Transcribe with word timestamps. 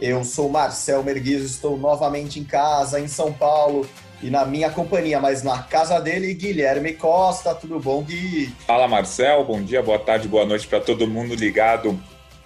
Eu 0.00 0.24
sou 0.24 0.48
Marcel 0.48 1.02
Merguizo, 1.04 1.44
estou 1.44 1.76
novamente 1.76 2.40
em 2.40 2.44
casa, 2.44 2.98
em 2.98 3.06
São 3.06 3.30
Paulo, 3.32 3.86
e 4.22 4.30
na 4.30 4.46
minha 4.46 4.70
companhia, 4.70 5.20
mas 5.20 5.42
na 5.42 5.62
casa 5.62 6.00
dele, 6.00 6.32
Guilherme 6.32 6.94
Costa. 6.94 7.54
Tudo 7.54 7.78
bom, 7.78 8.02
Gui? 8.02 8.50
Fala, 8.66 8.88
Marcel. 8.88 9.44
Bom 9.44 9.62
dia, 9.62 9.82
boa 9.82 9.98
tarde, 9.98 10.26
boa 10.26 10.46
noite 10.46 10.66
para 10.66 10.80
todo 10.80 11.06
mundo 11.06 11.34
ligado 11.34 12.00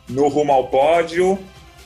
no 0.08 0.26
Rumo 0.26 0.52
ao 0.52 0.66
Pódio. 0.66 1.38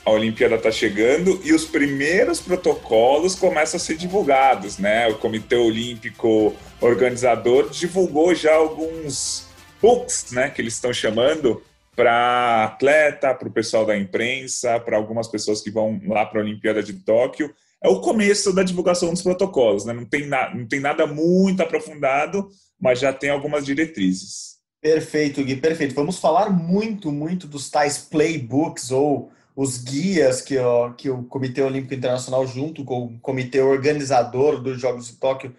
A 0.03 0.09
Olimpíada 0.09 0.55
está 0.55 0.71
chegando 0.71 1.39
e 1.43 1.53
os 1.53 1.65
primeiros 1.65 2.39
protocolos 2.39 3.35
começam 3.35 3.77
a 3.77 3.79
ser 3.79 3.95
divulgados, 3.95 4.79
né? 4.79 5.07
O 5.07 5.15
Comitê 5.15 5.55
Olímpico 5.55 6.55
organizador 6.81 7.69
divulgou 7.69 8.33
já 8.33 8.55
alguns 8.55 9.47
books, 9.79 10.31
né, 10.31 10.49
que 10.49 10.61
eles 10.61 10.73
estão 10.73 10.91
chamando 10.91 11.61
para 11.99 12.63
atleta, 12.63 13.35
para 13.35 13.49
o 13.49 13.51
pessoal 13.51 13.85
da 13.85 13.97
imprensa, 13.97 14.79
para 14.79 14.95
algumas 14.95 15.27
pessoas 15.27 15.59
que 15.59 15.69
vão 15.69 15.99
lá 16.07 16.25
para 16.25 16.39
a 16.39 16.43
Olimpíada 16.43 16.81
de 16.81 16.93
Tóquio. 16.93 17.53
É 17.83 17.89
o 17.89 17.99
começo 17.99 18.53
da 18.53 18.63
divulgação 18.63 19.09
dos 19.09 19.21
protocolos, 19.21 19.83
né? 19.83 19.91
não, 19.91 20.05
tem 20.05 20.25
na, 20.25 20.55
não 20.55 20.65
tem 20.65 20.79
nada 20.79 21.05
muito 21.05 21.61
aprofundado, 21.61 22.47
mas 22.79 23.01
já 23.01 23.11
tem 23.11 23.29
algumas 23.29 23.65
diretrizes. 23.65 24.59
Perfeito, 24.81 25.43
Gui, 25.43 25.57
perfeito. 25.57 25.93
Vamos 25.93 26.19
falar 26.19 26.49
muito, 26.49 27.11
muito 27.11 27.45
dos 27.45 27.69
tais 27.69 27.97
playbooks 27.97 28.91
ou 28.91 29.29
os 29.53 29.77
guias 29.77 30.41
que, 30.41 30.57
ó, 30.57 30.91
que 30.91 31.09
o 31.09 31.23
Comitê 31.23 31.61
Olímpico 31.61 31.93
Internacional, 31.93 32.47
junto 32.47 32.85
com 32.85 33.07
o 33.07 33.19
comitê 33.19 33.59
organizador 33.59 34.61
dos 34.61 34.79
Jogos 34.79 35.07
de 35.07 35.17
Tóquio, 35.17 35.53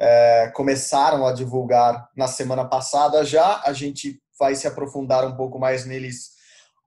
é, 0.00 0.50
começaram 0.54 1.26
a 1.26 1.34
divulgar 1.34 2.08
na 2.16 2.28
semana 2.28 2.64
passada 2.64 3.22
já. 3.26 3.60
A 3.62 3.74
gente 3.74 4.21
vai 4.42 4.56
se 4.56 4.66
aprofundar 4.66 5.24
um 5.24 5.36
pouco 5.36 5.56
mais 5.56 5.86
neles 5.86 6.32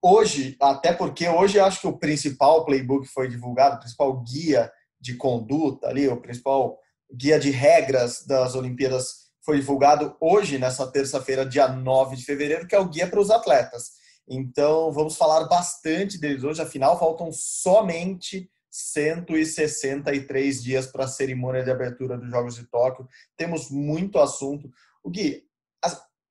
hoje, 0.04 0.58
até 0.62 0.92
porque 0.92 1.26
hoje 1.30 1.58
acho 1.58 1.80
que 1.80 1.88
o 1.88 1.98
principal 1.98 2.66
playbook 2.66 3.08
foi 3.08 3.30
divulgado, 3.30 3.78
o 3.78 3.80
principal 3.80 4.22
guia 4.24 4.70
de 5.00 5.16
conduta 5.16 5.88
ali, 5.88 6.06
o 6.10 6.20
principal 6.20 6.78
guia 7.10 7.40
de 7.40 7.52
regras 7.52 8.26
das 8.28 8.56
Olimpíadas 8.56 9.30
foi 9.42 9.62
divulgado 9.62 10.18
hoje, 10.20 10.58
nessa 10.58 10.86
terça-feira, 10.92 11.46
dia 11.46 11.70
9 11.70 12.18
de 12.18 12.26
fevereiro, 12.26 12.68
que 12.68 12.76
é 12.76 12.80
o 12.80 12.90
guia 12.90 13.08
para 13.08 13.22
os 13.22 13.32
atletas. 13.32 13.92
Então, 14.28 14.92
vamos 14.92 15.16
falar 15.16 15.46
bastante 15.46 16.20
deles 16.20 16.44
hoje, 16.44 16.62
afinal, 16.62 17.00
faltam 17.00 17.32
somente 17.32 18.52
163 18.70 20.62
dias 20.62 20.88
para 20.88 21.06
a 21.06 21.08
cerimônia 21.08 21.64
de 21.64 21.72
abertura 21.72 22.18
dos 22.18 22.30
Jogos 22.30 22.56
de 22.56 22.66
Tóquio. 22.66 23.08
Temos 23.38 23.72
muito 23.72 24.20
assunto. 24.20 24.70
O 25.02 25.10
Gui, 25.10 25.45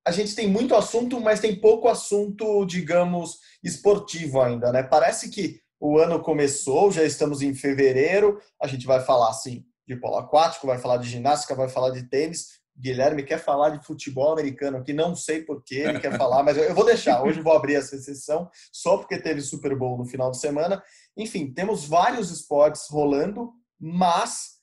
a, 0.06 0.10
gente 0.10 0.34
tem 0.34 0.48
muito 0.48 0.74
assunto, 0.74 1.20
mas 1.20 1.41
tem 1.41 1.58
pouco 1.58 1.88
assunto, 1.88 2.64
digamos, 2.64 3.38
esportivo 3.62 4.41
ainda, 4.41 4.72
né? 4.72 4.83
Parece 4.83 5.30
que 5.30 5.60
o 5.80 5.98
ano 5.98 6.20
começou, 6.20 6.91
já 6.91 7.05
estamos 7.05 7.42
em 7.42 7.55
fevereiro, 7.55 8.41
a 8.62 8.66
gente 8.66 8.86
vai 8.86 9.00
falar 9.00 9.30
assim 9.30 9.64
de 9.86 9.97
polo 9.97 10.16
aquático, 10.16 10.66
vai 10.66 10.78
falar 10.78 10.97
de 10.97 11.08
ginástica, 11.08 11.54
vai 11.54 11.69
falar 11.69 11.91
de 11.91 12.04
tênis. 12.04 12.62
Guilherme 12.76 13.22
quer 13.22 13.38
falar 13.38 13.70
de 13.70 13.87
futebol 13.87 14.32
americano 14.32 14.78
aqui, 14.78 14.92
não 14.92 15.15
sei 15.15 15.42
por 15.42 15.62
que 15.62 15.76
ele 15.76 16.00
quer 16.00 16.16
falar, 16.16 16.42
mas 16.42 16.56
eu 16.56 16.75
vou 16.75 16.84
deixar. 16.84 17.22
Hoje 17.22 17.41
vou 17.41 17.53
abrir 17.53 17.75
essa 17.75 17.97
sessão 17.98 18.50
só 18.72 18.97
porque 18.97 19.16
teve 19.21 19.41
Super 19.41 19.76
Bowl 19.76 19.97
no 19.97 20.06
final 20.06 20.31
de 20.31 20.41
semana 20.41 20.82
enfim, 21.16 21.53
temos 21.53 21.84
vários 21.84 22.31
esportes 22.31 22.88
rolando, 22.91 23.53
mas 23.78 24.59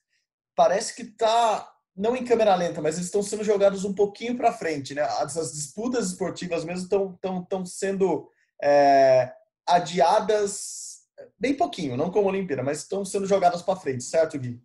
parece 0.54 0.94
que 0.94 1.02
está 1.02 1.71
não 1.96 2.16
em 2.16 2.24
câmera 2.24 2.54
lenta, 2.54 2.80
mas 2.80 2.94
eles 2.94 3.06
estão 3.06 3.22
sendo 3.22 3.44
jogados 3.44 3.84
um 3.84 3.94
pouquinho 3.94 4.36
para 4.36 4.52
frente, 4.52 4.94
né? 4.94 5.02
As 5.02 5.52
disputas 5.52 6.08
esportivas 6.08 6.64
mesmo 6.64 6.84
estão 6.84 7.12
estão, 7.14 7.42
estão 7.42 7.66
sendo 7.66 8.28
é, 8.62 9.32
adiadas 9.66 11.02
bem 11.38 11.54
pouquinho, 11.54 11.96
não 11.96 12.10
como 12.10 12.28
a 12.28 12.32
Olimpíada, 12.32 12.62
mas 12.62 12.78
estão 12.78 13.04
sendo 13.04 13.26
jogadas 13.26 13.62
para 13.62 13.78
frente, 13.78 14.04
certo, 14.04 14.38
Gui? 14.38 14.60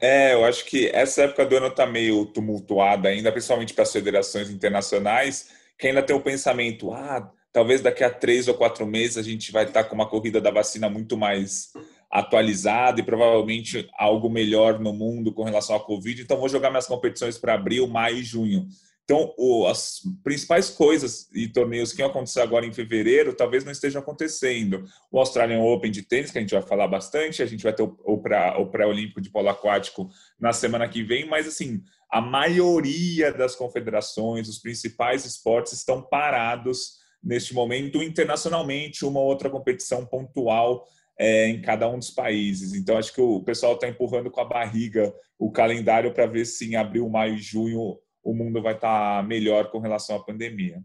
É, 0.00 0.32
eu 0.32 0.44
acho 0.44 0.64
que 0.64 0.88
essa 0.88 1.22
época 1.22 1.44
do 1.44 1.56
ano 1.56 1.66
está 1.66 1.86
meio 1.86 2.24
tumultuada 2.26 3.08
ainda, 3.08 3.30
principalmente 3.30 3.74
para 3.74 3.82
as 3.82 3.92
federações 3.92 4.48
internacionais, 4.48 5.50
que 5.78 5.88
ainda 5.88 6.02
tem 6.02 6.16
o 6.16 6.22
pensamento, 6.22 6.92
ah, 6.92 7.30
talvez 7.52 7.82
daqui 7.82 8.02
a 8.02 8.10
três 8.10 8.48
ou 8.48 8.54
quatro 8.54 8.86
meses 8.86 9.18
a 9.18 9.22
gente 9.22 9.52
vai 9.52 9.64
estar 9.64 9.84
com 9.84 9.94
uma 9.94 10.08
corrida 10.08 10.40
da 10.40 10.50
vacina 10.50 10.88
muito 10.88 11.16
mais 11.16 11.72
atualizada 12.10 13.00
e 13.00 13.04
provavelmente 13.04 13.88
algo 13.96 14.28
melhor 14.28 14.78
no 14.80 14.92
mundo 14.92 15.32
com 15.32 15.44
relação 15.44 15.76
à 15.76 15.80
Covid. 15.80 16.20
Então, 16.20 16.38
vou 16.38 16.48
jogar 16.48 16.70
minhas 16.70 16.86
competições 16.86 17.38
para 17.38 17.54
abril, 17.54 17.86
maio 17.86 18.18
e 18.18 18.24
junho. 18.24 18.66
Então, 19.04 19.34
as 19.68 20.02
principais 20.22 20.70
coisas 20.70 21.28
e 21.34 21.48
torneios 21.48 21.92
que 21.92 22.00
iam 22.00 22.08
acontecer 22.08 22.40
agora 22.42 22.64
em 22.64 22.72
fevereiro 22.72 23.34
talvez 23.34 23.64
não 23.64 23.72
estejam 23.72 24.00
acontecendo. 24.00 24.84
O 25.10 25.18
Australian 25.18 25.60
Open 25.62 25.90
de 25.90 26.02
tênis, 26.02 26.30
que 26.30 26.38
a 26.38 26.40
gente 26.40 26.54
vai 26.54 26.62
falar 26.62 26.86
bastante, 26.86 27.42
a 27.42 27.46
gente 27.46 27.64
vai 27.64 27.72
ter 27.72 27.82
o 27.82 28.66
pré-olímpico 28.66 29.20
de 29.20 29.28
polo 29.28 29.48
aquático 29.48 30.08
na 30.38 30.52
semana 30.52 30.88
que 30.88 31.02
vem, 31.02 31.28
mas 31.28 31.48
assim, 31.48 31.82
a 32.08 32.20
maioria 32.20 33.32
das 33.32 33.56
confederações, 33.56 34.48
os 34.48 34.60
principais 34.60 35.24
esportes 35.24 35.72
estão 35.72 36.00
parados 36.00 37.00
neste 37.20 37.52
momento, 37.52 38.00
internacionalmente, 38.00 39.04
uma 39.04 39.20
outra 39.20 39.50
competição 39.50 40.06
pontual 40.06 40.86
é, 41.20 41.48
em 41.48 41.60
cada 41.60 41.86
um 41.86 41.98
dos 41.98 42.10
países. 42.10 42.72
Então, 42.72 42.96
acho 42.96 43.12
que 43.12 43.20
o 43.20 43.42
pessoal 43.42 43.74
está 43.74 43.86
empurrando 43.86 44.30
com 44.30 44.40
a 44.40 44.44
barriga 44.44 45.14
o 45.38 45.52
calendário 45.52 46.14
para 46.14 46.26
ver 46.26 46.46
se 46.46 46.66
em 46.66 46.76
abril, 46.76 47.10
maio 47.10 47.34
e 47.34 47.38
junho 47.38 47.98
o 48.22 48.34
mundo 48.34 48.62
vai 48.62 48.74
estar 48.74 49.20
tá 49.20 49.22
melhor 49.22 49.70
com 49.70 49.80
relação 49.80 50.16
à 50.16 50.24
pandemia. 50.24 50.82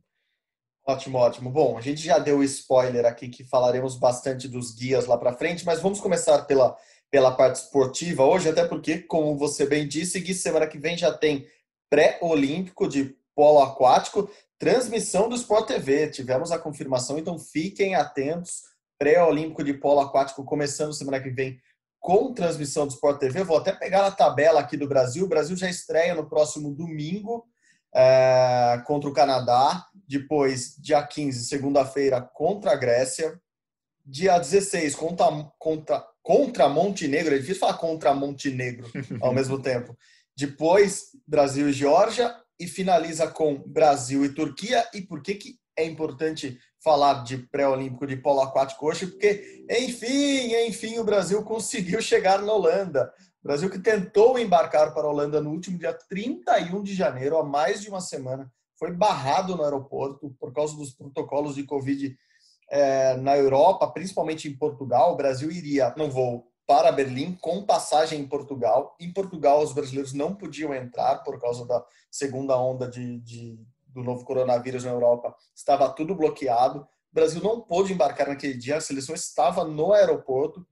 Ótimo, 0.85 1.17
ótimo. 1.19 1.49
Bom, 1.49 1.77
a 1.77 1.81
gente 1.81 2.01
já 2.01 2.19
deu 2.19 2.43
spoiler 2.43 3.05
aqui 3.05 3.29
que 3.29 3.45
falaremos 3.45 3.95
bastante 3.95 4.45
dos 4.45 4.75
guias 4.75 5.05
lá 5.05 5.17
para 5.17 5.31
frente, 5.31 5.65
mas 5.65 5.81
vamos 5.81 6.01
começar 6.01 6.43
pela, 6.43 6.75
pela 7.09 7.31
parte 7.31 7.55
esportiva 7.55 8.25
hoje, 8.25 8.49
até 8.49 8.67
porque, 8.67 8.99
como 8.99 9.37
você 9.37 9.65
bem 9.65 9.87
disse, 9.87 10.19
Gui, 10.19 10.33
semana 10.33 10.67
que 10.67 10.77
vem 10.77 10.97
já 10.97 11.13
tem 11.13 11.47
pré-olímpico 11.89 12.89
de 12.89 13.15
polo 13.33 13.61
aquático. 13.61 14.29
Transmissão 14.59 15.29
do 15.29 15.35
Sport 15.35 15.67
TV, 15.67 16.09
tivemos 16.09 16.51
a 16.51 16.59
confirmação, 16.59 17.17
então 17.17 17.39
fiquem 17.39 17.95
atentos. 17.95 18.74
Pré-olímpico 18.97 19.63
de 19.63 19.73
polo 19.73 20.01
aquático 20.01 20.43
começando 20.43 20.93
semana 20.93 21.19
que 21.19 21.29
vem 21.29 21.59
com 21.99 22.33
transmissão 22.33 22.85
do 22.85 22.93
Sport 22.93 23.19
TV. 23.19 23.43
Vou 23.43 23.57
até 23.57 23.71
pegar 23.71 24.05
a 24.05 24.11
tabela 24.11 24.59
aqui 24.59 24.77
do 24.77 24.87
Brasil. 24.87 25.25
O 25.25 25.27
Brasil 25.27 25.57
já 25.57 25.67
estreia 25.67 26.13
no 26.13 26.29
próximo 26.29 26.71
domingo 26.71 27.43
é, 27.95 28.79
contra 28.85 29.09
o 29.09 29.13
Canadá. 29.13 29.83
Depois, 30.07 30.75
dia 30.77 31.01
15, 31.01 31.45
segunda-feira, 31.45 32.21
contra 32.21 32.73
a 32.73 32.75
Grécia. 32.75 33.41
Dia 34.05 34.37
16, 34.37 34.93
contra, 34.93 35.25
contra, 35.57 36.05
contra 36.21 36.69
Montenegro. 36.69 37.33
É 37.33 37.39
difícil 37.39 37.61
falar 37.61 37.79
contra 37.79 38.13
Montenegro 38.13 38.87
ao 39.19 39.33
mesmo 39.33 39.59
tempo. 39.59 39.97
Depois, 40.37 41.05
Brasil 41.25 41.69
e 41.69 41.73
Geórgia 41.73 42.35
e 42.59 42.67
finaliza 42.67 43.27
com 43.27 43.63
Brasil 43.65 44.23
e 44.23 44.29
Turquia. 44.29 44.87
E 44.93 45.01
por 45.01 45.23
que, 45.23 45.33
que 45.33 45.59
é 45.75 45.83
importante 45.83 46.59
falar 46.85 47.23
de 47.23 47.39
pré-olímpico 47.39 48.05
de 48.05 48.15
polo 48.15 48.41
aquático 48.41 48.85
hoje? 48.85 49.07
Porque, 49.07 49.65
enfim, 49.67 50.53
enfim, 50.67 50.99
o 50.99 51.03
Brasil 51.03 51.43
conseguiu 51.43 51.99
chegar 51.99 52.43
na 52.43 52.53
Holanda. 52.53 53.11
O 53.43 53.47
Brasil 53.47 53.71
que 53.71 53.79
tentou 53.79 54.37
embarcar 54.37 54.93
para 54.93 55.07
a 55.07 55.09
Holanda 55.09 55.41
no 55.41 55.49
último 55.49 55.79
dia 55.79 55.97
31 56.07 56.83
de 56.83 56.93
janeiro, 56.93 57.37
há 57.37 57.43
mais 57.43 57.81
de 57.81 57.89
uma 57.89 57.99
semana, 57.99 58.51
foi 58.77 58.91
barrado 58.91 59.55
no 59.55 59.63
aeroporto 59.63 60.35
por 60.39 60.53
causa 60.53 60.77
dos 60.77 60.91
protocolos 60.91 61.55
de 61.55 61.63
Covid 61.63 62.15
é, 62.69 63.17
na 63.17 63.35
Europa, 63.35 63.87
principalmente 63.87 64.47
em 64.47 64.55
Portugal. 64.55 65.13
O 65.13 65.17
Brasil 65.17 65.49
iria 65.49 65.91
no 65.97 66.11
voo 66.11 66.45
para 66.67 66.91
Berlim 66.91 67.35
com 67.41 67.65
passagem 67.65 68.19
em 68.19 68.27
Portugal. 68.27 68.95
Em 68.99 69.11
Portugal, 69.11 69.63
os 69.63 69.73
brasileiros 69.73 70.13
não 70.13 70.35
podiam 70.35 70.73
entrar 70.73 71.23
por 71.23 71.39
causa 71.39 71.65
da 71.65 71.83
segunda 72.11 72.55
onda 72.59 72.87
de, 72.87 73.19
de, 73.21 73.59
do 73.95 74.03
novo 74.03 74.25
coronavírus 74.25 74.83
na 74.83 74.91
Europa. 74.91 75.33
Estava 75.55 75.89
tudo 75.89 76.13
bloqueado. 76.13 76.81
O 76.81 77.15
Brasil 77.15 77.41
não 77.41 77.61
pôde 77.61 77.93
embarcar 77.93 78.27
naquele 78.27 78.53
dia, 78.53 78.75
a 78.75 78.81
seleção 78.81 79.15
estava 79.15 79.63
no 79.63 79.93
aeroporto. 79.93 80.67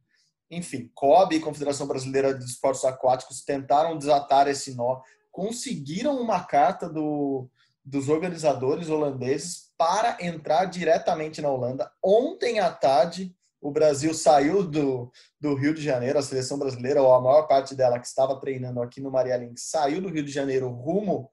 Enfim, 0.52 0.92
COB 0.94 1.38
e 1.38 1.40
Confederação 1.40 1.88
Brasileira 1.88 2.38
de 2.38 2.44
Esportes 2.44 2.84
Aquáticos 2.84 3.42
tentaram 3.42 3.98
desatar 3.98 4.48
esse 4.50 4.76
nó, 4.76 5.02
conseguiram 5.32 6.20
uma 6.20 6.44
carta 6.44 6.88
do, 6.90 7.50
dos 7.84 8.10
organizadores 8.10 8.90
holandeses 8.90 9.72
para 9.78 10.18
entrar 10.20 10.66
diretamente 10.66 11.42
na 11.42 11.50
Holanda. 11.50 11.90
Ontem 12.04 12.60
à 12.60 12.70
tarde, 12.70 13.34
o 13.60 13.72
Brasil 13.72 14.14
saiu 14.14 14.64
do, 14.64 15.10
do 15.40 15.56
Rio 15.56 15.74
de 15.74 15.82
Janeiro, 15.82 16.20
a 16.20 16.22
seleção 16.22 16.60
brasileira, 16.60 17.02
ou 17.02 17.14
a 17.14 17.22
maior 17.22 17.48
parte 17.48 17.74
dela 17.74 17.98
que 17.98 18.06
estava 18.06 18.40
treinando 18.40 18.82
aqui 18.82 19.00
no 19.00 19.10
Maria 19.10 19.38
Link, 19.38 19.60
saiu 19.60 20.02
do 20.02 20.10
Rio 20.10 20.24
de 20.24 20.32
Janeiro 20.32 20.70
rumo 20.70 21.32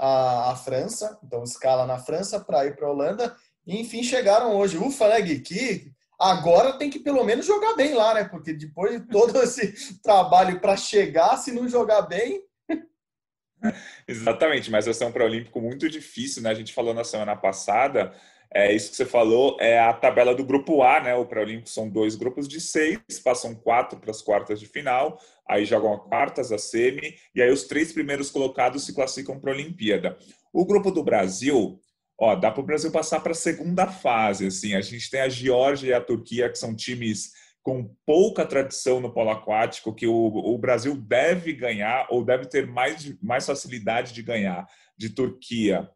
à, 0.00 0.52
à 0.52 0.56
França, 0.56 1.18
então 1.22 1.44
escala 1.44 1.86
na 1.86 1.98
França 1.98 2.40
para 2.40 2.64
ir 2.64 2.74
para 2.74 2.86
a 2.86 2.90
Holanda, 2.90 3.36
e 3.66 3.78
enfim 3.78 4.02
chegaram 4.02 4.56
hoje. 4.56 4.78
Ufa, 4.78 5.08
né, 5.08 5.20
Gui? 5.20 5.40
Que 5.40 5.92
agora 6.18 6.72
tem 6.78 6.88
que 6.88 6.98
pelo 6.98 7.22
menos 7.22 7.46
jogar 7.46 7.74
bem 7.74 7.94
lá, 7.94 8.14
né? 8.14 8.24
Porque 8.24 8.54
depois 8.54 8.92
de 8.92 9.06
todo 9.06 9.36
esse 9.44 10.02
trabalho 10.02 10.58
para 10.58 10.76
chegar, 10.76 11.36
se 11.36 11.52
não 11.52 11.68
jogar 11.68 12.02
bem. 12.02 12.42
Exatamente, 14.08 14.70
mas 14.70 14.86
vai 14.86 14.94
ser 14.94 15.04
um 15.04 15.12
pré-olímpico 15.12 15.60
muito 15.60 15.88
difícil, 15.88 16.42
né? 16.42 16.50
A 16.50 16.54
gente 16.54 16.72
falou 16.72 16.94
na 16.94 17.04
semana 17.04 17.36
passada 17.36 18.12
é 18.52 18.74
isso 18.74 18.90
que 18.90 18.96
você 18.96 19.06
falou, 19.06 19.56
é 19.60 19.78
a 19.78 19.92
tabela 19.92 20.34
do 20.34 20.44
grupo 20.44 20.82
A, 20.82 21.00
né? 21.00 21.14
O 21.14 21.24
pré-olímpico 21.24 21.68
são 21.68 21.88
dois 21.88 22.16
grupos 22.16 22.48
de 22.48 22.60
seis, 22.60 22.98
passam 23.22 23.54
quatro 23.54 23.98
para 23.98 24.10
as 24.10 24.20
quartas 24.20 24.58
de 24.58 24.66
final, 24.66 25.20
aí 25.48 25.64
jogam 25.64 25.94
a 25.94 26.00
quartas, 26.00 26.50
a 26.50 26.58
semi, 26.58 27.14
e 27.32 27.40
aí 27.40 27.50
os 27.50 27.64
três 27.64 27.92
primeiros 27.92 28.28
colocados 28.28 28.84
se 28.84 28.92
classificam 28.92 29.38
para 29.38 29.52
a 29.52 29.54
Olimpíada. 29.54 30.18
O 30.52 30.66
grupo 30.66 30.90
do 30.90 31.04
Brasil, 31.04 31.78
ó, 32.18 32.34
dá 32.34 32.50
para 32.50 32.60
o 32.60 32.66
Brasil 32.66 32.90
passar 32.90 33.20
para 33.20 33.32
a 33.32 33.36
segunda 33.36 33.86
fase, 33.86 34.48
assim. 34.48 34.74
A 34.74 34.80
gente 34.80 35.08
tem 35.08 35.20
a 35.20 35.28
Geórgia 35.28 35.90
e 35.90 35.94
a 35.94 36.00
Turquia, 36.00 36.50
que 36.50 36.58
são 36.58 36.74
times 36.74 37.30
com 37.62 37.94
pouca 38.04 38.44
tradição 38.44 39.00
no 39.00 39.12
polo 39.12 39.30
aquático, 39.30 39.94
que 39.94 40.08
o, 40.08 40.12
o 40.12 40.58
Brasil 40.58 40.96
deve 40.96 41.52
ganhar 41.52 42.08
ou 42.10 42.24
deve 42.24 42.46
ter 42.46 42.66
mais, 42.66 43.16
mais 43.22 43.46
facilidade 43.46 44.12
de 44.12 44.22
ganhar 44.24 44.66
de 44.96 45.10
Turquia 45.10 45.88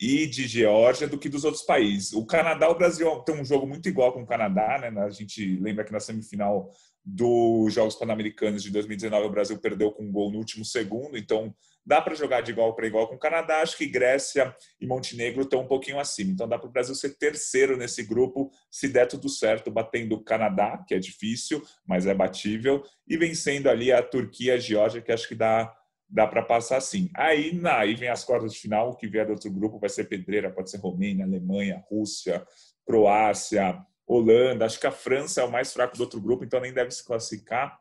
e 0.00 0.26
de 0.26 0.46
Geórgia 0.46 1.08
do 1.08 1.18
que 1.18 1.28
dos 1.28 1.44
outros 1.44 1.64
países. 1.64 2.12
O 2.12 2.24
Canadá, 2.24 2.68
o 2.68 2.76
Brasil 2.76 3.10
tem 3.20 3.40
um 3.40 3.44
jogo 3.44 3.66
muito 3.66 3.88
igual 3.88 4.12
com 4.12 4.22
o 4.22 4.26
Canadá, 4.26 4.78
né? 4.78 5.02
A 5.02 5.10
gente 5.10 5.58
lembra 5.58 5.84
que 5.84 5.92
na 5.92 5.98
semifinal 5.98 6.70
dos 7.04 7.72
Jogos 7.72 7.96
Pan-Americanos 7.96 8.62
de 8.62 8.70
2019 8.70 9.26
o 9.26 9.30
Brasil 9.30 9.58
perdeu 9.58 9.90
com 9.90 10.04
um 10.04 10.12
gol 10.12 10.30
no 10.30 10.38
último 10.38 10.64
segundo, 10.64 11.16
então 11.16 11.54
dá 11.84 12.02
para 12.02 12.14
jogar 12.14 12.42
de 12.42 12.50
igual 12.50 12.74
para 12.74 12.86
igual 12.86 13.08
com 13.08 13.14
o 13.14 13.18
Canadá. 13.18 13.62
Acho 13.62 13.78
que 13.78 13.86
Grécia 13.86 14.54
e 14.78 14.86
Montenegro 14.86 15.42
estão 15.42 15.62
um 15.62 15.66
pouquinho 15.66 15.98
acima, 15.98 16.32
então 16.32 16.46
dá 16.46 16.58
para 16.58 16.68
o 16.68 16.72
Brasil 16.72 16.94
ser 16.94 17.16
terceiro 17.16 17.78
nesse 17.78 18.02
grupo, 18.02 18.52
se 18.70 18.88
der 18.88 19.08
tudo 19.08 19.28
certo, 19.28 19.70
batendo 19.70 20.16
o 20.16 20.22
Canadá, 20.22 20.84
que 20.86 20.94
é 20.94 20.98
difícil, 20.98 21.64
mas 21.86 22.04
é 22.04 22.14
batível, 22.14 22.84
e 23.08 23.16
vencendo 23.16 23.68
ali 23.68 23.90
a 23.90 24.02
Turquia 24.02 24.54
a 24.54 24.58
Geórgia, 24.58 25.00
que 25.00 25.10
acho 25.10 25.26
que 25.26 25.34
dá 25.34 25.74
dá 26.08 26.26
para 26.26 26.42
passar 26.42 26.80
sim. 26.80 27.10
Aí, 27.14 27.52
na, 27.52 27.78
aí 27.78 27.94
vem 27.94 28.08
as 28.08 28.24
quartas 28.24 28.54
de 28.54 28.60
final, 28.60 28.90
o 28.90 28.96
que 28.96 29.06
vier 29.06 29.26
do 29.26 29.32
outro 29.32 29.50
grupo 29.50 29.78
vai 29.78 29.90
ser 29.90 30.04
pedreira, 30.04 30.50
pode 30.50 30.70
ser 30.70 30.78
Romênia, 30.78 31.24
Alemanha, 31.24 31.84
Rússia, 31.90 32.44
Croácia, 32.86 33.84
Holanda. 34.06 34.64
Acho 34.64 34.80
que 34.80 34.86
a 34.86 34.92
França 34.92 35.42
é 35.42 35.44
o 35.44 35.50
mais 35.50 35.72
fraco 35.72 35.96
do 35.96 36.02
outro 36.02 36.20
grupo, 36.20 36.44
então 36.44 36.60
nem 36.60 36.72
deve 36.72 36.90
se 36.90 37.04
classificar. 37.04 37.78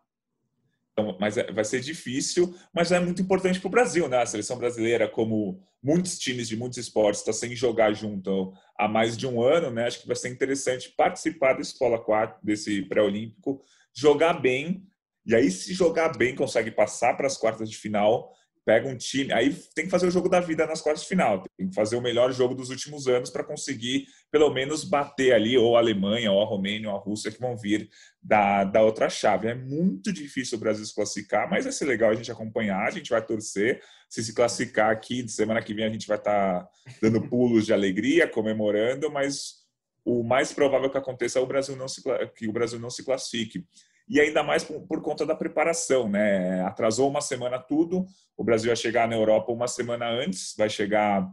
Então, 0.91 1.15
mas 1.19 1.37
é, 1.37 1.51
vai 1.51 1.63
ser 1.63 1.79
difícil, 1.79 2.55
mas 2.73 2.91
é 2.91 2.99
muito 2.99 3.21
importante 3.21 3.59
para 3.59 3.67
o 3.67 3.71
Brasil, 3.71 4.09
né? 4.09 4.23
A 4.23 4.25
seleção 4.25 4.57
brasileira, 4.57 5.07
como 5.07 5.61
muitos 5.81 6.17
times 6.17 6.47
de 6.47 6.57
muitos 6.57 6.79
esportes, 6.79 7.21
está 7.21 7.31
sem 7.31 7.55
jogar 7.55 7.93
junto 7.93 8.51
há 8.75 8.87
mais 8.87 9.15
de 9.15 9.27
um 9.27 9.39
ano, 9.39 9.69
né? 9.69 9.85
Acho 9.85 10.01
que 10.01 10.07
vai 10.07 10.15
ser 10.15 10.29
interessante 10.29 10.89
participar 10.97 11.53
desse 11.53 11.77
polo 11.77 11.95
aquático, 11.95 12.43
desse 12.43 12.81
pré-olímpico, 12.81 13.61
jogar 13.93 14.33
bem 14.33 14.87
e 15.27 15.35
aí, 15.35 15.51
se 15.51 15.73
jogar 15.73 16.17
bem, 16.17 16.33
consegue 16.33 16.71
passar 16.71 17.17
para 17.17 17.27
as 17.27 17.37
quartas 17.37 17.69
de 17.69 17.77
final, 17.77 18.31
pega 18.65 18.87
um 18.87 18.95
time. 18.95 19.33
Aí 19.33 19.53
tem 19.75 19.83
que 19.83 19.91
fazer 19.91 20.07
o 20.07 20.11
jogo 20.11 20.29
da 20.29 20.39
vida 20.39 20.65
nas 20.65 20.81
quartas 20.81 21.03
de 21.03 21.09
final. 21.09 21.43
Tem 21.57 21.67
que 21.67 21.75
fazer 21.75 21.97
o 21.97 22.01
melhor 22.01 22.31
jogo 22.31 22.55
dos 22.55 22.69
últimos 22.69 23.07
anos 23.07 23.29
para 23.29 23.43
conseguir, 23.43 24.05
pelo 24.31 24.49
menos, 24.53 24.85
bater 24.85 25.33
ali 25.33 25.57
ou 25.57 25.75
a 25.75 25.79
Alemanha, 25.79 26.31
ou 26.31 26.41
a 26.41 26.45
Romênia, 26.45 26.89
ou 26.89 26.95
a 26.95 26.99
Rússia, 26.99 27.29
que 27.29 27.41
vão 27.41 27.57
vir 27.57 27.89
da, 28.23 28.63
da 28.63 28.81
outra 28.81 29.09
chave. 29.09 29.49
É 29.49 29.53
muito 29.53 30.13
difícil 30.13 30.57
o 30.57 30.61
Brasil 30.61 30.85
se 30.85 30.95
classificar, 30.95 31.49
mas 31.49 31.65
vai 31.65 31.73
ser 31.73 31.85
legal 31.85 32.09
a 32.09 32.15
gente 32.15 32.31
acompanhar, 32.31 32.87
a 32.87 32.91
gente 32.91 33.09
vai 33.09 33.25
torcer. 33.25 33.81
Se 34.09 34.23
se 34.23 34.33
classificar 34.33 34.91
aqui, 34.91 35.27
semana 35.27 35.61
que 35.61 35.73
vem 35.73 35.83
a 35.83 35.89
gente 35.89 36.07
vai 36.07 36.17
estar 36.17 36.63
tá 36.63 36.69
dando 37.01 37.21
pulos 37.27 37.65
de 37.65 37.73
alegria, 37.73 38.29
comemorando, 38.29 39.11
mas 39.11 39.65
o 40.05 40.23
mais 40.23 40.53
provável 40.53 40.89
que 40.89 40.97
aconteça 40.97 41.37
é 41.37 41.41
o 41.41 41.45
Brasil 41.45 41.75
não 41.75 41.89
se, 41.89 42.01
que 42.33 42.47
o 42.47 42.53
Brasil 42.53 42.79
não 42.79 42.89
se 42.89 43.03
classifique 43.03 43.65
e 44.07 44.21
ainda 44.21 44.41
mais 44.41 44.63
por, 44.63 44.81
por, 44.81 45.01
conta 45.01 45.25
da 45.25 45.35
preparação, 45.35 46.07
né? 46.07 46.61
Atrasou 46.63 47.09
uma 47.09 47.21
semana 47.21 47.59
tudo, 47.59 48.05
o 48.37 48.43
Brasil 48.43 48.69
vai 48.69 48.75
chegar 48.75 49.07
na 49.07 49.15
Europa 49.15 49.51
uma 49.51 49.67
semana 49.67 50.07
antes, 50.07 50.55
vai 50.57 50.69
chegar 50.69 51.29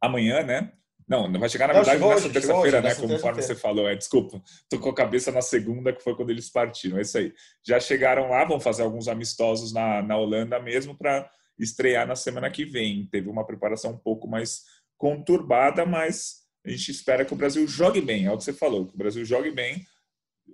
amanhã, 0.00 0.42
né? 0.42 0.72
Não, 1.08 1.30
vai 1.38 1.48
chegar 1.48 1.68
na 1.68 1.74
verdade 1.74 2.00
nessa 2.00 2.30
terça-feira, 2.30 2.80
né? 2.80 2.94
Conforme 2.94 3.42
você 3.42 3.54
falou, 3.54 3.88
é, 3.88 3.94
desculpa, 3.94 4.42
tô 4.68 4.78
com 4.78 4.88
a 4.88 4.94
cabeça 4.94 5.30
na 5.30 5.42
segunda, 5.42 5.92
que 5.92 6.02
foi 6.02 6.14
quando 6.14 6.30
eles 6.30 6.48
partiram, 6.48 6.98
é 6.98 7.02
isso 7.02 7.18
aí. 7.18 7.32
Já 7.62 7.78
chegaram 7.78 8.30
lá, 8.30 8.44
vão 8.44 8.58
fazer 8.58 8.82
alguns 8.82 9.08
amistosos 9.08 9.72
na, 9.72 10.02
na 10.02 10.16
Holanda 10.16 10.58
mesmo 10.58 10.96
para 10.96 11.30
estrear 11.58 12.06
na 12.06 12.16
semana 12.16 12.50
que 12.50 12.64
vem. 12.64 13.06
Teve 13.06 13.28
uma 13.28 13.44
preparação 13.44 13.92
um 13.92 13.98
pouco 13.98 14.26
mais 14.26 14.62
conturbada, 14.96 15.84
mas 15.84 16.42
a 16.64 16.70
gente 16.70 16.90
espera 16.90 17.24
que 17.24 17.32
o 17.32 17.36
Brasil 17.36 17.66
jogue 17.66 18.00
bem, 18.00 18.26
é 18.26 18.32
o 18.32 18.38
que 18.38 18.44
você 18.44 18.52
falou, 18.52 18.86
que 18.86 18.94
o 18.94 18.98
Brasil 18.98 19.24
jogue 19.24 19.50
bem 19.50 19.84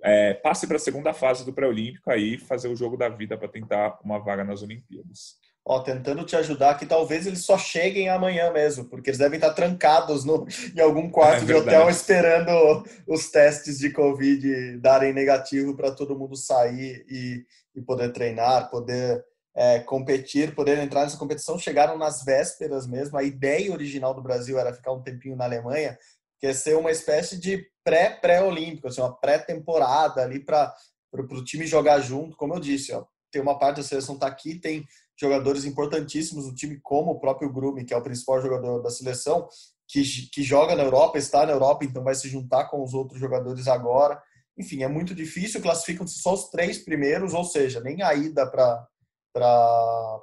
é, 0.03 0.33
passe 0.33 0.67
para 0.67 0.77
a 0.77 0.79
segunda 0.79 1.13
fase 1.13 1.45
do 1.45 1.53
pré-olímpico 1.53 2.09
aí 2.09 2.37
fazer 2.37 2.67
o 2.67 2.75
jogo 2.75 2.97
da 2.97 3.09
vida 3.09 3.37
para 3.37 3.47
tentar 3.47 3.99
uma 4.03 4.19
vaga 4.19 4.43
nas 4.43 4.61
Olimpíadas. 4.61 5.37
Ó, 5.65 5.79
tentando 5.81 6.25
te 6.25 6.35
ajudar 6.35 6.79
que 6.79 6.85
talvez 6.85 7.27
eles 7.27 7.45
só 7.45 7.57
cheguem 7.57 8.09
amanhã 8.09 8.51
mesmo, 8.51 8.85
porque 8.85 9.09
eles 9.09 9.19
devem 9.19 9.37
estar 9.37 9.53
trancados 9.53 10.25
no, 10.25 10.47
em 10.75 10.79
algum 10.79 11.09
quarto 11.09 11.43
é 11.43 11.45
de 11.45 11.53
hotel 11.53 11.89
esperando 11.89 12.83
os 13.07 13.29
testes 13.29 13.77
de 13.77 13.91
Covid 13.91 14.77
darem 14.77 15.13
negativo 15.13 15.75
para 15.75 15.91
todo 15.91 16.17
mundo 16.17 16.35
sair 16.35 17.05
e, 17.07 17.45
e 17.75 17.81
poder 17.81 18.11
treinar, 18.11 18.69
poder 18.71 19.23
é, 19.55 19.79
competir, 19.79 20.55
poder 20.55 20.77
entrar 20.79 21.03
nessa 21.03 21.17
competição. 21.17 21.59
Chegaram 21.59 21.97
nas 21.97 22.23
vésperas 22.23 22.87
mesmo. 22.87 23.17
A 23.17 23.23
ideia 23.23 23.71
original 23.71 24.13
do 24.13 24.23
Brasil 24.23 24.57
era 24.57 24.73
ficar 24.73 24.93
um 24.93 25.01
tempinho 25.01 25.35
na 25.35 25.45
Alemanha, 25.45 25.97
que 26.39 26.47
é 26.47 26.53
ser 26.53 26.77
uma 26.77 26.91
espécie 26.91 27.37
de 27.37 27.65
pré-pré-olímpico, 27.89 28.87
assim, 28.87 29.01
uma 29.01 29.15
pré-temporada 29.15 30.21
ali 30.21 30.39
para 30.39 30.71
o 31.11 31.43
time 31.43 31.65
jogar 31.65 31.99
junto. 31.99 32.37
Como 32.37 32.53
eu 32.53 32.59
disse, 32.59 32.93
ó, 32.93 33.03
tem 33.31 33.41
uma 33.41 33.57
parte 33.57 33.77
da 33.77 33.83
seleção 33.83 34.15
tá 34.15 34.27
aqui, 34.27 34.53
tem 34.53 34.85
jogadores 35.19 35.65
importantíssimos 35.65 36.45
no 36.45 36.53
time, 36.53 36.79
como 36.83 37.11
o 37.11 37.19
próprio 37.19 37.51
Grume, 37.51 37.83
que 37.83 37.93
é 37.93 37.97
o 37.97 38.03
principal 38.03 38.39
jogador 38.41 38.79
da 38.83 38.91
seleção, 38.91 39.49
que, 39.87 40.03
que 40.31 40.43
joga 40.43 40.75
na 40.75 40.83
Europa, 40.83 41.17
está 41.17 41.47
na 41.47 41.51
Europa, 41.51 41.83
então 41.83 42.03
vai 42.03 42.13
se 42.13 42.29
juntar 42.29 42.65
com 42.65 42.83
os 42.83 42.93
outros 42.93 43.19
jogadores 43.19 43.67
agora. 43.67 44.21
Enfim, 44.55 44.83
é 44.83 44.87
muito 44.87 45.15
difícil, 45.15 45.59
classificam-se 45.59 46.19
só 46.19 46.35
os 46.35 46.49
três 46.49 46.77
primeiros, 46.77 47.33
ou 47.33 47.43
seja, 47.43 47.79
nem 47.79 48.03
a 48.03 48.13
ida 48.13 48.45
para 48.45 48.87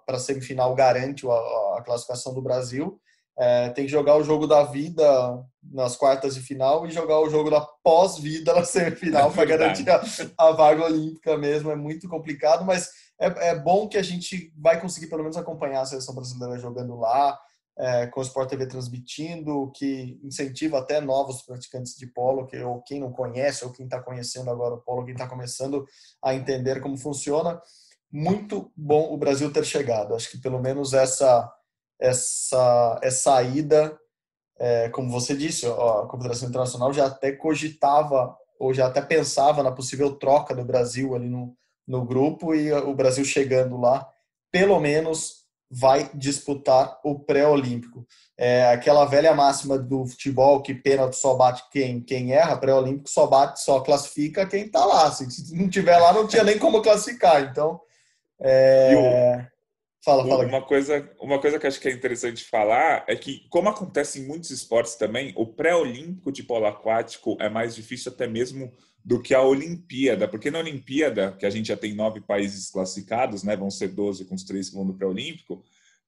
a 0.06 0.18
semifinal 0.18 0.72
garante 0.76 1.26
a, 1.26 1.32
a 1.78 1.82
classificação 1.84 2.32
do 2.32 2.42
Brasil. 2.42 3.00
É, 3.38 3.68
tem 3.70 3.84
que 3.84 3.90
jogar 3.90 4.16
o 4.16 4.24
jogo 4.24 4.46
da 4.46 4.62
vida 4.64 5.04
nas 5.62 5.96
quartas 5.96 6.34
de 6.34 6.40
final 6.40 6.86
e 6.86 6.90
jogar 6.90 7.20
o 7.20 7.28
jogo 7.28 7.50
da 7.50 7.60
pós-vida 7.60 8.54
na 8.54 8.64
semifinal 8.64 9.30
é 9.30 9.32
para 9.34 9.44
garantir 9.44 9.90
a, 9.90 10.02
a, 10.38 10.52
vaga 10.52 10.84
olímpica 10.84 11.36
mesmo. 11.36 11.70
É 11.70 11.76
muito 11.76 12.08
complicado, 12.08 12.64
mas 12.64 12.88
é, 13.20 13.50
é, 13.50 13.54
bom 13.54 13.88
que 13.88 13.98
a 13.98 14.02
gente 14.02 14.52
vai 14.56 14.80
conseguir 14.80 15.08
pelo 15.08 15.22
menos 15.22 15.36
acompanhar 15.36 15.82
a 15.82 15.86
seleção 15.86 16.14
brasileira 16.14 16.58
jogando 16.58 16.96
lá, 16.96 17.38
é, 17.78 18.06
com 18.06 18.20
o 18.20 18.22
Sport 18.22 18.48
TV 18.48 18.66
transmitindo, 18.66 19.70
que 19.74 20.18
incentiva 20.22 20.78
até 20.78 21.00
novos 21.00 21.42
praticantes 21.42 21.94
de 21.94 22.06
polo, 22.06 22.46
que, 22.46 22.56
ou 22.58 22.80
quem 22.82 23.00
não 23.00 23.12
conhece, 23.12 23.64
ou 23.64 23.70
quem 23.70 23.84
está 23.84 24.00
conhecendo 24.00 24.50
agora 24.50 24.74
o 24.74 24.80
polo, 24.80 25.04
quem 25.04 25.12
está 25.12 25.28
começando 25.28 25.84
a 26.22 26.34
entender 26.34 26.80
como 26.80 26.96
funciona. 26.96 27.60
Muito 28.10 28.72
bom 28.74 29.12
o 29.12 29.18
Brasil 29.18 29.52
ter 29.52 29.64
chegado. 29.64 30.14
Acho 30.14 30.30
que 30.30 30.38
pelo 30.38 30.60
menos 30.60 30.94
essa 30.94 31.52
essa, 31.98 32.98
essa 33.02 33.42
ida, 33.42 33.96
é, 34.58 34.88
como 34.90 35.10
você 35.10 35.36
disse, 35.36 35.66
ó, 35.66 36.02
a 36.02 36.08
Confederação 36.08 36.48
Internacional 36.48 36.92
já 36.92 37.06
até 37.06 37.32
cogitava 37.32 38.36
ou 38.58 38.72
já 38.72 38.86
até 38.86 39.02
pensava 39.02 39.62
na 39.62 39.72
possível 39.72 40.14
troca 40.14 40.54
do 40.54 40.64
Brasil 40.64 41.14
ali 41.14 41.28
no, 41.28 41.54
no 41.86 42.04
grupo 42.04 42.54
e 42.54 42.72
o 42.72 42.94
Brasil 42.94 43.24
chegando 43.24 43.76
lá, 43.76 44.08
pelo 44.50 44.80
menos 44.80 45.46
vai 45.70 46.08
disputar 46.14 46.98
o 47.04 47.18
pré-olímpico. 47.18 48.06
É 48.38 48.70
aquela 48.70 49.04
velha 49.04 49.34
máxima 49.34 49.76
do 49.78 50.06
futebol 50.06 50.62
que 50.62 50.74
pênalti 50.74 51.16
só 51.16 51.34
bate 51.34 51.64
quem, 51.70 52.00
quem 52.00 52.32
erra, 52.32 52.56
pré-olímpico 52.56 53.10
só 53.10 53.26
bate, 53.26 53.60
só 53.60 53.80
classifica 53.80 54.46
quem 54.46 54.66
está 54.66 54.84
lá. 54.84 55.10
Se 55.10 55.54
não 55.56 55.68
tiver 55.68 55.98
lá, 55.98 56.12
não 56.12 56.26
tinha 56.26 56.44
nem 56.44 56.58
como 56.58 56.82
classificar. 56.82 57.42
Então, 57.42 57.80
é... 58.40 59.46
Fala, 60.06 60.24
fala. 60.24 60.46
Uma 60.46 60.62
coisa, 60.62 61.10
uma 61.20 61.40
coisa 61.40 61.58
que 61.58 61.66
acho 61.66 61.80
que 61.80 61.88
é 61.88 61.92
interessante 61.92 62.44
falar 62.44 63.04
é 63.08 63.16
que, 63.16 63.44
como 63.50 63.68
acontece 63.68 64.20
em 64.20 64.24
muitos 64.24 64.52
esportes 64.52 64.94
também, 64.94 65.32
o 65.34 65.44
pré-olímpico 65.44 66.30
de 66.30 66.44
polo 66.44 66.64
aquático 66.64 67.36
é 67.40 67.48
mais 67.48 67.74
difícil 67.74 68.12
até 68.12 68.24
mesmo 68.24 68.72
do 69.04 69.20
que 69.20 69.34
a 69.34 69.42
Olimpíada, 69.42 70.28
porque 70.28 70.48
na 70.48 70.60
Olimpíada, 70.60 71.32
que 71.36 71.44
a 71.44 71.50
gente 71.50 71.66
já 71.66 71.76
tem 71.76 71.92
nove 71.92 72.20
países 72.20 72.70
classificados, 72.70 73.42
né, 73.42 73.56
vão 73.56 73.68
ser 73.68 73.88
12 73.88 74.26
com 74.26 74.36
os 74.36 74.44
três 74.44 74.68
que 74.70 74.76
vão 74.76 74.84
no 74.84 74.94
pré-olímpico, 74.94 75.64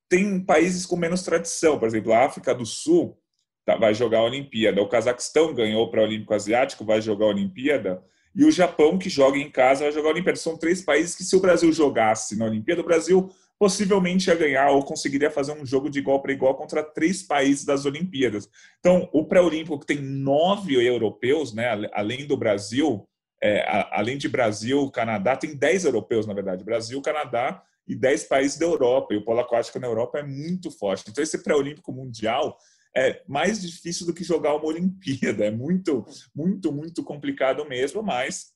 tem 0.08 0.38
países 0.44 0.86
com 0.86 0.94
menos 0.94 1.24
tradição, 1.24 1.76
por 1.76 1.88
exemplo, 1.88 2.12
a 2.12 2.24
África 2.24 2.54
do 2.54 2.64
Sul 2.64 3.18
tá, 3.64 3.76
vai 3.76 3.94
jogar 3.94 4.18
a 4.18 4.24
Olimpíada, 4.24 4.80
o 4.80 4.88
Cazaquistão 4.88 5.52
ganhou 5.52 5.82
o 5.82 5.90
pré-olímpico 5.90 6.34
asiático, 6.34 6.84
vai 6.84 7.00
jogar 7.00 7.26
a 7.26 7.30
Olimpíada, 7.30 8.00
e 8.32 8.44
o 8.44 8.52
Japão, 8.52 8.96
que 8.96 9.08
joga 9.08 9.38
em 9.38 9.50
casa, 9.50 9.82
vai 9.82 9.92
jogar 9.92 10.10
a 10.10 10.12
Olimpíada. 10.12 10.38
São 10.38 10.56
três 10.56 10.80
países 10.80 11.16
que, 11.16 11.24
se 11.24 11.34
o 11.34 11.40
Brasil 11.40 11.72
jogasse 11.72 12.36
na 12.36 12.44
Olimpíada, 12.44 12.82
o 12.82 12.84
Brasil 12.84 13.28
possivelmente 13.58 14.28
ia 14.28 14.36
ganhar 14.36 14.70
ou 14.70 14.84
conseguiria 14.84 15.30
fazer 15.30 15.52
um 15.52 15.66
jogo 15.66 15.90
de 15.90 15.98
igual 15.98 16.22
para 16.22 16.32
igual 16.32 16.54
contra 16.54 16.82
três 16.82 17.22
países 17.22 17.64
das 17.64 17.84
Olimpíadas. 17.84 18.48
Então, 18.78 19.08
o 19.12 19.24
pré-olímpico, 19.24 19.80
que 19.80 19.86
tem 19.86 20.00
nove 20.00 20.74
europeus, 20.74 21.52
né, 21.52 21.68
além 21.92 22.26
do 22.26 22.36
Brasil, 22.36 23.08
é, 23.42 23.64
além 23.92 24.16
de 24.16 24.28
Brasil, 24.28 24.90
Canadá, 24.90 25.36
tem 25.36 25.56
dez 25.56 25.84
europeus, 25.84 26.26
na 26.26 26.34
verdade. 26.34 26.64
Brasil, 26.64 27.00
Canadá 27.02 27.62
e 27.86 27.94
dez 27.94 28.24
países 28.24 28.58
da 28.58 28.66
Europa. 28.66 29.14
E 29.14 29.16
o 29.16 29.24
polo 29.24 29.40
aquático 29.40 29.78
na 29.78 29.86
Europa 29.86 30.18
é 30.18 30.22
muito 30.22 30.70
forte. 30.70 31.04
Então, 31.08 31.22
esse 31.22 31.42
pré-olímpico 31.42 31.92
mundial 31.92 32.56
é 32.96 33.22
mais 33.28 33.60
difícil 33.60 34.06
do 34.06 34.14
que 34.14 34.24
jogar 34.24 34.54
uma 34.54 34.66
Olimpíada. 34.66 35.44
É 35.44 35.50
muito, 35.50 36.04
muito, 36.34 36.72
muito 36.72 37.02
complicado 37.02 37.64
mesmo, 37.66 38.02
mas 38.02 38.52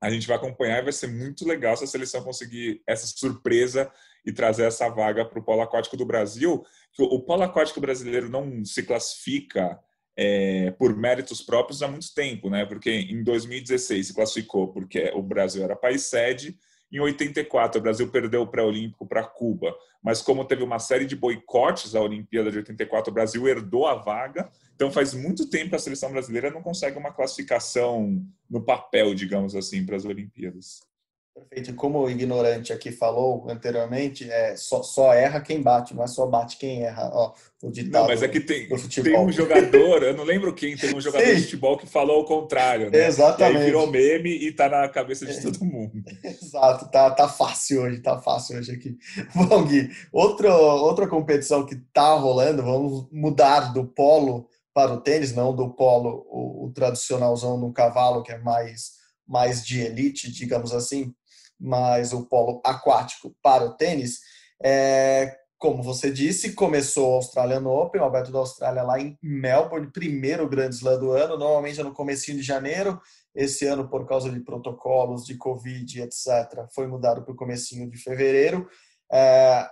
a 0.00 0.10
gente 0.10 0.28
vai 0.28 0.36
acompanhar 0.36 0.78
e 0.78 0.84
vai 0.84 0.92
ser 0.92 1.08
muito 1.08 1.46
legal 1.46 1.76
se 1.76 1.84
a 1.84 1.86
seleção 1.86 2.22
conseguir 2.22 2.82
essa 2.86 3.06
surpresa 3.06 3.90
e 4.28 4.32
trazer 4.32 4.64
essa 4.64 4.88
vaga 4.88 5.24
para 5.24 5.38
o 5.38 5.42
polo 5.42 5.62
aquático 5.62 5.96
do 5.96 6.04
Brasil. 6.04 6.62
Que 6.92 7.02
o 7.02 7.20
polo 7.20 7.42
aquático 7.42 7.80
brasileiro 7.80 8.28
não 8.28 8.64
se 8.64 8.82
classifica 8.82 9.78
é, 10.16 10.70
por 10.72 10.94
méritos 10.94 11.40
próprios 11.40 11.82
há 11.82 11.88
muito 11.88 12.12
tempo, 12.14 12.50
né? 12.50 12.66
Porque 12.66 12.90
em 12.90 13.22
2016 13.22 14.08
se 14.08 14.14
classificou 14.14 14.68
porque 14.68 15.10
o 15.14 15.22
Brasil 15.22 15.64
era 15.64 15.74
país 15.74 16.02
sede 16.02 16.58
em 16.90 17.00
84, 17.00 17.78
o 17.78 17.82
Brasil 17.82 18.10
perdeu 18.10 18.42
o 18.42 18.46
pré-olímpico 18.46 19.06
para 19.06 19.22
Cuba, 19.22 19.76
mas 20.02 20.22
como 20.22 20.44
teve 20.44 20.62
uma 20.62 20.78
série 20.78 21.04
de 21.04 21.14
boicotes 21.14 21.94
à 21.94 22.00
Olimpíada 22.00 22.50
de 22.50 22.56
84, 22.58 23.10
o 23.10 23.14
Brasil 23.14 23.46
herdou 23.46 23.86
a 23.86 23.94
vaga. 23.94 24.50
Então 24.74 24.90
faz 24.90 25.12
muito 25.12 25.50
tempo 25.50 25.70
que 25.70 25.76
a 25.76 25.78
seleção 25.78 26.10
brasileira 26.10 26.50
não 26.50 26.62
consegue 26.62 26.98
uma 26.98 27.12
classificação 27.12 28.24
no 28.48 28.62
papel, 28.62 29.14
digamos 29.14 29.54
assim, 29.54 29.84
para 29.84 29.96
as 29.96 30.06
Olimpíadas. 30.06 30.87
Perfeito. 31.38 31.74
Como 31.74 32.00
o 32.00 32.10
ignorante 32.10 32.72
aqui 32.72 32.90
falou 32.90 33.48
anteriormente, 33.48 34.30
é 34.30 34.56
só, 34.56 34.82
só 34.82 35.12
erra 35.12 35.40
quem 35.40 35.62
bate, 35.62 35.94
não 35.94 36.02
é 36.02 36.06
só 36.06 36.26
bate 36.26 36.56
quem 36.56 36.84
erra. 36.84 37.10
Ó, 37.12 37.32
o 37.62 37.70
ditado 37.70 38.02
não, 38.02 38.08
mas 38.08 38.22
é 38.22 38.28
que 38.28 38.40
tem, 38.40 38.68
tem 38.68 39.18
um 39.18 39.30
jogador, 39.30 40.02
eu 40.02 40.16
não 40.16 40.24
lembro 40.24 40.54
quem, 40.54 40.76
tem 40.76 40.94
um 40.94 41.00
jogador 41.00 41.26
Sim. 41.26 41.34
de 41.36 41.42
futebol 41.42 41.76
que 41.76 41.86
falou 41.86 42.22
o 42.22 42.24
contrário, 42.24 42.90
né? 42.90 43.06
Exatamente. 43.06 43.56
E 43.56 43.58
aí 43.58 43.64
virou 43.64 43.86
meme 43.90 44.30
e 44.30 44.52
tá 44.52 44.68
na 44.68 44.88
cabeça 44.88 45.26
de 45.26 45.40
todo 45.40 45.64
mundo. 45.64 46.02
Exato, 46.24 46.90
tá, 46.90 47.10
tá 47.10 47.28
fácil 47.28 47.82
hoje, 47.82 48.00
tá 48.00 48.18
fácil 48.20 48.58
hoje 48.58 48.72
aqui. 48.72 48.96
Bom, 49.34 49.64
Gui, 49.64 49.90
outra, 50.12 50.54
outra 50.54 51.06
competição 51.06 51.64
que 51.64 51.76
tá 51.92 52.14
rolando, 52.14 52.62
vamos 52.62 53.08
mudar 53.12 53.72
do 53.72 53.84
polo 53.84 54.48
para 54.74 54.92
o 54.92 55.00
tênis, 55.00 55.34
não 55.34 55.54
do 55.54 55.70
polo, 55.70 56.26
o, 56.30 56.66
o 56.66 56.72
tradicionalzão 56.72 57.58
no 57.58 57.72
cavalo, 57.72 58.22
que 58.22 58.32
é 58.32 58.38
mais 58.38 58.98
mais 59.28 59.64
de 59.64 59.80
elite, 59.82 60.32
digamos 60.32 60.72
assim, 60.72 61.12
mas 61.58 62.12
o 62.12 62.26
polo 62.26 62.60
aquático 62.64 63.34
para 63.42 63.64
o 63.64 63.74
tênis. 63.74 64.20
É, 64.62 65.36
como 65.58 65.82
você 65.82 66.10
disse, 66.10 66.52
começou 66.52 67.10
o 67.10 67.14
Australian 67.16 67.66
Open, 67.66 68.00
o 68.00 68.04
Alberto 68.04 68.30
da 68.30 68.38
Austrália 68.38 68.82
lá 68.84 69.00
em 69.00 69.18
Melbourne, 69.20 69.90
primeiro 69.90 70.48
grande 70.48 70.76
slam 70.76 71.00
do 71.00 71.10
ano, 71.10 71.36
normalmente 71.36 71.80
é 71.80 71.82
no 71.82 71.92
comecinho 71.92 72.38
de 72.38 72.44
janeiro, 72.44 73.00
esse 73.34 73.66
ano 73.66 73.88
por 73.88 74.06
causa 74.06 74.30
de 74.30 74.38
protocolos 74.40 75.24
de 75.24 75.36
Covid, 75.36 76.02
etc., 76.02 76.66
foi 76.72 76.86
mudado 76.86 77.22
para 77.22 77.32
o 77.32 77.36
comecinho 77.36 77.90
de 77.90 77.98
fevereiro. 77.98 78.68
É, 79.12 79.68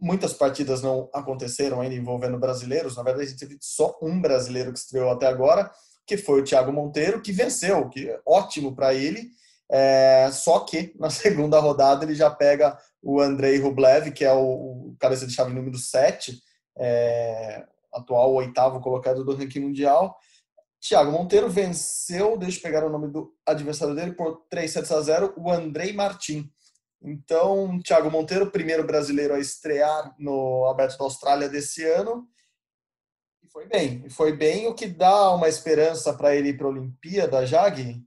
muitas 0.00 0.32
partidas 0.32 0.82
não 0.82 1.10
aconteceram 1.12 1.80
ainda 1.80 1.96
envolvendo 1.96 2.38
brasileiros, 2.38 2.96
na 2.96 3.02
verdade 3.02 3.26
a 3.26 3.28
gente 3.30 3.40
teve 3.40 3.58
só 3.60 3.98
um 4.00 4.20
brasileiro 4.20 4.72
que 4.72 4.78
estreou 4.78 5.10
até 5.10 5.26
agora, 5.26 5.68
que 6.06 6.16
foi 6.16 6.42
o 6.42 6.44
Thiago 6.44 6.72
Monteiro, 6.72 7.20
que 7.20 7.32
venceu, 7.32 7.88
que 7.88 8.08
é 8.08 8.20
ótimo 8.24 8.74
para 8.74 8.94
ele, 8.94 9.30
é, 9.70 10.30
só 10.32 10.60
que 10.60 10.94
na 10.98 11.10
segunda 11.10 11.58
rodada 11.60 12.04
ele 12.04 12.14
já 12.14 12.30
pega 12.30 12.78
o 13.02 13.20
Andrei 13.20 13.58
Rublev, 13.58 14.12
que 14.12 14.24
é 14.24 14.32
o, 14.32 14.40
o 14.40 14.96
cabeça 14.98 15.26
de 15.26 15.32
chave 15.32 15.52
número 15.52 15.78
7, 15.78 16.40
é, 16.78 17.66
atual 17.92 18.32
oitavo 18.34 18.80
colocado 18.80 19.24
do 19.24 19.34
ranking 19.34 19.60
mundial. 19.60 20.16
Thiago 20.86 21.12
Monteiro 21.12 21.48
venceu, 21.48 22.36
deixa 22.36 22.58
eu 22.58 22.62
pegar 22.62 22.84
o 22.84 22.90
nome 22.90 23.08
do 23.08 23.34
adversário 23.46 23.94
dele, 23.94 24.12
por 24.12 24.44
3 24.50 24.70
sets 24.70 24.92
a 24.92 25.00
0, 25.00 25.32
o 25.36 25.50
Andrei 25.50 25.94
Martin. 25.94 26.50
Então, 27.02 27.80
Thiago 27.80 28.10
Monteiro, 28.10 28.50
primeiro 28.50 28.84
brasileiro 28.84 29.34
a 29.34 29.38
estrear 29.38 30.14
no 30.18 30.66
Aberto 30.66 30.98
da 30.98 31.04
Austrália 31.04 31.48
desse 31.48 31.84
ano. 31.84 32.26
E 33.42 33.48
foi 33.48 33.66
bem. 33.66 34.08
Foi 34.10 34.36
bem, 34.36 34.66
o 34.66 34.74
que 34.74 34.86
dá 34.86 35.30
uma 35.30 35.48
esperança 35.48 36.12
para 36.12 36.34
ele 36.34 36.50
ir 36.50 36.56
para 36.58 36.66
a 36.66 36.70
Olimpíada, 36.70 37.46
Jag? 37.46 38.02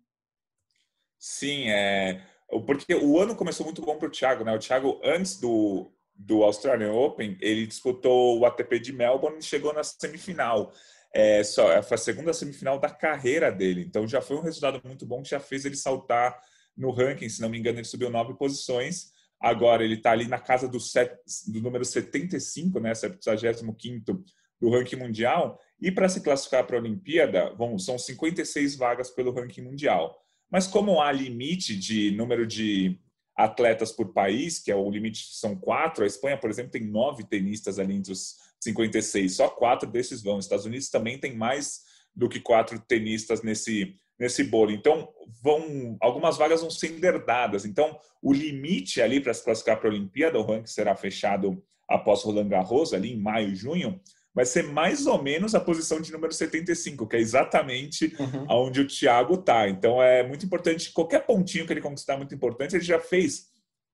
Sim, 1.20 1.70
é. 1.70 2.22
Porque 2.66 2.96
o 2.96 3.20
ano 3.20 3.36
começou 3.36 3.66
muito 3.66 3.82
bom 3.82 3.98
para 3.98 4.08
o 4.08 4.12
Thiago, 4.12 4.44
né? 4.44 4.54
O 4.56 4.60
Thiago, 4.60 5.02
antes 5.04 5.40
do, 5.40 5.92
do 6.16 6.44
Australian 6.44 6.94
Open, 6.94 7.38
ele 7.42 7.68
disputou 7.68 8.40
o 8.40 8.46
ATP 8.46 8.80
de 8.80 8.94
Melbourne 8.94 9.40
e 9.40 9.44
chegou 9.44 9.74
na 9.74 9.84
semifinal. 9.84 10.72
É, 11.14 11.44
só, 11.44 11.82
foi 11.84 11.96
a 11.96 11.98
segunda 11.98 12.34
semifinal 12.34 12.80
da 12.80 12.90
carreira 12.90 13.52
dele. 13.52 13.82
Então 13.82 14.08
já 14.08 14.22
foi 14.22 14.38
um 14.38 14.42
resultado 14.42 14.82
muito 14.86 15.06
bom 15.06 15.22
que 15.22 15.30
já 15.30 15.40
fez 15.40 15.66
ele 15.66 15.76
saltar 15.76 16.40
no 16.76 16.92
ranking. 16.92 17.28
Se 17.28 17.42
não 17.42 17.50
me 17.50 17.58
engano, 17.58 17.80
ele 17.80 17.86
subiu 17.86 18.10
nove 18.10 18.36
posições. 18.36 19.12
Agora 19.40 19.84
ele 19.84 19.96
está 19.96 20.12
ali 20.12 20.28
na 20.28 20.40
casa 20.40 20.68
do, 20.68 20.80
set, 20.80 21.12
do 21.48 21.62
número 21.62 21.84
75, 21.86 22.80
né? 22.80 22.94
75 22.94 24.24
do 24.60 24.70
ranking 24.70 24.96
mundial. 24.96 25.60
E 25.80 25.92
para 25.92 26.10
se 26.10 26.22
classificar 26.22 26.66
para 26.66 26.78
a 26.78 26.80
Olimpíada, 26.80 27.54
vão, 27.56 27.78
são 27.78 27.98
56 27.98 28.76
vagas 28.76 29.10
pelo 29.10 29.32
ranking 29.32 29.62
mundial. 29.62 30.24
Mas 30.50 30.68
como 30.68 31.01
há 31.01 31.12
limite 31.12 31.77
de 31.77 32.12
número 32.12 32.46
de 32.46 33.00
atletas 33.36 33.92
por 33.92 34.13
país, 34.13 34.60
que 34.60 34.72
é 34.72 34.75
o 34.75 34.89
limite 34.89 35.36
são 35.36 35.56
quatro, 35.56 36.04
a 36.04 36.08
Espanha, 36.08 36.38
por 36.38 36.50
exemplo, 36.50 36.72
tem 36.72 36.86
nove 36.86 37.24
tenistas 37.24 37.77
ali 37.77 37.96
entre 37.96 38.12
os 38.12 38.36
56, 38.60 39.36
só 39.36 39.50
quatro 39.50 39.89
desses 39.89 40.22
vão. 40.24 40.38
Os 40.38 40.46
Estados 40.46 40.66
Unidos 40.66 40.89
também 40.89 41.20
tem 41.20 41.36
mais 41.36 41.82
do 42.16 42.27
que 42.27 42.39
quatro 42.39 42.80
tenistas 42.80 43.44
nesse 43.44 43.96
nesse 44.20 44.44
bolo. 44.44 44.72
Então, 44.72 45.08
vão 45.44 45.96
algumas 46.01 46.38
vagas 46.38 46.62
vão 46.62 46.70
ser 46.70 47.04
herdadas. 47.04 47.66
Então, 47.66 48.00
o 48.22 48.34
limite 48.34 49.01
ali 49.01 49.22
para 49.22 49.34
se 49.34 49.44
classificar 49.44 49.80
para 49.80 49.89
a 49.89 49.92
Olimpíada, 49.92 50.39
o 50.39 50.44
ranking 50.44 50.66
será 50.68 50.96
fechado 50.96 51.63
após 51.88 52.24
Roland 52.24 52.50
Garros 52.50 52.94
ali 52.94 53.13
em 53.13 53.20
maio, 53.20 53.56
junho, 53.56 54.01
vai 54.38 54.46
ser 54.46 54.62
mais 54.62 55.08
ou 55.08 55.20
menos 55.20 55.56
a 55.56 55.60
posição 55.60 56.00
de 56.00 56.12
número 56.12 56.32
75, 56.32 57.08
que 57.08 57.15
é 57.15 57.20
exatamente 57.20 58.15
uhum. 58.20 58.46
onde 58.48 58.82
o 58.82 58.88
Thiago 58.88 59.34
está. 59.34 59.67
Então 59.67 60.00
é 60.00 60.22
muito 60.22 60.46
importante, 60.46 60.91
qualquer 60.91 61.25
pontinho 61.25 61.65
que 61.65 61.74
ele 61.74 61.82
conquistar 61.82 62.13
é 62.13 62.17
muito 62.17 62.36
importante, 62.36 62.75
ele 62.75 62.84
já 62.84 63.00
fez. 63.00 63.48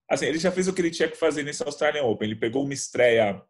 Assim, 0.05 0.25
ele 0.25 0.37
já 0.37 0.51
fez 0.51 0.67
o 0.67 0.73
que 0.73 0.81
ele 0.81 0.91
tinha 0.91 1.07
que 1.07 1.15
fazer 1.15 1.43
nesse 1.43 1.63
Australian 1.63 2.03
Open. 2.03 2.27
Ele 2.27 2.35
pegou 2.35 2.65
uma 2.65 2.73
estreia 2.73 3.41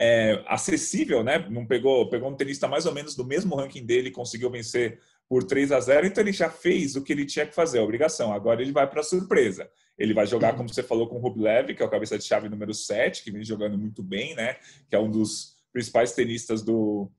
é, 0.00 0.42
acessível, 0.46 1.22
né? 1.22 1.46
Não 1.50 1.66
pegou, 1.66 2.08
pegou 2.08 2.30
um 2.30 2.34
tenista 2.34 2.66
mais 2.66 2.86
ou 2.86 2.94
menos 2.94 3.14
do 3.14 3.26
mesmo 3.26 3.54
ranking 3.54 3.84
dele, 3.84 4.10
conseguiu 4.10 4.50
vencer 4.50 4.98
por 5.28 5.44
3 5.44 5.72
a 5.72 5.78
0, 5.78 6.06
então 6.06 6.24
ele 6.24 6.32
já 6.32 6.48
fez 6.48 6.96
o 6.96 7.02
que 7.02 7.12
ele 7.12 7.26
tinha 7.26 7.44
que 7.44 7.54
fazer, 7.54 7.80
a 7.80 7.82
obrigação. 7.82 8.32
Agora 8.32 8.62
ele 8.62 8.72
vai 8.72 8.88
para 8.88 9.00
a 9.00 9.04
surpresa. 9.04 9.68
Ele 9.98 10.14
vai 10.14 10.26
jogar, 10.26 10.56
como 10.56 10.70
você 10.70 10.82
falou, 10.82 11.06
com 11.06 11.16
o 11.16 11.20
Rublev, 11.20 11.74
que 11.74 11.82
é 11.82 11.84
o 11.84 11.90
cabeça 11.90 12.16
de 12.16 12.24
chave 12.24 12.48
número 12.48 12.72
7, 12.72 13.22
que 13.22 13.30
vem 13.30 13.44
jogando 13.44 13.76
muito 13.76 14.02
bem, 14.02 14.34
né? 14.34 14.56
Que 14.88 14.96
é 14.96 14.98
um 14.98 15.10
dos 15.10 15.57
principais 15.72 16.12
tenistas 16.12 16.62
do, 16.62 17.10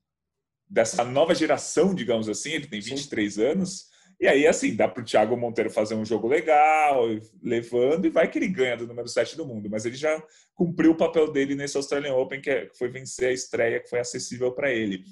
dessa 0.69 1.03
nova 1.03 1.33
geração, 1.33 1.93
digamos 1.93 2.29
assim. 2.29 2.51
Ele 2.51 2.67
tem 2.67 2.79
23 2.79 3.33
Sim. 3.33 3.43
anos. 3.43 3.89
E 4.19 4.27
aí, 4.27 4.45
assim, 4.45 4.75
dá 4.75 4.85
para 4.85 5.01
o 5.01 5.05
Thiago 5.05 5.37
Monteiro 5.37 5.69
fazer 5.69 5.95
um 5.95 6.03
jogo 6.03 6.27
legal, 6.27 7.05
levando, 7.41 8.05
e 8.05 8.09
vai 8.09 8.29
que 8.29 8.37
ele 8.37 8.49
ganha 8.49 8.75
do 8.75 8.85
número 8.85 9.07
7 9.07 9.37
do 9.37 9.45
mundo. 9.45 9.69
Mas 9.69 9.85
ele 9.85 9.95
já 9.95 10.21
cumpriu 10.53 10.91
o 10.91 10.97
papel 10.97 11.31
dele 11.31 11.55
nesse 11.55 11.77
Australian 11.77 12.15
Open, 12.15 12.41
que 12.41 12.49
é, 12.49 12.69
foi 12.77 12.89
vencer 12.89 13.29
a 13.29 13.31
estreia, 13.31 13.79
que 13.79 13.89
foi 13.89 13.99
acessível 13.99 14.51
para 14.51 14.71
ele. 14.71 15.05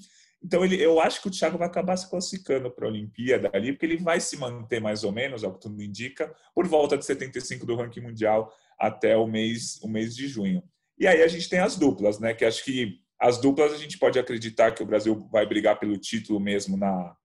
Então, 0.43 0.63
ele, 0.63 0.81
eu 0.81 0.99
acho 0.99 1.21
que 1.21 1.29
o 1.29 1.31
Thiago 1.31 1.57
vai 1.57 1.67
acabar 1.67 1.95
se 1.95 2.09
classificando 2.09 2.69
para 2.69 2.85
a 2.85 2.89
Olimpíada 2.89 3.49
ali, 3.53 3.71
porque 3.71 3.85
ele 3.85 3.97
vai 3.97 4.19
se 4.19 4.35
manter 4.37 4.81
mais 4.81 5.05
ou 5.05 5.11
menos, 5.13 5.41
ao 5.41 5.53
que 5.53 5.61
tudo 5.61 5.81
indica, 5.81 6.33
por 6.53 6.67
volta 6.67 6.97
de 6.97 7.05
75 7.05 7.65
do 7.65 7.75
ranking 7.75 8.01
mundial 8.01 8.53
até 8.77 9.15
o 9.15 9.25
mês, 9.25 9.79
o 9.81 9.87
mês 9.87 10.15
de 10.15 10.27
junho. 10.27 10.61
E 10.99 11.07
aí 11.07 11.23
a 11.23 11.27
gente 11.29 11.47
tem 11.47 11.59
as 11.59 11.77
duplas, 11.77 12.19
né? 12.19 12.33
Que 12.33 12.43
acho 12.43 12.63
que 12.63 12.99
as 13.19 13.39
duplas, 13.39 13.73
a 13.73 13.77
gente 13.77 13.97
pode 13.97 14.19
acreditar 14.19 14.71
que 14.71 14.83
o 14.83 14.85
Brasil 14.85 15.27
vai 15.31 15.45
brigar 15.45 15.79
pelo 15.79 15.97
título 15.97 16.39
mesmo 16.39 16.77
na, 16.77 17.15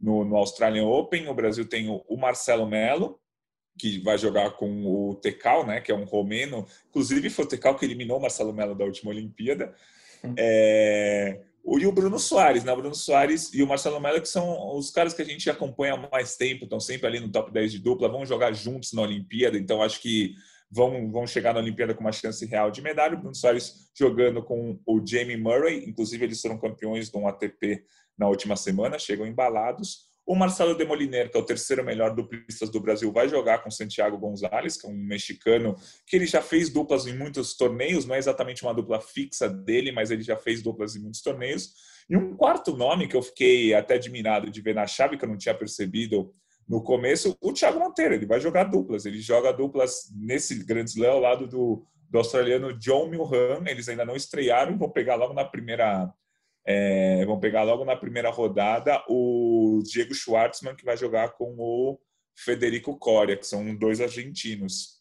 no, 0.00 0.24
no 0.24 0.36
Australian 0.36 0.86
Open. 0.86 1.28
O 1.28 1.34
Brasil 1.34 1.66
tem 1.66 1.88
o, 1.88 2.04
o 2.08 2.16
Marcelo 2.16 2.66
Melo, 2.66 3.18
que 3.78 3.98
vai 4.00 4.18
jogar 4.18 4.50
com 4.52 4.84
o 4.86 5.14
Tecal, 5.14 5.66
né, 5.66 5.80
que 5.80 5.90
é 5.90 5.94
um 5.94 6.04
romeno. 6.04 6.66
Inclusive, 6.88 7.30
foi 7.30 7.44
o 7.44 7.48
Tecal 7.48 7.76
que 7.76 7.84
eliminou 7.84 8.18
o 8.18 8.22
Marcelo 8.22 8.52
Melo 8.52 8.74
da 8.74 8.84
última 8.84 9.10
Olimpíada. 9.10 9.74
É, 10.36 11.40
e 11.76 11.86
o 11.86 11.92
Bruno 11.92 12.18
Soares, 12.18 12.64
né? 12.64 12.72
O 12.72 12.76
Bruno 12.76 12.94
Soares 12.94 13.52
e 13.52 13.62
o 13.62 13.66
Marcelo 13.66 14.00
Melo, 14.00 14.20
que 14.20 14.28
são 14.28 14.76
os 14.76 14.90
caras 14.90 15.12
que 15.12 15.22
a 15.22 15.24
gente 15.24 15.50
acompanha 15.50 15.94
há 15.94 16.08
mais 16.10 16.36
tempo, 16.36 16.64
estão 16.64 16.80
sempre 16.80 17.06
ali 17.06 17.20
no 17.20 17.30
top 17.30 17.52
10 17.52 17.72
de 17.72 17.78
dupla, 17.78 18.08
vão 18.08 18.24
jogar 18.24 18.52
juntos 18.52 18.92
na 18.92 19.02
Olimpíada. 19.02 19.58
Então, 19.58 19.82
acho 19.82 20.00
que 20.00 20.34
vão, 20.70 21.10
vão 21.10 21.26
chegar 21.26 21.54
na 21.54 21.60
Olimpíada 21.60 21.94
com 21.94 22.00
uma 22.00 22.12
chance 22.12 22.44
real 22.46 22.70
de 22.70 22.82
medalha. 22.82 23.14
O 23.14 23.18
Bruno 23.18 23.34
Soares 23.34 23.90
jogando 23.96 24.42
com 24.42 24.78
o 24.86 25.04
Jamie 25.04 25.36
Murray, 25.36 25.84
inclusive 25.88 26.24
eles 26.24 26.40
foram 26.40 26.58
campeões 26.58 27.10
de 27.10 27.16
um 27.16 27.26
ATP 27.26 27.84
na 28.18 28.28
última 28.28 28.56
semana, 28.56 28.98
chegam 28.98 29.26
embalados. 29.26 30.08
O 30.26 30.34
Marcelo 30.34 30.74
Demoliner, 30.74 31.30
que 31.30 31.38
é 31.38 31.40
o 31.40 31.44
terceiro 31.44 31.82
melhor 31.82 32.14
duplista 32.14 32.66
do 32.66 32.80
Brasil, 32.80 33.10
vai 33.10 33.30
jogar 33.30 33.62
com 33.62 33.70
Santiago 33.70 34.18
Gonzalez, 34.18 34.76
que 34.76 34.86
é 34.86 34.90
um 34.90 34.94
mexicano 34.94 35.74
que 36.06 36.16
ele 36.16 36.26
já 36.26 36.42
fez 36.42 36.68
duplas 36.68 37.06
em 37.06 37.16
muitos 37.16 37.56
torneios, 37.56 38.04
não 38.04 38.14
é 38.14 38.18
exatamente 38.18 38.62
uma 38.62 38.74
dupla 38.74 39.00
fixa 39.00 39.48
dele, 39.48 39.90
mas 39.90 40.10
ele 40.10 40.22
já 40.22 40.36
fez 40.36 40.62
duplas 40.62 40.94
em 40.94 41.00
muitos 41.00 41.22
torneios. 41.22 41.72
E 42.10 42.14
um 42.16 42.36
quarto 42.36 42.76
nome 42.76 43.08
que 43.08 43.16
eu 43.16 43.22
fiquei 43.22 43.72
até 43.72 43.94
admirado 43.94 44.50
de 44.50 44.60
ver 44.60 44.74
na 44.74 44.86
chave, 44.86 45.16
que 45.16 45.24
eu 45.24 45.28
não 45.30 45.38
tinha 45.38 45.54
percebido 45.54 46.34
no 46.68 46.82
começo, 46.82 47.36
o 47.40 47.52
Thiago 47.52 47.78
Monteiro. 47.78 48.14
Ele 48.14 48.26
vai 48.26 48.40
jogar 48.40 48.64
duplas, 48.64 49.06
ele 49.06 49.20
joga 49.20 49.52
duplas 49.52 50.10
nesse 50.14 50.62
Grand 50.64 50.84
Slam 50.84 51.12
ao 51.12 51.20
lado 51.20 51.46
do, 51.46 51.84
do 52.10 52.18
australiano 52.18 52.76
John 52.78 53.08
Milham. 53.08 53.66
Eles 53.66 53.88
ainda 53.88 54.04
não 54.04 54.14
estrearam, 54.14 54.76
vão 54.76 54.90
pegar 54.90 55.14
logo 55.14 55.32
na 55.32 55.44
primeira 55.44 56.12
é, 56.70 57.24
vão 57.24 57.40
pegar 57.40 57.62
logo 57.62 57.82
na 57.82 57.96
primeira 57.96 58.28
rodada 58.28 59.02
o 59.08 59.80
Diego 59.84 60.14
Schwartzman, 60.14 60.76
que 60.76 60.84
vai 60.84 60.98
jogar 60.98 61.30
com 61.30 61.56
o 61.58 61.98
Federico 62.36 62.98
Coria, 62.98 63.38
que 63.38 63.46
são 63.46 63.74
dois 63.74 64.02
argentinos. 64.02 64.98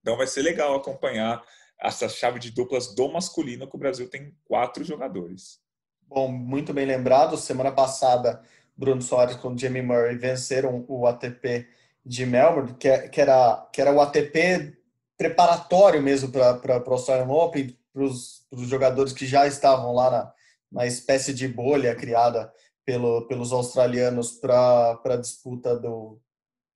Então 0.00 0.16
vai 0.16 0.26
ser 0.26 0.42
legal 0.42 0.74
acompanhar 0.74 1.40
essa 1.80 2.08
chave 2.08 2.40
de 2.40 2.50
duplas 2.50 2.96
do 2.96 3.08
masculino, 3.08 3.70
que 3.70 3.76
o 3.76 3.78
Brasil 3.78 4.10
tem 4.10 4.36
quatro 4.44 4.82
jogadores. 4.82 5.60
Bom, 6.02 6.28
muito 6.28 6.74
bem 6.74 6.84
lembrado. 6.84 7.36
Semana 7.36 7.70
passada, 7.70 8.42
Bruno 8.76 9.02
Soares 9.02 9.36
com 9.36 9.56
Jamie 9.56 9.82
Murray 9.82 10.16
venceram 10.16 10.84
o 10.88 11.06
ATP 11.06 11.66
de 12.04 12.26
Melbourne, 12.26 12.74
que, 12.74 12.88
é, 12.88 13.08
que, 13.08 13.20
era, 13.20 13.68
que 13.72 13.80
era 13.80 13.92
o 13.92 14.00
ATP 14.00 14.76
preparatório 15.16 16.02
mesmo 16.02 16.30
para 16.30 16.82
o 16.86 16.92
Australian 16.92 17.32
Open, 17.32 17.78
para 17.92 18.02
os 18.02 18.44
jogadores 18.68 19.12
que 19.12 19.26
já 19.26 19.46
estavam 19.46 19.92
lá 19.92 20.10
na, 20.10 20.32
uma 20.70 20.86
espécie 20.86 21.32
de 21.32 21.46
bolha 21.46 21.94
criada 21.94 22.52
pelo, 22.84 23.26
pelos 23.28 23.52
australianos 23.52 24.32
para 24.32 25.00
a 25.04 25.16
disputa 25.16 25.76
do, 25.76 26.20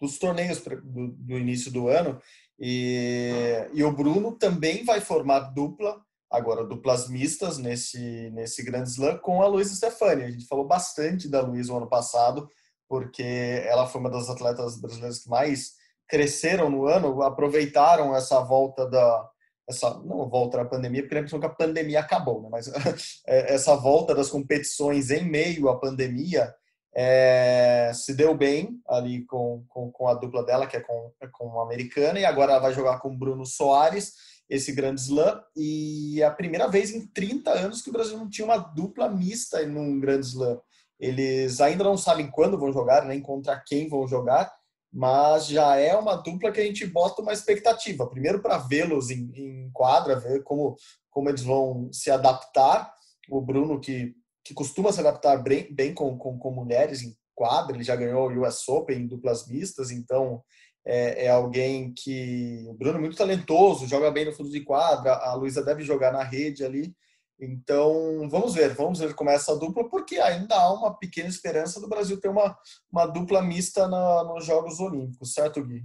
dos 0.00 0.19
torneios 0.19 0.61
do, 0.61 1.09
do, 1.09 1.37
início 1.37 1.71
do 1.71 1.88
ano. 1.88 2.21
E, 2.59 3.67
e 3.75 3.83
o 3.83 3.93
Bruno 3.93 4.33
também 4.33 4.85
vai 4.85 5.00
formar 5.00 5.40
dupla, 5.40 6.00
agora 6.30 6.64
duplas 6.64 7.08
mistas 7.08 7.58
nesse, 7.58 8.30
nesse 8.30 8.62
grande 8.62 8.90
slam 8.90 9.18
com 9.18 9.42
a 9.42 9.47
Luísa 9.47 9.75
Stefani. 9.75 10.25
A 10.25 10.30
gente 10.30 10.47
falou 10.47 10.66
bastante 10.66 11.28
da 11.28 11.40
Luísa 11.40 11.73
no 11.73 11.78
ano 11.78 11.88
passado, 11.88 12.49
porque 12.88 13.23
ela 13.66 13.87
foi 13.87 14.00
uma 14.00 14.11
das 14.11 14.28
atletas 14.28 14.80
brasileiras 14.80 15.20
que 15.20 15.28
mais 15.28 15.73
cresceram 16.08 16.70
no 16.70 16.87
ano, 16.87 17.23
aproveitaram 17.23 18.16
essa 18.16 18.40
volta 18.40 18.87
da, 18.87 19.28
essa 19.68 19.90
não 20.00 20.28
volta 20.28 20.56
da 20.56 20.64
pandemia, 20.64 21.02
porque 21.02 21.14
a 21.14 21.18
impressão 21.18 21.38
que 21.38 21.47
a 21.47 21.50
pandemia 21.50 22.00
acabou, 22.00 22.42
né? 22.42 22.49
mas 22.50 22.68
é, 23.26 23.54
essa 23.54 23.76
volta 23.76 24.14
das 24.14 24.30
competições 24.30 25.11
em 25.11 25.25
meio 25.25 25.68
à 25.68 25.78
pandemia 25.78 26.52
é, 26.97 27.92
se 27.94 28.14
deu 28.14 28.35
bem 28.35 28.80
ali 28.88 29.25
com, 29.26 29.62
com, 29.68 29.92
com, 29.92 30.08
a 30.08 30.14
dupla 30.14 30.42
dela, 30.44 30.66
que 30.66 30.76
é 30.76 30.80
com, 30.80 31.12
é 31.20 31.28
com 31.28 31.61
a 31.61 31.62
americana, 31.62 32.18
e 32.18 32.25
agora 32.25 32.52
ela 32.52 32.62
vai 32.62 32.73
jogar 32.73 32.99
com 32.99 33.11
o 33.11 33.16
Bruno 33.16 33.44
Soares, 33.44 34.14
esse 34.49 34.73
grande 34.73 35.00
slam, 35.00 35.43
e 35.55 36.23
é 36.23 36.25
a 36.25 36.31
primeira 36.31 36.69
vez 36.69 36.90
em 36.90 37.07
30 37.07 37.50
anos 37.50 37.83
que 37.83 37.90
o 37.90 37.93
Brasil 37.93 38.17
não 38.17 38.31
tinha 38.31 38.47
uma 38.47 38.57
dupla 38.57 39.09
mista 39.09 39.64
num 39.67 40.00
grande 40.00 40.26
slam. 40.26 40.59
Eles 40.99 41.61
ainda 41.61 41.85
não 41.85 41.97
sabem 41.97 42.31
quando 42.31 42.59
vão 42.59 42.73
jogar, 42.73 43.05
nem 43.05 43.21
contra 43.21 43.62
quem 43.64 43.88
vão 43.88 44.07
jogar, 44.09 44.52
mas 44.93 45.47
já 45.47 45.76
é 45.76 45.95
uma 45.95 46.17
dupla 46.17 46.50
que 46.50 46.61
a 46.61 46.64
gente 46.64 46.87
bota 46.87 47.23
uma 47.23 47.33
expectativa. 47.33 48.09
Primeiro 48.09 48.40
para 48.40 48.59
vê-los 48.59 49.11
em, 49.11 49.31
em, 49.35 49.71
quadra, 49.73 50.19
ver 50.19 50.43
como, 50.43 50.76
como 51.11 51.28
eles 51.28 51.43
vão 51.43 51.90
se 51.93 52.11
adaptar. 52.11 52.90
O 53.31 53.40
Bruno, 53.40 53.78
que, 53.78 54.14
que 54.43 54.55
costuma 54.55 54.90
se 54.90 55.00
adaptar 55.00 55.37
bem, 55.37 55.73
bem 55.73 55.93
com, 55.93 56.17
com, 56.17 56.38
com 56.38 56.50
mulheres 56.50 57.02
em 57.02 57.14
quadra, 57.35 57.76
ele 57.76 57.85
já 57.85 57.95
ganhou 57.95 58.28
o 58.28 58.43
US 58.43 58.67
Open 58.69 59.02
em 59.02 59.07
duplas 59.07 59.47
mistas, 59.47 59.93
então 59.93 60.43
é, 60.88 61.26
é, 61.26 61.28
alguém 61.28 61.92
que. 61.92 62.64
O 62.66 62.73
Bruno 62.73 62.97
é 62.97 63.00
muito 63.00 63.17
talentoso, 63.17 63.86
joga 63.86 64.10
bem 64.10 64.25
no 64.25 64.32
fundo 64.32 64.49
de 64.49 64.63
quadra, 64.63 65.13
a 65.17 65.34
Luísa 65.34 65.63
deve 65.63 65.82
jogar 65.82 66.10
na 66.10 66.25
rede 66.25 66.65
ali. 66.65 66.95
Então, 67.39 68.26
vamos 68.30 68.54
ver, 68.54 68.75
vamos 68.75 68.99
ver 68.99 69.15
como 69.15 69.28
é 69.28 69.34
essa 69.34 69.54
dupla, 69.54 69.89
porque 69.89 70.19
ainda 70.19 70.56
há 70.56 70.73
uma 70.73 70.99
pequena 70.99 71.28
esperança 71.28 71.78
do 71.78 71.89
Brasil 71.89 72.19
ter 72.19 72.28
uma, 72.28 72.56
uma 72.91 73.06
dupla 73.06 73.43
mista 73.43 73.86
na, 73.86 74.25
nos 74.25 74.47
Jogos 74.47 74.80
Olímpicos, 74.80 75.34
certo, 75.34 75.63
Gui? 75.63 75.84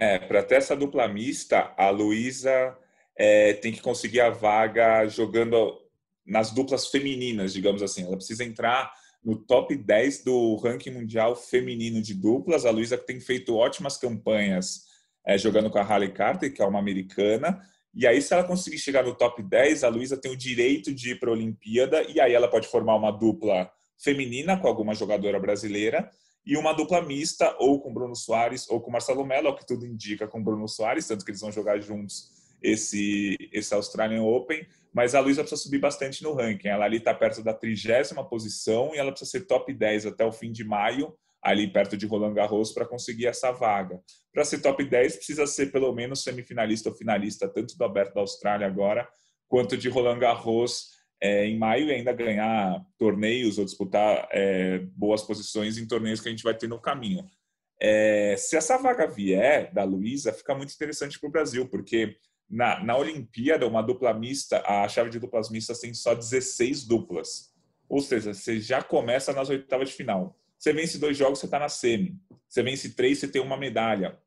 É, 0.00 0.18
para 0.18 0.42
ter 0.42 0.56
essa 0.56 0.74
dupla 0.74 1.06
mista, 1.06 1.72
a 1.76 1.90
Luísa 1.90 2.76
é, 3.16 3.52
tem 3.52 3.70
que 3.70 3.82
conseguir 3.82 4.22
a 4.22 4.30
vaga 4.30 5.06
jogando 5.06 5.78
nas 6.26 6.50
duplas 6.50 6.88
femininas, 6.88 7.52
digamos 7.52 7.82
assim. 7.82 8.04
Ela 8.04 8.16
precisa 8.16 8.44
entrar 8.44 8.92
no 9.24 9.36
top 9.36 9.74
10 9.74 10.24
do 10.24 10.56
ranking 10.56 10.90
mundial 10.90 11.34
feminino 11.34 12.02
de 12.02 12.14
duplas. 12.14 12.66
A 12.66 12.70
Luísa 12.70 12.98
tem 12.98 13.20
feito 13.20 13.54
ótimas 13.54 13.96
campanhas 13.96 14.82
é, 15.26 15.38
jogando 15.38 15.70
com 15.70 15.78
a 15.78 15.82
Halle 15.82 16.12
Carter, 16.12 16.52
que 16.52 16.60
é 16.60 16.66
uma 16.66 16.78
americana, 16.78 17.60
e 17.96 18.08
aí, 18.08 18.20
se 18.20 18.34
ela 18.34 18.42
conseguir 18.42 18.78
chegar 18.78 19.04
no 19.04 19.14
top 19.14 19.40
10, 19.40 19.84
a 19.84 19.88
Luísa 19.88 20.16
tem 20.16 20.32
o 20.32 20.36
direito 20.36 20.92
de 20.92 21.12
ir 21.12 21.20
para 21.20 21.30
a 21.30 21.32
Olimpíada, 21.32 22.02
e 22.02 22.20
aí 22.20 22.32
ela 22.32 22.48
pode 22.48 22.66
formar 22.66 22.96
uma 22.96 23.12
dupla 23.12 23.70
feminina 23.96 24.58
com 24.58 24.66
alguma 24.66 24.94
jogadora 24.94 25.38
brasileira 25.38 26.10
e 26.44 26.56
uma 26.56 26.72
dupla 26.72 27.00
mista, 27.00 27.54
ou 27.60 27.80
com 27.80 27.94
Bruno 27.94 28.16
Soares 28.16 28.68
ou 28.68 28.80
com 28.80 28.90
Marcelo 28.90 29.24
Mello, 29.24 29.48
o 29.48 29.54
que 29.54 29.64
tudo 29.64 29.86
indica 29.86 30.26
com 30.26 30.42
Bruno 30.42 30.68
Soares, 30.68 31.06
tanto 31.06 31.24
que 31.24 31.30
eles 31.30 31.40
vão 31.40 31.52
jogar 31.52 31.78
juntos 31.80 32.32
esse, 32.60 33.36
esse 33.52 33.72
Australian 33.72 34.24
Open. 34.24 34.66
Mas 34.94 35.14
a 35.14 35.20
Luísa 35.20 35.42
precisa 35.42 35.60
subir 35.60 35.78
bastante 35.78 36.22
no 36.22 36.32
ranking. 36.32 36.68
Ela 36.68 36.84
ali 36.84 36.98
está 36.98 37.12
perto 37.12 37.42
da 37.42 37.52
trigésima 37.52 38.26
posição 38.26 38.94
e 38.94 38.98
ela 38.98 39.10
precisa 39.10 39.30
ser 39.32 39.46
top 39.46 39.74
10 39.74 40.06
até 40.06 40.24
o 40.24 40.32
fim 40.32 40.52
de 40.52 40.62
maio 40.62 41.12
ali 41.44 41.70
perto 41.70 41.94
de 41.94 42.06
Roland 42.06 42.32
Garros 42.32 42.72
para 42.72 42.86
conseguir 42.86 43.26
essa 43.26 43.52
vaga. 43.52 44.00
Para 44.32 44.44
ser 44.46 44.62
top 44.62 44.82
10, 44.82 45.16
precisa 45.16 45.46
ser 45.46 45.70
pelo 45.70 45.92
menos 45.92 46.22
semifinalista 46.22 46.88
ou 46.88 46.94
finalista, 46.94 47.46
tanto 47.46 47.76
do 47.76 47.84
Aberto 47.84 48.14
da 48.14 48.22
Austrália 48.22 48.66
agora, 48.66 49.06
quanto 49.46 49.76
de 49.76 49.90
Roland 49.90 50.18
Garros 50.18 50.94
é, 51.20 51.44
em 51.46 51.58
maio 51.58 51.88
e 51.88 51.92
ainda 51.92 52.14
ganhar 52.14 52.82
torneios 52.98 53.58
ou 53.58 53.64
disputar 53.64 54.26
é, 54.32 54.78
boas 54.96 55.22
posições 55.22 55.76
em 55.76 55.86
torneios 55.86 56.20
que 56.20 56.28
a 56.28 56.30
gente 56.30 56.42
vai 56.42 56.56
ter 56.56 56.66
no 56.66 56.80
caminho. 56.80 57.26
É, 57.80 58.36
se 58.38 58.56
essa 58.56 58.78
vaga 58.78 59.06
vier 59.06 59.72
da 59.72 59.84
Luísa, 59.84 60.32
fica 60.32 60.54
muito 60.54 60.72
interessante 60.72 61.20
para 61.20 61.28
o 61.28 61.32
Brasil, 61.32 61.68
porque 61.68 62.16
na, 62.48 62.82
na 62.82 62.96
Olimpíada, 62.96 63.66
uma 63.66 63.82
dupla 63.82 64.12
mista, 64.12 64.62
a 64.66 64.86
chave 64.88 65.10
de 65.10 65.18
duplas 65.18 65.50
mistas 65.50 65.80
tem 65.80 65.92
só 65.94 66.14
16 66.14 66.84
duplas. 66.84 67.52
Ou 67.88 68.00
seja, 68.00 68.32
você 68.32 68.60
já 68.60 68.82
começa 68.82 69.32
nas 69.32 69.48
oitavas 69.48 69.88
de 69.88 69.94
final. 69.94 70.36
Você 70.58 70.72
vence 70.72 70.98
dois 70.98 71.16
jogos, 71.16 71.38
você 71.38 71.46
está 71.46 71.58
na 71.58 71.68
semi. 71.68 72.18
Você 72.48 72.62
vence 72.62 72.94
três, 72.94 73.18
você 73.18 73.28
tem 73.28 73.42
uma 73.42 73.56
medalha. 73.56 74.18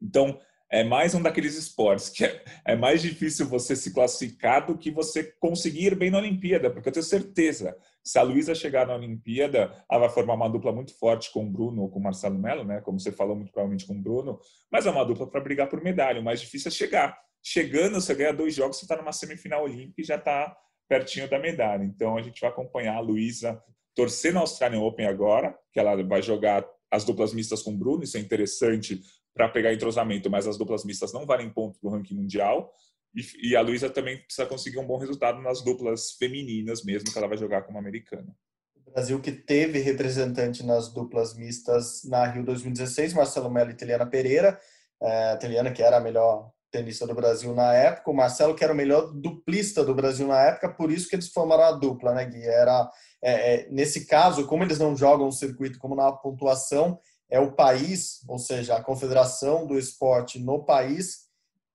Então, 0.00 0.38
é 0.70 0.82
mais 0.82 1.14
um 1.14 1.22
daqueles 1.22 1.56
esportes 1.56 2.08
que 2.08 2.24
é, 2.24 2.44
é, 2.64 2.76
mais 2.76 3.00
difícil 3.00 3.46
você 3.46 3.76
se 3.76 3.92
classificar 3.92 4.66
do 4.66 4.76
que 4.76 4.90
você 4.90 5.22
conseguir 5.38 5.86
ir 5.86 5.94
bem 5.94 6.10
na 6.10 6.18
Olimpíada, 6.18 6.70
porque 6.70 6.88
eu 6.88 6.92
tenho 6.92 7.04
certeza, 7.04 7.76
se 8.02 8.18
a 8.18 8.22
Luísa 8.22 8.54
chegar 8.54 8.86
na 8.86 8.94
Olimpíada, 8.94 9.72
ela 9.90 10.00
vai 10.00 10.08
formar 10.08 10.34
uma 10.34 10.48
dupla 10.48 10.72
muito 10.72 10.92
forte 10.98 11.32
com 11.32 11.44
o 11.44 11.50
Bruno 11.50 11.82
ou 11.82 11.88
com 11.88 12.00
o 12.00 12.02
Marcelo 12.02 12.38
Mello, 12.38 12.64
né? 12.64 12.80
Como 12.80 12.98
você 12.98 13.12
falou 13.12 13.36
muito 13.36 13.52
provavelmente 13.52 13.86
com 13.86 13.94
o 13.94 14.00
Bruno, 14.00 14.40
mas 14.70 14.86
é 14.86 14.90
uma 14.90 15.04
dupla 15.04 15.26
para 15.28 15.40
brigar 15.40 15.68
por 15.68 15.82
medalha. 15.82 16.20
O 16.20 16.24
mais 16.24 16.40
difícil 16.40 16.68
é 16.68 16.72
chegar. 16.72 17.25
Chegando, 17.48 18.00
você 18.00 18.12
ganha 18.12 18.32
dois 18.32 18.56
jogos, 18.56 18.76
você 18.76 18.84
está 18.86 18.96
numa 18.96 19.12
semifinal 19.12 19.62
olímpica 19.62 20.00
e 20.00 20.04
já 20.04 20.16
está 20.16 20.52
pertinho 20.88 21.30
da 21.30 21.38
medalha. 21.38 21.84
Então 21.84 22.18
a 22.18 22.20
gente 22.20 22.40
vai 22.40 22.50
acompanhar 22.50 22.96
a 22.96 23.00
Luísa 23.00 23.62
torcer 23.94 24.34
no 24.34 24.40
Australian 24.40 24.80
Open 24.80 25.06
agora, 25.06 25.56
que 25.72 25.78
ela 25.78 26.02
vai 26.02 26.20
jogar 26.20 26.66
as 26.90 27.04
duplas 27.04 27.32
mistas 27.32 27.62
com 27.62 27.70
o 27.70 27.76
Bruno, 27.76 28.02
isso 28.02 28.16
é 28.16 28.20
interessante 28.20 29.00
para 29.32 29.48
pegar 29.48 29.72
entrosamento, 29.72 30.28
mas 30.28 30.48
as 30.48 30.58
duplas 30.58 30.84
mistas 30.84 31.12
não 31.12 31.24
valem 31.24 31.48
ponto 31.48 31.78
para 31.78 31.88
o 31.88 31.92
ranking 31.92 32.16
mundial. 32.16 32.72
E, 33.14 33.50
e 33.50 33.54
a 33.54 33.60
Luísa 33.60 33.88
também 33.88 34.18
precisa 34.24 34.48
conseguir 34.48 34.80
um 34.80 34.86
bom 34.86 34.98
resultado 34.98 35.40
nas 35.40 35.62
duplas 35.62 36.16
femininas 36.18 36.82
mesmo, 36.82 37.12
que 37.12 37.16
ela 37.16 37.28
vai 37.28 37.38
jogar 37.38 37.62
como 37.62 37.78
americana. 37.78 38.36
O 38.74 38.90
Brasil 38.90 39.20
que 39.20 39.30
teve 39.30 39.78
representante 39.78 40.66
nas 40.66 40.92
duplas 40.92 41.36
mistas 41.36 42.02
na 42.06 42.26
Rio 42.26 42.44
2016, 42.44 43.14
Marcelo 43.14 43.48
Melo 43.48 43.70
e 43.70 43.74
Teliana 43.74 44.04
Pereira. 44.04 44.58
É, 45.00 45.36
Teliana, 45.36 45.70
que 45.70 45.82
era 45.82 45.98
a 45.98 46.00
melhor 46.00 46.50
tenista 46.70 47.06
do 47.06 47.14
Brasil 47.14 47.54
na 47.54 47.72
época, 47.72 48.10
o 48.10 48.14
Marcelo, 48.14 48.54
que 48.54 48.64
era 48.64 48.72
o 48.72 48.76
melhor 48.76 49.12
duplista 49.12 49.84
do 49.84 49.94
Brasil 49.94 50.26
na 50.26 50.40
época, 50.40 50.68
por 50.68 50.90
isso 50.90 51.08
que 51.08 51.16
eles 51.16 51.28
formaram 51.28 51.64
a 51.64 51.72
dupla, 51.72 52.14
né, 52.14 52.24
Gui? 52.24 52.42
Era, 52.42 52.90
é, 53.22 53.54
é, 53.54 53.70
nesse 53.70 54.06
caso, 54.06 54.46
como 54.46 54.62
eles 54.62 54.78
não 54.78 54.96
jogam 54.96 55.28
o 55.28 55.32
circuito 55.32 55.78
como 55.78 55.94
na 55.94 56.12
pontuação, 56.12 56.98
é 57.30 57.40
o 57.40 57.52
país, 57.52 58.20
ou 58.28 58.38
seja, 58.38 58.76
a 58.76 58.82
confederação 58.82 59.66
do 59.66 59.78
esporte 59.78 60.38
no 60.38 60.64
país, 60.64 61.26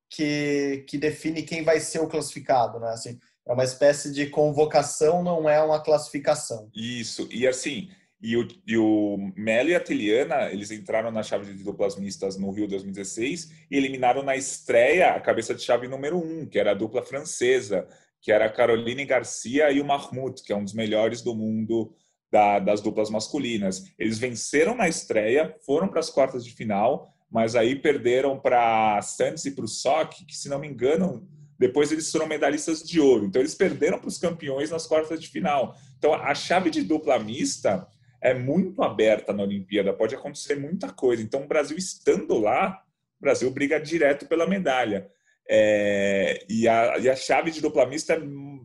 que, 0.09 0.85
que 0.87 0.97
define 0.97 1.43
quem 1.43 1.63
vai 1.63 1.79
ser 1.79 1.99
o 1.99 2.07
classificado, 2.07 2.79
né? 2.79 2.89
Assim, 2.89 3.17
é 3.47 3.53
uma 3.53 3.63
espécie 3.63 4.11
de 4.11 4.27
convocação, 4.27 5.23
não 5.23 5.49
é 5.49 5.61
uma 5.63 5.81
classificação. 5.81 6.69
Isso, 6.75 7.27
e 7.31 7.47
assim, 7.47 7.89
e 8.21 8.37
o, 8.37 8.47
e 8.67 8.77
o 8.77 9.31
Melo 9.35 9.69
e 9.69 9.75
a 9.75 9.79
Teliana, 9.79 10.51
eles 10.51 10.69
entraram 10.69 11.09
na 11.11 11.23
chave 11.23 11.51
de 11.51 11.63
duplas 11.63 11.97
mistas 11.97 12.37
no 12.37 12.51
Rio 12.51 12.67
2016 12.67 13.51
e 13.71 13.75
eliminaram 13.75 14.21
na 14.21 14.35
estreia 14.35 15.15
a 15.15 15.19
cabeça 15.19 15.55
de 15.55 15.63
chave 15.63 15.87
número 15.87 16.17
um, 16.17 16.45
que 16.45 16.59
era 16.59 16.71
a 16.71 16.75
dupla 16.75 17.03
francesa, 17.03 17.87
que 18.21 18.31
era 18.31 18.45
a 18.45 18.51
Caroline 18.51 19.05
Garcia 19.05 19.71
e 19.71 19.81
o 19.81 19.85
Mahmoud, 19.85 20.43
que 20.43 20.53
é 20.53 20.55
um 20.55 20.63
dos 20.63 20.73
melhores 20.73 21.23
do 21.23 21.33
mundo 21.33 21.91
da, 22.31 22.59
das 22.59 22.79
duplas 22.79 23.09
masculinas. 23.09 23.85
Eles 23.97 24.19
venceram 24.19 24.75
na 24.75 24.87
estreia, 24.87 25.55
foram 25.65 25.87
para 25.87 25.99
as 25.99 26.11
quartas 26.11 26.45
de 26.45 26.51
final, 26.51 27.11
mas 27.29 27.55
aí 27.55 27.75
perderam 27.75 28.39
para 28.39 29.01
Santos 29.01 29.45
e 29.45 29.51
para 29.51 29.65
o 29.65 29.67
Sock, 29.67 30.23
que 30.25 30.37
se 30.37 30.47
não 30.47 30.59
me 30.59 30.67
engano, 30.67 31.27
depois 31.57 31.91
eles 31.91 32.11
foram 32.11 32.27
medalhistas 32.27 32.83
de 32.83 32.99
ouro. 32.99 33.25
Então 33.25 33.41
eles 33.41 33.55
perderam 33.55 33.97
para 33.97 34.09
os 34.09 34.19
campeões 34.19 34.69
nas 34.69 34.85
quartas 34.85 35.19
de 35.19 35.27
final. 35.27 35.75
Então 35.97 36.13
a 36.13 36.35
chave 36.35 36.69
de 36.69 36.83
dupla 36.83 37.17
mista 37.17 37.87
é 38.21 38.33
muito 38.33 38.83
aberta 38.83 39.33
na 39.33 39.43
Olimpíada, 39.43 39.93
pode 39.93 40.13
acontecer 40.13 40.55
muita 40.55 40.91
coisa. 40.91 41.23
Então 41.23 41.43
o 41.43 41.47
Brasil 41.47 41.77
estando 41.77 42.37
lá, 42.37 42.83
o 43.19 43.21
Brasil 43.21 43.49
briga 43.49 43.79
direto 43.79 44.27
pela 44.27 44.47
medalha. 44.47 45.09
É, 45.49 46.45
e, 46.47 46.67
a, 46.67 46.99
e, 46.99 47.09
a, 47.09 47.15
chave 47.15 47.51
de 47.51 47.59
dupla 47.59 47.85
mista 47.85 48.13
é 48.13 48.21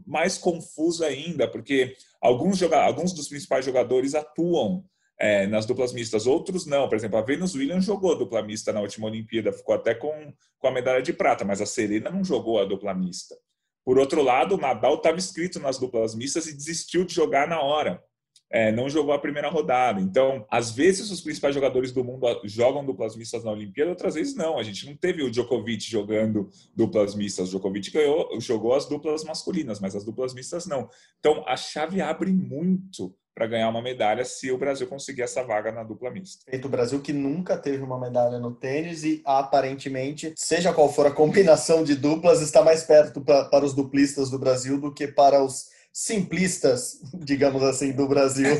mais 0.07 0.37
confusa 0.37 1.07
ainda, 1.07 1.49
porque 1.49 1.97
alguns, 2.21 2.59
joga, 2.59 2.83
alguns 2.83 3.13
dos 3.13 3.29
principais 3.29 3.65
jogadores 3.65 4.15
atuam 4.15 4.85
é, 5.19 5.47
nas 5.47 5.65
duplas 5.65 5.93
mistas, 5.95 6.27
outros 6.27 6.67
não. 6.67 6.87
Por 6.87 6.95
exemplo, 6.95 7.19
a 7.19 7.23
Venus 7.23 7.55
Williams 7.55 7.87
jogou 7.87 8.17
dupla 8.17 8.43
mista 8.43 8.73
na 8.73 8.81
última 8.83 9.07
Olimpíada, 9.07 9.53
ficou 9.53 9.75
até 9.75 9.95
com, 9.95 10.33
com 10.59 10.69
a 10.69 10.71
medalha 10.71 11.03
de 11.03 11.15
prata, 11.15 11.45
mas 11.45 11.63
a 11.63 11.67
Serena 11.67 12.11
não 12.11 12.23
jogou 12.23 12.61
a 12.61 12.65
dupla 12.67 12.95
mista. 12.95 13.35
Por 13.83 13.99
outro 13.99 14.23
lado, 14.23 14.57
o 14.57 14.59
Nadal 14.59 14.97
estava 14.97 15.17
inscrito 15.17 15.59
nas 15.59 15.79
duplas 15.79 16.15
mistas 16.15 16.47
e 16.47 16.55
desistiu 16.55 17.05
de 17.05 17.15
jogar 17.15 17.49
na 17.49 17.61
hora 17.61 18.03
é, 18.57 18.73
não 18.73 18.89
jogou 18.89 19.13
a 19.13 19.19
primeira 19.19 19.51
rodada. 19.51 20.01
Então, 20.01 20.47
às 20.51 20.71
vezes 20.71 21.11
os 21.11 21.21
principais 21.21 21.55
jogadores 21.55 21.93
do 21.93 22.03
mundo 22.03 22.27
jogam 22.45 22.87
duplas 22.87 23.15
mistas 23.15 23.45
na 23.45 23.51
Olimpíada, 23.51 23.91
outras 23.91 24.15
vezes 24.15 24.35
não. 24.35 24.59
A 24.59 24.63
gente 24.63 24.87
não 24.87 24.97
teve 24.97 25.23
o 25.23 25.31
Djokovic 25.31 25.91
jogando 25.91 26.49
duplas 26.75 27.15
mistas. 27.15 27.49
O 27.49 27.51
Djokovic 27.51 27.91
ganhou, 27.91 28.41
jogou 28.41 28.75
as 28.75 28.87
duplas 28.87 29.25
masculinas, 29.25 29.79
mas 29.79 29.95
as 29.95 30.05
duplas 30.05 30.33
mistas 30.33 30.67
não. 30.67 30.89
Então, 31.21 31.45
a 31.47 31.55
chave 31.55 32.01
abre 32.01 32.33
muito 32.33 33.15
para 33.35 33.47
ganhar 33.47 33.69
uma 33.69 33.83
medalha 33.83 34.25
se 34.25 34.51
o 34.51 34.57
Brasil 34.57 34.87
conseguir 34.87 35.21
essa 35.21 35.45
vaga 35.45 35.71
na 35.71 35.85
dupla 35.85 36.11
mista. 36.11 36.51
Feito 36.51 36.65
o 36.65 36.71
Brasil 36.71 37.03
que 37.03 37.13
nunca 37.13 37.59
teve 37.59 37.83
uma 37.83 38.01
medalha 38.01 38.39
no 38.39 38.55
tênis 38.55 39.05
e 39.05 39.21
aparentemente, 39.27 40.33
seja 40.35 40.73
qual 40.73 40.91
for 40.91 41.07
a 41.07 41.11
combinação 41.11 41.85
de 41.85 41.95
duplas, 41.95 42.41
está 42.41 42.65
mais 42.65 42.85
perto 42.85 43.21
pra, 43.21 43.45
para 43.45 43.67
os 43.67 43.75
duplistas 43.75 44.31
do 44.31 44.39
Brasil 44.39 44.81
do 44.81 44.95
que 44.95 45.07
para 45.07 45.45
os 45.45 45.76
simplistas, 45.99 47.01
digamos 47.25 47.63
assim, 47.63 47.91
do 47.91 48.07
Brasil. 48.07 48.51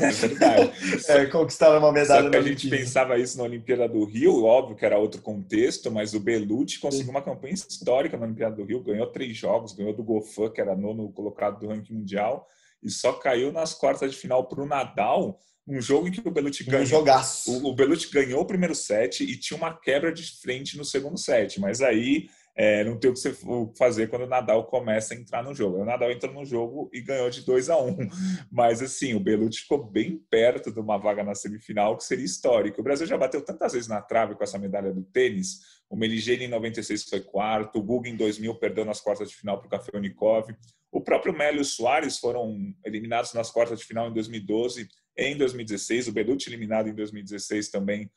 É 1.07 1.21
é, 1.21 1.25
conquistaram 1.27 1.77
uma 1.77 1.91
medalha 1.91 2.23
Só 2.23 2.29
que 2.31 2.37
a 2.37 2.41
gente 2.41 2.67
pensava 2.67 3.15
isso 3.19 3.37
na 3.37 3.43
Olimpíada 3.43 3.87
do 3.87 4.03
Rio, 4.05 4.43
óbvio 4.43 4.75
que 4.75 4.83
era 4.83 4.97
outro 4.97 5.21
contexto, 5.21 5.91
mas 5.91 6.15
o 6.15 6.19
Belucci 6.19 6.79
conseguiu 6.79 7.11
uma 7.11 7.21
campanha 7.21 7.53
histórica 7.53 8.17
na 8.17 8.25
Olimpíada 8.25 8.55
do 8.55 8.63
Rio, 8.63 8.81
ganhou 8.81 9.05
três 9.05 9.37
jogos, 9.37 9.73
ganhou 9.73 9.93
do 9.93 10.03
Gofan, 10.03 10.49
que 10.49 10.59
era 10.59 10.75
nono 10.75 11.11
colocado 11.11 11.59
do 11.59 11.67
ranking 11.67 11.93
mundial, 11.93 12.47
e 12.81 12.89
só 12.89 13.13
caiu 13.13 13.51
nas 13.51 13.71
quartas 13.71 14.09
de 14.09 14.17
final 14.17 14.47
para 14.47 14.63
o 14.63 14.65
Nadal, 14.65 15.39
um 15.67 15.79
jogo 15.79 16.07
em 16.07 16.11
que 16.11 16.27
o 16.27 16.31
Belucci 16.31 16.63
ganhou. 16.63 16.81
Um 16.81 16.87
jogaço. 16.87 17.51
O, 17.51 17.69
o 17.69 17.75
Belucci 17.75 18.09
ganhou 18.09 18.41
o 18.41 18.45
primeiro 18.45 18.73
set 18.73 19.23
e 19.23 19.37
tinha 19.37 19.57
uma 19.57 19.77
quebra 19.77 20.11
de 20.11 20.23
frente 20.41 20.75
no 20.75 20.83
segundo 20.83 21.19
set, 21.19 21.59
mas 21.59 21.81
aí 21.81 22.29
é, 22.59 22.83
não 22.83 22.97
tem 22.97 23.11
o 23.11 23.13
que 23.13 23.19
você 23.19 23.37
fazer 23.77 24.09
quando 24.09 24.23
o 24.23 24.27
Nadal 24.27 24.65
começa 24.65 25.13
a 25.13 25.17
entrar 25.17 25.43
no 25.43 25.53
jogo. 25.53 25.77
O 25.77 25.85
Nadal 25.85 26.11
entrou 26.11 26.33
no 26.33 26.43
jogo 26.43 26.89
e 26.91 26.99
ganhou 27.01 27.29
de 27.29 27.45
2 27.45 27.69
a 27.69 27.77
1 27.77 27.87
um. 27.87 27.97
Mas 28.51 28.81
assim, 28.81 29.13
o 29.13 29.19
Belucci 29.19 29.61
ficou 29.61 29.85
bem 29.85 30.17
perto 30.27 30.71
de 30.71 30.79
uma 30.79 30.97
vaga 30.97 31.23
na 31.23 31.35
semifinal, 31.35 31.95
que 31.95 32.03
seria 32.03 32.25
histórico. 32.25 32.81
O 32.81 32.83
Brasil 32.83 33.05
já 33.05 33.15
bateu 33.15 33.45
tantas 33.45 33.73
vezes 33.73 33.87
na 33.87 34.01
trave 34.01 34.33
com 34.33 34.43
essa 34.43 34.57
medalha 34.57 34.91
do 34.91 35.03
tênis. 35.03 35.59
O 35.87 35.95
Meligeni 35.95 36.45
em 36.45 36.47
96 36.47 37.03
foi 37.03 37.21
quarto, 37.21 37.77
o 37.77 37.83
Guga 37.83 38.09
em 38.09 38.15
2000 38.15 38.55
perdeu 38.55 38.83
nas 38.83 38.99
quartas 38.99 39.29
de 39.29 39.35
final 39.35 39.59
para 39.59 39.67
o 39.67 39.69
Café 39.69 39.95
Unicov. 39.95 40.51
O 40.91 40.99
próprio 40.99 41.37
Mélio 41.37 41.63
Soares 41.63 42.17
foram 42.17 42.57
eliminados 42.83 43.33
nas 43.33 43.51
quartas 43.51 43.79
de 43.79 43.85
final 43.85 44.09
em 44.09 44.13
2012 44.13 44.87
e 45.15 45.23
em 45.23 45.37
2016. 45.37 46.07
O 46.07 46.11
Belucci 46.11 46.49
eliminado 46.49 46.89
em 46.89 46.95
2016 46.95 47.69
também 47.69 48.09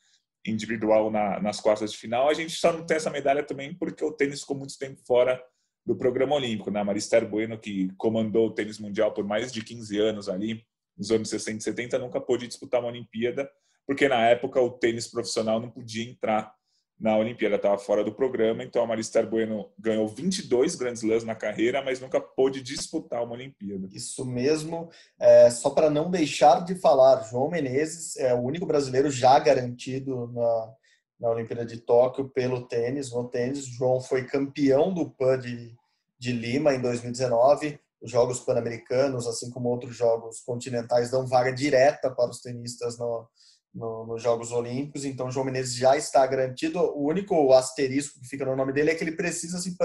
individual 0.45 1.11
na, 1.11 1.39
nas 1.39 1.59
quartas 1.59 1.91
de 1.91 1.97
final. 1.97 2.29
A 2.29 2.33
gente 2.33 2.55
só 2.55 2.71
não 2.73 2.85
tem 2.85 2.97
essa 2.97 3.09
medalha 3.09 3.43
também 3.43 3.73
porque 3.73 4.03
o 4.03 4.11
tênis 4.11 4.41
ficou 4.41 4.57
muito 4.57 4.77
tempo 4.77 4.99
fora 5.05 5.41
do 5.85 5.95
programa 5.95 6.35
olímpico. 6.35 6.71
Né? 6.71 6.79
A 6.79 6.83
Marister 6.83 7.27
Bueno, 7.27 7.59
que 7.59 7.89
comandou 7.97 8.47
o 8.47 8.53
tênis 8.53 8.79
mundial 8.79 9.13
por 9.13 9.25
mais 9.25 9.51
de 9.51 9.63
15 9.63 9.97
anos 9.99 10.29
ali, 10.29 10.65
nos 10.97 11.11
anos 11.11 11.29
60 11.29 11.57
e 11.57 11.61
70, 11.61 11.99
nunca 11.99 12.19
pôde 12.19 12.47
disputar 12.47 12.79
uma 12.79 12.89
Olimpíada, 12.89 13.49
porque 13.87 14.07
na 14.07 14.27
época 14.27 14.61
o 14.61 14.69
tênis 14.69 15.07
profissional 15.07 15.59
não 15.59 15.69
podia 15.69 16.03
entrar 16.03 16.53
na 17.01 17.17
Olimpíada, 17.17 17.55
estava 17.55 17.79
fora 17.79 18.03
do 18.03 18.13
programa, 18.13 18.63
então 18.63 18.83
a 18.83 18.85
Marister 18.85 19.27
Bueno 19.27 19.71
ganhou 19.77 20.07
22 20.07 20.75
Grand 20.75 20.93
Slams 20.93 21.23
na 21.23 21.33
carreira, 21.33 21.81
mas 21.81 21.99
nunca 21.99 22.21
pôde 22.21 22.61
disputar 22.61 23.23
uma 23.23 23.33
Olimpíada. 23.33 23.89
Isso 23.91 24.23
mesmo, 24.23 24.87
é, 25.19 25.49
só 25.49 25.71
para 25.71 25.89
não 25.89 26.11
deixar 26.11 26.63
de 26.63 26.75
falar, 26.75 27.23
João 27.23 27.49
Menezes 27.49 28.17
é 28.17 28.35
o 28.35 28.41
único 28.41 28.67
brasileiro 28.67 29.09
já 29.09 29.39
garantido 29.39 30.31
na, 30.31 30.73
na 31.21 31.29
Olimpíada 31.31 31.65
de 31.65 31.77
Tóquio 31.77 32.29
pelo 32.29 32.67
tênis, 32.67 33.11
no 33.11 33.27
tênis. 33.27 33.65
João 33.65 33.99
foi 33.99 34.27
campeão 34.27 34.93
do 34.93 35.09
PAN 35.09 35.39
de, 35.39 35.75
de 36.19 36.31
Lima 36.31 36.75
em 36.75 36.81
2019, 36.81 37.79
os 37.99 38.11
Jogos 38.11 38.41
Pan-Americanos, 38.41 39.25
assim 39.25 39.49
como 39.49 39.69
outros 39.69 39.95
jogos 39.95 40.39
continentais, 40.41 41.09
dão 41.09 41.25
vaga 41.25 41.51
direta 41.51 42.11
para 42.11 42.29
os 42.29 42.41
tenistas 42.41 42.99
no, 42.99 43.27
no, 43.73 44.05
nos 44.05 44.21
Jogos 44.21 44.51
Olímpicos, 44.51 45.05
então 45.05 45.31
João 45.31 45.45
Menezes 45.45 45.75
já 45.75 45.95
está 45.95 46.25
garantido. 46.27 46.79
O 46.79 47.07
único 47.07 47.53
asterisco 47.53 48.19
que 48.19 48.27
fica 48.27 48.45
no 48.45 48.55
nome 48.55 48.73
dele 48.73 48.91
é 48.91 48.95
que 48.95 49.03
ele 49.03 49.15
precisa 49.15 49.59
se 49.59 49.75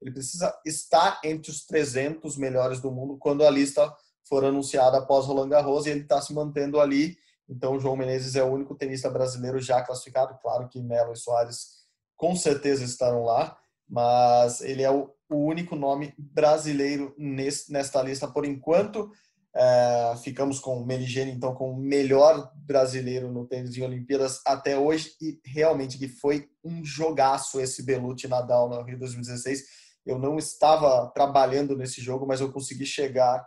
ele 0.00 0.12
precisa 0.12 0.58
estar 0.64 1.20
entre 1.22 1.50
os 1.50 1.66
300 1.66 2.36
melhores 2.36 2.80
do 2.80 2.90
mundo 2.90 3.18
quando 3.18 3.44
a 3.44 3.50
lista 3.50 3.92
for 4.28 4.44
anunciada 4.44 4.98
após 4.98 5.26
Roland 5.26 5.50
Garros 5.50 5.86
e 5.86 5.90
ele 5.90 6.00
está 6.00 6.20
se 6.20 6.32
mantendo 6.32 6.80
ali. 6.80 7.16
Então 7.48 7.78
João 7.78 7.96
Menezes 7.96 8.34
é 8.34 8.42
o 8.42 8.52
único 8.52 8.74
tenista 8.74 9.10
brasileiro 9.10 9.60
já 9.60 9.82
classificado. 9.82 10.38
Claro 10.40 10.68
que 10.68 10.82
Melo 10.82 11.12
e 11.12 11.16
Soares 11.16 11.76
com 12.16 12.34
certeza 12.34 12.82
estarão 12.82 13.22
lá, 13.22 13.56
mas 13.88 14.60
ele 14.62 14.82
é 14.82 14.90
o, 14.90 15.10
o 15.28 15.36
único 15.36 15.76
nome 15.76 16.14
brasileiro 16.18 17.14
nesse, 17.18 17.70
nesta 17.70 18.02
lista 18.02 18.26
por 18.26 18.44
enquanto. 18.44 19.10
É, 19.58 20.14
ficamos 20.22 20.60
com 20.60 20.76
o 20.76 20.84
Meligeni, 20.84 21.32
então, 21.32 21.54
com 21.54 21.70
o 21.70 21.76
melhor 21.76 22.52
brasileiro 22.56 23.32
no 23.32 23.46
tênis 23.46 23.72
de 23.72 23.82
Olimpíadas 23.82 24.42
até 24.44 24.76
hoje, 24.76 25.12
e 25.18 25.40
realmente 25.46 25.96
que 25.96 26.08
foi 26.08 26.46
um 26.62 26.84
jogaço 26.84 27.58
esse 27.58 27.82
Belucci 27.82 28.28
Nadal 28.28 28.68
no 28.68 28.82
Rio 28.82 28.98
2016. 28.98 29.62
Eu 30.04 30.18
não 30.18 30.36
estava 30.36 31.10
trabalhando 31.14 31.74
nesse 31.74 32.02
jogo, 32.02 32.26
mas 32.26 32.42
eu 32.42 32.52
consegui 32.52 32.84
chegar 32.84 33.42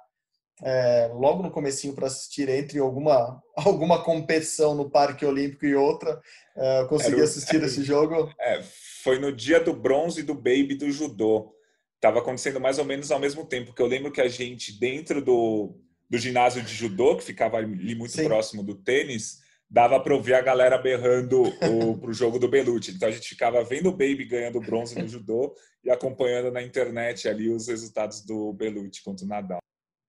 é, 0.63 1.11
logo 1.13 1.43
no 1.43 1.51
comecinho 1.51 1.93
para 1.93 2.07
assistir 2.07 2.49
entre 2.49 2.79
alguma, 2.79 3.41
alguma 3.55 4.03
competição 4.03 4.73
no 4.73 4.89
Parque 4.89 5.23
Olímpico 5.23 5.65
e 5.67 5.75
outra. 5.75 6.19
É, 6.57 6.81
eu 6.81 6.87
consegui 6.87 7.21
assistir 7.21 7.57
era, 7.57 7.67
esse 7.67 7.83
jogo. 7.85 8.33
É, 8.39 8.63
foi 9.03 9.19
no 9.19 9.31
dia 9.31 9.59
do 9.59 9.73
bronze 9.73 10.23
do 10.23 10.33
Baby 10.33 10.73
do 10.73 10.91
judô. 10.91 11.53
Estava 11.95 12.17
acontecendo 12.19 12.59
mais 12.59 12.79
ou 12.79 12.85
menos 12.85 13.11
ao 13.11 13.19
mesmo 13.19 13.45
tempo, 13.45 13.75
que 13.75 13.81
eu 13.81 13.85
lembro 13.85 14.11
que 14.11 14.21
a 14.21 14.27
gente, 14.27 14.79
dentro 14.79 15.21
do, 15.21 15.77
do 16.09 16.17
ginásio 16.17 16.61
de 16.61 16.73
judô, 16.73 17.15
que 17.15 17.23
ficava 17.23 17.57
ali 17.57 17.93
muito 17.95 18.13
Sim. 18.13 18.25
próximo 18.25 18.63
do 18.63 18.75
tênis, 18.75 19.39
dava 19.69 19.99
para 19.99 20.15
ouvir 20.15 20.33
a 20.33 20.41
galera 20.41 20.77
berrando 20.77 21.43
o, 21.43 22.11
jogo 22.11 22.39
do 22.39 22.47
Belucci. 22.47 22.91
Então 22.91 23.07
a 23.07 23.11
gente 23.11 23.29
ficava 23.29 23.63
vendo 23.63 23.89
o 23.89 23.91
Baby 23.91 24.25
ganhando 24.25 24.59
bronze 24.59 24.99
no 24.99 25.07
judô 25.07 25.53
e 25.83 25.91
acompanhando 25.91 26.51
na 26.51 26.63
internet 26.63 27.27
ali 27.27 27.49
os 27.49 27.67
resultados 27.67 28.21
do 28.21 28.51
Belucci 28.53 29.03
contra 29.03 29.25
o 29.25 29.29
Nadal. 29.29 29.59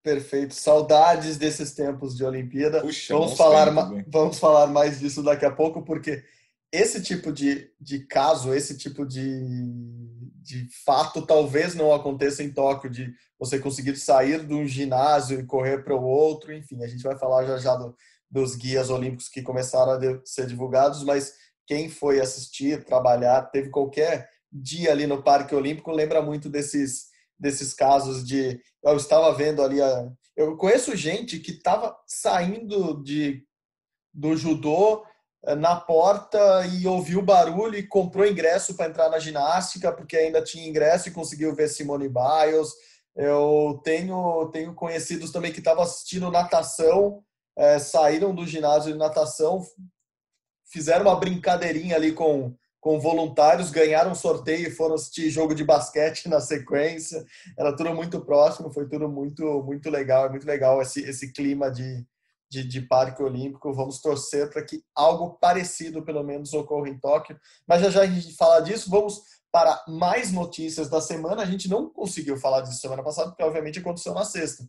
Perfeito. 0.02 0.54
Saudades 0.54 1.36
desses 1.36 1.74
tempos 1.74 2.16
de 2.16 2.24
Olimpíada. 2.24 2.80
Puxa, 2.80 3.12
vamos, 3.12 3.36
falar, 3.36 3.70
vamos 4.08 4.38
falar 4.38 4.66
mais 4.66 4.98
disso 4.98 5.22
daqui 5.22 5.44
a 5.44 5.50
pouco, 5.50 5.82
porque 5.82 6.24
esse 6.72 7.02
tipo 7.02 7.30
de, 7.30 7.70
de 7.78 8.06
caso, 8.06 8.54
esse 8.54 8.78
tipo 8.78 9.04
de, 9.04 9.20
de 10.42 10.66
fato 10.84 11.26
talvez 11.26 11.74
não 11.74 11.92
aconteça 11.92 12.42
em 12.42 12.52
Tóquio, 12.52 12.90
de 12.90 13.12
você 13.38 13.58
conseguir 13.58 13.96
sair 13.96 14.46
de 14.46 14.54
um 14.54 14.66
ginásio 14.66 15.40
e 15.40 15.46
correr 15.46 15.84
para 15.84 15.94
o 15.94 16.04
outro, 16.04 16.52
enfim, 16.52 16.82
a 16.82 16.86
gente 16.86 17.02
vai 17.02 17.16
falar 17.18 17.44
já 17.46 17.58
já 17.58 17.76
do, 17.76 17.94
dos 18.30 18.54
guias 18.54 18.90
olímpicos 18.90 19.28
que 19.28 19.42
começaram 19.42 19.92
a 19.92 20.20
ser 20.24 20.46
divulgados, 20.46 21.02
mas 21.04 21.34
quem 21.66 21.88
foi 21.88 22.20
assistir, 22.20 22.84
trabalhar, 22.84 23.42
teve 23.42 23.70
qualquer 23.70 24.28
dia 24.52 24.90
ali 24.90 25.06
no 25.06 25.22
Parque 25.22 25.54
Olímpico, 25.54 25.92
lembra 25.92 26.20
muito 26.20 26.48
desses, 26.48 27.06
desses 27.38 27.72
casos 27.72 28.26
de. 28.26 28.60
Eu 28.82 28.96
estava 28.96 29.32
vendo 29.32 29.62
ali. 29.62 29.80
A, 29.80 30.10
eu 30.36 30.56
conheço 30.56 30.96
gente 30.96 31.38
que 31.38 31.52
estava 31.52 31.96
saindo 32.06 33.02
de, 33.02 33.44
do 34.12 34.36
judô 34.36 35.04
na 35.56 35.76
porta 35.76 36.66
e 36.66 36.86
ouviu 36.86 37.22
barulho 37.22 37.76
e 37.76 37.86
comprou 37.86 38.26
ingresso 38.26 38.74
para 38.74 38.88
entrar 38.88 39.08
na 39.08 39.18
ginástica 39.18 39.90
porque 39.90 40.16
ainda 40.16 40.42
tinha 40.42 40.68
ingresso 40.68 41.08
e 41.08 41.12
conseguiu 41.12 41.54
ver 41.54 41.68
Simone 41.68 42.08
Biles. 42.08 42.70
Eu 43.16 43.80
tenho 43.82 44.48
tenho 44.52 44.74
conhecidos 44.74 45.30
também 45.32 45.52
que 45.52 45.58
estavam 45.58 45.82
assistindo 45.82 46.30
natação, 46.30 47.22
é, 47.56 47.78
saíram 47.78 48.34
do 48.34 48.46
ginásio 48.46 48.92
de 48.92 48.98
natação, 48.98 49.62
fizeram 50.70 51.06
uma 51.06 51.16
brincadeirinha 51.16 51.96
ali 51.96 52.12
com 52.12 52.54
com 52.80 52.98
voluntários, 52.98 53.70
ganharam 53.70 54.12
um 54.12 54.14
sorteio 54.14 54.68
e 54.68 54.70
foram 54.70 54.94
assistir 54.94 55.28
jogo 55.28 55.54
de 55.54 55.62
basquete 55.62 56.30
na 56.30 56.40
sequência. 56.40 57.22
Era 57.58 57.76
tudo 57.76 57.94
muito 57.94 58.22
próximo, 58.24 58.72
foi 58.72 58.88
tudo 58.88 59.06
muito 59.08 59.62
muito 59.62 59.90
legal, 59.90 60.30
muito 60.30 60.46
legal 60.46 60.80
esse 60.80 61.00
esse 61.02 61.32
clima 61.32 61.70
de 61.70 62.06
de, 62.50 62.64
de 62.64 62.80
parque 62.82 63.22
olímpico. 63.22 63.72
Vamos 63.72 64.00
torcer 64.00 64.50
para 64.50 64.64
que 64.64 64.82
algo 64.94 65.38
parecido, 65.38 66.04
pelo 66.04 66.24
menos, 66.24 66.52
ocorra 66.52 66.88
em 66.88 66.98
Tóquio. 66.98 67.38
Mas 67.66 67.80
já 67.82 67.90
já 67.90 68.02
a 68.02 68.06
gente 68.06 68.34
fala 68.36 68.60
disso, 68.60 68.90
vamos 68.90 69.22
para 69.52 69.82
mais 69.86 70.32
notícias 70.32 70.88
da 70.88 71.00
semana. 71.00 71.42
A 71.42 71.46
gente 71.46 71.68
não 71.68 71.88
conseguiu 71.88 72.36
falar 72.36 72.62
disso 72.62 72.80
semana 72.80 73.02
passada, 73.02 73.30
porque 73.30 73.42
obviamente 73.42 73.78
aconteceu 73.78 74.12
na 74.12 74.24
sexta. 74.24 74.64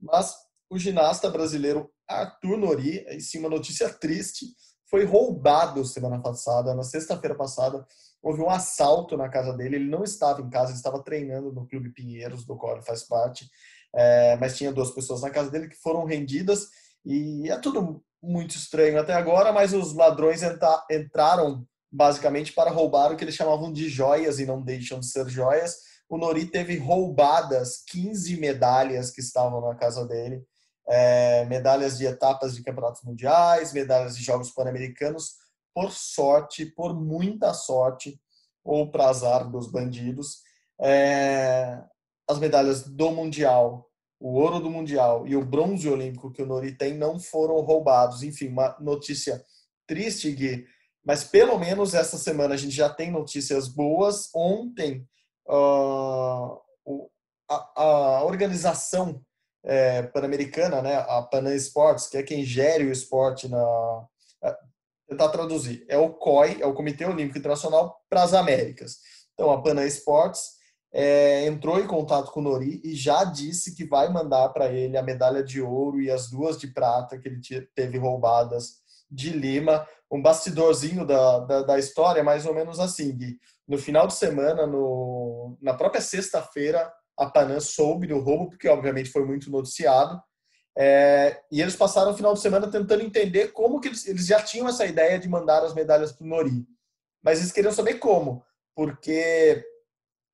Mas 0.00 0.34
o 0.68 0.78
ginasta 0.78 1.30
brasileiro 1.30 1.90
Arthur 2.08 2.58
Nori, 2.58 3.04
em 3.08 3.20
cima 3.20 3.48
notícia 3.48 3.88
triste, 3.88 4.46
foi 4.90 5.04
roubado 5.04 5.84
semana 5.86 6.20
passada, 6.20 6.74
na 6.74 6.82
sexta-feira 6.82 7.34
passada. 7.34 7.86
Houve 8.22 8.42
um 8.42 8.50
assalto 8.50 9.16
na 9.16 9.28
casa 9.28 9.54
dele. 9.54 9.76
Ele 9.76 9.90
não 9.90 10.04
estava 10.04 10.42
em 10.42 10.50
casa, 10.50 10.70
ele 10.70 10.76
estava 10.76 11.02
treinando 11.02 11.50
no 11.50 11.66
Clube 11.66 11.92
Pinheiros, 11.92 12.44
do 12.44 12.56
qual 12.56 12.74
ele 12.74 12.84
faz 12.84 13.02
parte. 13.02 13.50
É, 13.94 14.36
mas 14.36 14.56
tinha 14.56 14.72
duas 14.72 14.90
pessoas 14.90 15.22
na 15.22 15.30
casa 15.30 15.50
dele 15.50 15.68
que 15.68 15.76
foram 15.76 16.04
rendidas 16.04 16.68
e 17.04 17.50
é 17.50 17.58
tudo 17.58 18.02
muito 18.22 18.56
estranho 18.56 19.00
até 19.00 19.12
agora, 19.12 19.52
mas 19.52 19.72
os 19.72 19.92
ladrões 19.94 20.42
entra, 20.42 20.84
entraram 20.90 21.66
basicamente 21.90 22.52
para 22.52 22.70
roubar 22.70 23.12
o 23.12 23.16
que 23.16 23.24
eles 23.24 23.34
chamavam 23.34 23.72
de 23.72 23.88
joias 23.88 24.38
e 24.38 24.46
não 24.46 24.62
deixam 24.62 25.00
de 25.00 25.06
ser 25.06 25.28
joias. 25.28 25.76
O 26.08 26.16
Nori 26.16 26.46
teve 26.46 26.76
roubadas 26.78 27.82
15 27.88 28.36
medalhas 28.38 29.10
que 29.10 29.20
estavam 29.20 29.60
na 29.60 29.74
casa 29.74 30.06
dele, 30.06 30.44
é, 30.88 31.44
medalhas 31.46 31.98
de 31.98 32.06
etapas 32.06 32.54
de 32.54 32.62
campeonatos 32.62 33.02
mundiais, 33.02 33.72
medalhas 33.72 34.16
de 34.16 34.22
Jogos 34.22 34.50
Pan-Americanos, 34.50 35.36
por 35.74 35.90
sorte, 35.90 36.66
por 36.66 36.94
muita 36.94 37.52
sorte, 37.54 38.20
ou 38.64 38.90
para 38.90 39.08
azar 39.08 39.50
dos 39.50 39.70
bandidos. 39.70 40.42
É, 40.80 41.82
as 42.28 42.38
medalhas 42.38 42.82
do 42.82 43.10
Mundial 43.10 43.88
o 44.22 44.34
ouro 44.34 44.60
do 44.60 44.70
Mundial 44.70 45.26
e 45.26 45.34
o 45.34 45.44
bronze 45.44 45.88
olímpico 45.88 46.30
que 46.30 46.40
o 46.40 46.46
Nori 46.46 46.70
tem 46.76 46.94
não 46.94 47.18
foram 47.18 47.60
roubados. 47.60 48.22
Enfim, 48.22 48.48
uma 48.48 48.76
notícia 48.78 49.44
triste, 49.84 50.30
Gui, 50.30 50.64
mas 51.04 51.24
pelo 51.24 51.58
menos 51.58 51.92
essa 51.92 52.16
semana 52.16 52.54
a 52.54 52.56
gente 52.56 52.74
já 52.74 52.88
tem 52.88 53.10
notícias 53.10 53.66
boas. 53.66 54.30
Ontem, 54.32 55.04
uh, 55.48 56.56
a, 57.50 57.72
a, 57.82 58.24
organização 58.24 59.20
é, 59.64 60.02
pan-americana, 60.04 60.80
né, 60.80 61.04
a 61.08 61.20
Panam 61.22 61.54
Sports, 61.56 62.06
que 62.06 62.16
é 62.16 62.22
quem 62.22 62.44
gere 62.44 62.84
o 62.84 62.92
esporte 62.92 63.48
na. 63.48 64.06
É, 64.44 64.56
tentar 65.08 65.30
traduzir, 65.30 65.84
é 65.88 65.98
o 65.98 66.10
COI, 66.10 66.62
é 66.62 66.66
o 66.66 66.74
Comitê 66.74 67.04
Olímpico 67.04 67.38
Internacional 67.38 68.00
para 68.08 68.22
as 68.22 68.32
Américas. 68.32 68.98
Então, 69.34 69.50
a 69.50 69.60
Panam 69.60 69.84
Sports 69.86 70.61
é, 70.94 71.46
entrou 71.46 71.80
em 71.80 71.86
contato 71.86 72.30
com 72.30 72.40
o 72.40 72.42
Nori 72.42 72.80
e 72.84 72.94
já 72.94 73.24
disse 73.24 73.74
que 73.74 73.84
vai 73.84 74.12
mandar 74.12 74.50
para 74.50 74.70
ele 74.70 74.98
a 74.98 75.02
medalha 75.02 75.42
de 75.42 75.62
ouro 75.62 76.00
e 76.00 76.10
as 76.10 76.28
duas 76.28 76.58
de 76.58 76.66
prata 76.66 77.18
que 77.18 77.28
ele 77.28 77.40
teve 77.74 77.96
roubadas 77.96 78.82
de 79.10 79.30
Lima. 79.30 79.86
Um 80.10 80.20
bastidorzinho 80.20 81.06
da, 81.06 81.38
da, 81.38 81.62
da 81.62 81.78
história, 81.78 82.22
mais 82.22 82.44
ou 82.44 82.54
menos 82.54 82.78
assim, 82.78 83.16
Gui. 83.16 83.38
No 83.66 83.78
final 83.78 84.06
de 84.06 84.14
semana, 84.14 84.66
no, 84.66 85.56
na 85.62 85.72
própria 85.72 86.02
sexta-feira, 86.02 86.92
a 87.16 87.24
Panam 87.26 87.60
soube 87.60 88.06
do 88.06 88.18
roubo, 88.18 88.50
porque 88.50 88.68
obviamente 88.68 89.10
foi 89.10 89.24
muito 89.24 89.50
noticiado. 89.50 90.20
É, 90.76 91.40
e 91.50 91.60
eles 91.62 91.76
passaram 91.76 92.12
o 92.12 92.16
final 92.16 92.34
de 92.34 92.40
semana 92.40 92.70
tentando 92.70 93.02
entender 93.02 93.52
como 93.52 93.80
que 93.80 93.88
eles, 93.88 94.06
eles 94.06 94.26
já 94.26 94.42
tinham 94.42 94.68
essa 94.68 94.84
ideia 94.84 95.18
de 95.18 95.28
mandar 95.28 95.62
as 95.62 95.74
medalhas 95.74 96.12
para 96.12 96.24
o 96.24 96.28
Nori. 96.28 96.66
Mas 97.22 97.38
eles 97.38 97.52
queriam 97.52 97.72
saber 97.72 97.94
como, 97.94 98.44
porque 98.74 99.64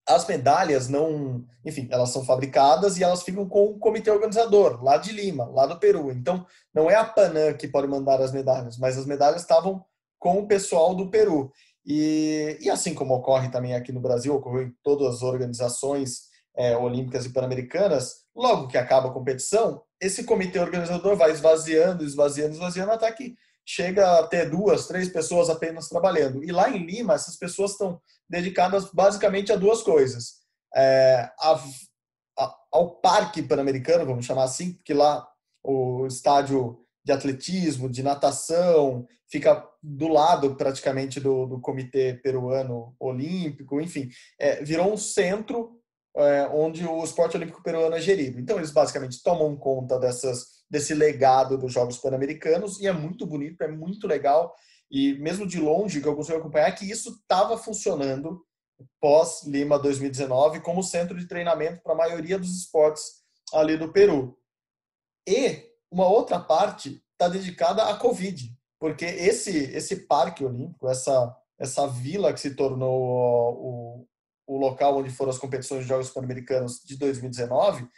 as 0.09 0.27
medalhas 0.27 0.88
não, 0.88 1.44
enfim, 1.64 1.87
elas 1.90 2.09
são 2.11 2.25
fabricadas 2.25 2.97
e 2.97 3.05
elas 3.05 3.23
ficam 3.23 3.47
com 3.47 3.66
o 3.66 3.79
comitê 3.79 4.11
organizador 4.11 4.83
lá 4.83 4.97
de 4.97 5.12
Lima, 5.12 5.44
lá 5.44 5.66
do 5.66 5.79
Peru. 5.79 6.11
Então, 6.11 6.47
não 6.75 6.90
é 6.90 6.94
a 6.94 7.05
Panam 7.05 7.55
que 7.55 7.68
pode 7.68 7.87
mandar 7.87 8.21
as 8.21 8.33
medalhas, 8.33 8.79
mas 8.79 8.97
as 8.97 9.05
medalhas 9.05 9.42
estavam 9.42 9.85
com 10.18 10.38
o 10.38 10.47
pessoal 10.47 10.94
do 10.94 11.11
Peru. 11.11 11.53
E, 11.85 12.57
e 12.61 12.71
assim 12.71 12.94
como 12.94 13.14
ocorre 13.14 13.51
também 13.51 13.75
aqui 13.75 13.92
no 13.92 14.01
Brasil, 14.01 14.35
ocorreu 14.35 14.62
em 14.62 14.75
todas 14.83 15.16
as 15.16 15.23
organizações 15.23 16.29
é, 16.57 16.77
olímpicas 16.77 17.27
e 17.27 17.33
pan-americanas, 17.33 18.25
logo 18.35 18.66
que 18.66 18.79
acaba 18.79 19.09
a 19.09 19.12
competição, 19.12 19.83
esse 20.01 20.25
comitê 20.25 20.59
organizador 20.59 21.16
vai 21.16 21.31
esvaziando, 21.31 22.05
esvaziando, 22.05 22.55
esvaziando 22.55 22.92
até 22.92 23.11
que 23.12 23.37
chega 23.68 24.20
a 24.20 24.26
ter 24.26 24.48
duas, 24.48 24.87
três 24.87 25.11
pessoas 25.11 25.50
apenas 25.50 25.90
trabalhando. 25.90 26.42
E 26.42 26.50
lá 26.50 26.70
em 26.70 26.87
Lima, 26.87 27.12
essas 27.12 27.37
pessoas 27.37 27.72
estão 27.72 28.00
dedicadas 28.26 28.90
basicamente 28.90 29.52
a 29.52 29.57
duas 29.57 29.83
coisas. 29.83 30.37
É, 30.74 31.31
a, 31.38 31.62
a, 32.38 32.57
ao 32.72 32.98
Parque 33.00 33.42
Pan-Americano, 33.42 34.07
vamos 34.07 34.24
chamar 34.24 34.44
assim, 34.44 34.72
porque 34.72 34.94
lá 34.94 35.28
o 35.62 36.07
estádio 36.07 36.78
de 37.04 37.12
atletismo, 37.12 37.90
de 37.90 38.02
natação, 38.02 39.07
fica 39.31 39.62
do 39.83 40.09
lado 40.09 40.54
praticamente 40.57 41.20
do, 41.20 41.44
do 41.44 41.61
Comitê 41.61 42.14
Peruano 42.22 42.96
Olímpico, 42.98 43.83
enfim, 43.83 44.09
é, 44.40 44.64
virou 44.64 44.90
um 44.90 44.96
centro 44.96 45.78
é, 46.16 46.48
onde 46.54 46.87
o 46.87 47.04
esporte 47.04 47.37
olímpico 47.37 47.62
peruano 47.62 47.94
é 47.94 48.00
gerido. 48.00 48.40
Então, 48.40 48.57
eles 48.57 48.70
basicamente 48.70 49.22
tomam 49.22 49.54
conta 49.54 49.98
dessas 49.98 50.58
desse 50.70 50.94
legado 50.94 51.57
dos 51.57 51.72
Jogos 51.72 51.98
Pan-Americanos 51.98 52.81
e 52.81 52.87
é 52.87 52.92
muito 52.92 53.26
bonito, 53.26 53.62
é 53.62 53.68
muito 53.68 54.07
legal 54.07 54.54
e 54.90 55.14
mesmo 55.18 55.46
de 55.46 55.61
longe 55.61 56.00
que 56.00 56.09
eu 56.09 56.16
consigo 56.16 56.38
acompanhar 56.38 56.72
que 56.72 56.90
isso 56.90 57.11
estava 57.11 57.57
funcionando 57.59 58.42
pós 59.00 59.44
Lima 59.44 59.78
2019 59.78 60.61
como 60.61 60.83
centro 60.83 61.18
de 61.18 61.26
treinamento 61.26 61.83
para 61.83 61.92
a 61.92 61.96
maioria 61.96 62.38
dos 62.38 62.57
esportes 62.57 63.02
ali 63.52 63.76
do 63.76 63.92
Peru. 63.92 64.38
E 65.26 65.66
uma 65.90 66.07
outra 66.07 66.38
parte 66.38 67.02
está 67.12 67.28
dedicada 67.28 67.85
à 67.85 67.96
Covid, 67.96 68.54
porque 68.78 69.04
esse 69.04 69.50
esse 69.50 70.07
parque 70.07 70.44
olímpico, 70.44 70.88
essa 70.88 71.35
essa 71.59 71.88
vila 71.88 72.33
que 72.33 72.40
se 72.40 72.54
tornou 72.54 73.02
o, 73.57 74.09
o 74.46 74.57
local 74.57 74.98
onde 74.98 75.11
foram 75.11 75.31
as 75.31 75.38
competições 75.38 75.83
de 75.83 75.88
Jogos 75.88 76.11
Pan-Americanos 76.11 76.81
de 76.85 76.96
2019, 76.96 77.88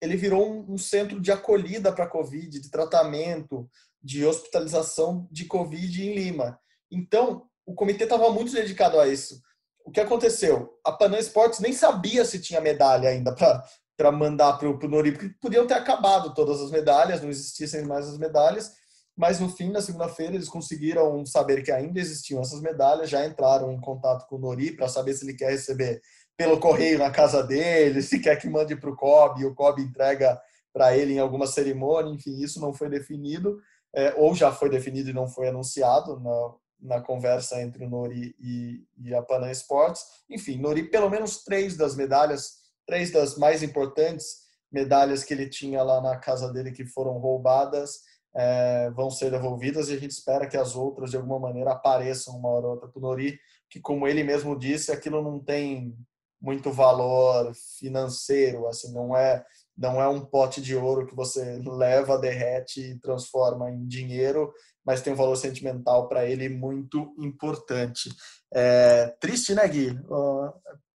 ele 0.00 0.16
virou 0.16 0.46
um, 0.46 0.74
um 0.74 0.78
centro 0.78 1.20
de 1.20 1.32
acolhida 1.32 1.92
para 1.92 2.06
Covid, 2.06 2.60
de 2.60 2.70
tratamento, 2.70 3.68
de 4.02 4.24
hospitalização 4.24 5.26
de 5.30 5.46
Covid 5.46 6.04
em 6.04 6.14
Lima. 6.14 6.58
Então, 6.90 7.46
o 7.64 7.74
comitê 7.74 8.04
estava 8.04 8.30
muito 8.30 8.52
dedicado 8.52 9.00
a 9.00 9.08
isso. 9.08 9.40
O 9.84 9.90
que 9.90 10.00
aconteceu? 10.00 10.78
A 10.84 10.92
Panam 10.92 11.18
Esportes 11.18 11.60
nem 11.60 11.72
sabia 11.72 12.24
se 12.24 12.40
tinha 12.40 12.60
medalha 12.60 13.08
ainda 13.08 13.34
para 13.34 14.12
mandar 14.12 14.54
para 14.54 14.68
o 14.68 14.88
Nori, 14.88 15.12
porque 15.12 15.34
podiam 15.40 15.66
ter 15.66 15.74
acabado 15.74 16.34
todas 16.34 16.60
as 16.60 16.70
medalhas, 16.70 17.22
não 17.22 17.28
existissem 17.30 17.84
mais 17.84 18.08
as 18.08 18.18
medalhas, 18.18 18.72
mas 19.16 19.40
no 19.40 19.48
fim, 19.48 19.70
na 19.70 19.80
segunda-feira, 19.80 20.34
eles 20.34 20.48
conseguiram 20.48 21.24
saber 21.24 21.62
que 21.62 21.72
ainda 21.72 21.98
existiam 21.98 22.40
essas 22.42 22.60
medalhas, 22.60 23.08
já 23.08 23.24
entraram 23.24 23.72
em 23.72 23.80
contato 23.80 24.26
com 24.28 24.36
o 24.36 24.38
Nori 24.38 24.76
para 24.76 24.88
saber 24.88 25.14
se 25.14 25.24
ele 25.24 25.34
quer 25.34 25.50
receber 25.50 26.02
pelo 26.36 26.60
correio 26.60 26.98
na 26.98 27.10
casa 27.10 27.42
dele, 27.42 28.02
se 28.02 28.20
quer 28.20 28.36
que 28.36 28.48
mande 28.48 28.76
para 28.76 28.90
o 28.90 28.96
COB 28.96 29.40
e 29.40 29.46
o 29.46 29.54
COB 29.54 29.82
entrega 29.82 30.40
para 30.72 30.96
ele 30.96 31.14
em 31.14 31.18
alguma 31.18 31.46
cerimônia, 31.46 32.12
enfim, 32.12 32.36
isso 32.36 32.60
não 32.60 32.74
foi 32.74 32.90
definido, 32.90 33.58
é, 33.94 34.12
ou 34.16 34.34
já 34.34 34.52
foi 34.52 34.68
definido 34.68 35.08
e 35.08 35.14
não 35.14 35.26
foi 35.26 35.48
anunciado 35.48 36.20
na, 36.20 36.96
na 36.96 37.00
conversa 37.00 37.62
entre 37.62 37.84
o 37.84 37.88
Nori 37.88 38.36
e, 38.38 38.84
e 38.98 39.14
a 39.14 39.22
Panam 39.22 39.50
Sports. 39.50 40.04
Enfim, 40.28 40.58
Nori, 40.58 40.90
pelo 40.90 41.08
menos 41.08 41.42
três 41.42 41.76
das 41.76 41.96
medalhas, 41.96 42.58
três 42.86 43.10
das 43.10 43.38
mais 43.38 43.62
importantes 43.62 44.44
medalhas 44.70 45.24
que 45.24 45.32
ele 45.32 45.48
tinha 45.48 45.82
lá 45.82 46.02
na 46.02 46.18
casa 46.18 46.52
dele 46.52 46.72
que 46.72 46.84
foram 46.84 47.12
roubadas, 47.18 48.00
é, 48.34 48.90
vão 48.90 49.10
ser 49.10 49.30
devolvidas 49.30 49.88
e 49.88 49.94
a 49.94 49.98
gente 49.98 50.10
espera 50.10 50.46
que 50.46 50.58
as 50.58 50.76
outras 50.76 51.10
de 51.10 51.16
alguma 51.16 51.38
maneira 51.38 51.72
apareçam 51.72 52.36
uma 52.36 52.50
hora 52.50 52.66
ou 52.66 52.72
outra 52.72 52.88
para 52.88 52.98
o 52.98 53.02
Nori, 53.02 53.38
que 53.70 53.80
como 53.80 54.06
ele 54.06 54.22
mesmo 54.22 54.58
disse, 54.58 54.92
aquilo 54.92 55.22
não 55.22 55.40
tem 55.40 55.96
muito 56.40 56.70
valor 56.70 57.52
financeiro, 57.78 58.66
assim, 58.66 58.92
não 58.92 59.16
é 59.16 59.44
não 59.76 60.00
é 60.00 60.08
um 60.08 60.24
pote 60.24 60.62
de 60.62 60.74
ouro 60.74 61.06
que 61.06 61.14
você 61.14 61.60
leva, 61.66 62.18
derrete 62.18 62.80
e 62.80 62.98
transforma 62.98 63.70
em 63.70 63.86
dinheiro, 63.86 64.50
mas 64.84 65.02
tem 65.02 65.12
um 65.12 65.16
valor 65.16 65.36
sentimental 65.36 66.08
para 66.08 66.24
ele 66.24 66.48
muito 66.48 67.14
importante. 67.18 68.08
É, 68.54 69.14
triste, 69.20 69.54
né, 69.54 69.68
Gui? 69.68 69.90
Uh, 69.90 70.50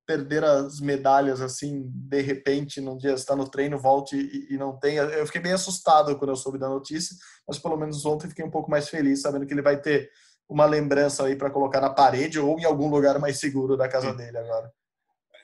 perder 0.06 0.44
as 0.44 0.80
medalhas 0.80 1.42
assim, 1.42 1.84
de 1.94 2.22
repente, 2.22 2.82
num 2.82 2.98
dia 2.98 3.14
está 3.14 3.36
no 3.36 3.48
treino, 3.48 3.78
volte 3.78 4.18
e, 4.18 4.56
e, 4.56 4.58
não 4.58 4.78
tem. 4.78 4.96
Eu 4.96 5.26
fiquei 5.26 5.42
bem 5.42 5.54
assustado 5.54 6.18
quando 6.18 6.32
eu 6.32 6.36
soube 6.36 6.58
da 6.58 6.68
notícia, 6.68 7.16
mas 7.48 7.60
pelo 7.60 7.78
menos 7.78 8.06
ontem 8.06 8.28
fiquei 8.28 8.44
um 8.44 8.52
pouco 8.52 8.70
mais 8.70 8.90
feliz, 8.90 9.22
sabendo 9.22 9.46
que 9.46 9.54
ele 9.54 9.62
vai 9.62 9.80
ter 9.80 10.10
uma 10.50 10.66
lembrança 10.66 11.24
aí 11.24 11.36
para 11.36 11.50
colocar 11.50 11.80
na 11.80 11.90
parede 11.90 12.40
ou 12.40 12.60
em 12.60 12.66
algum 12.66 12.90
lugar 12.90 13.20
mais 13.20 13.40
seguro 13.40 13.78
da 13.78 13.88
casa 13.88 14.14
dele 14.14 14.38
agora. 14.38 14.70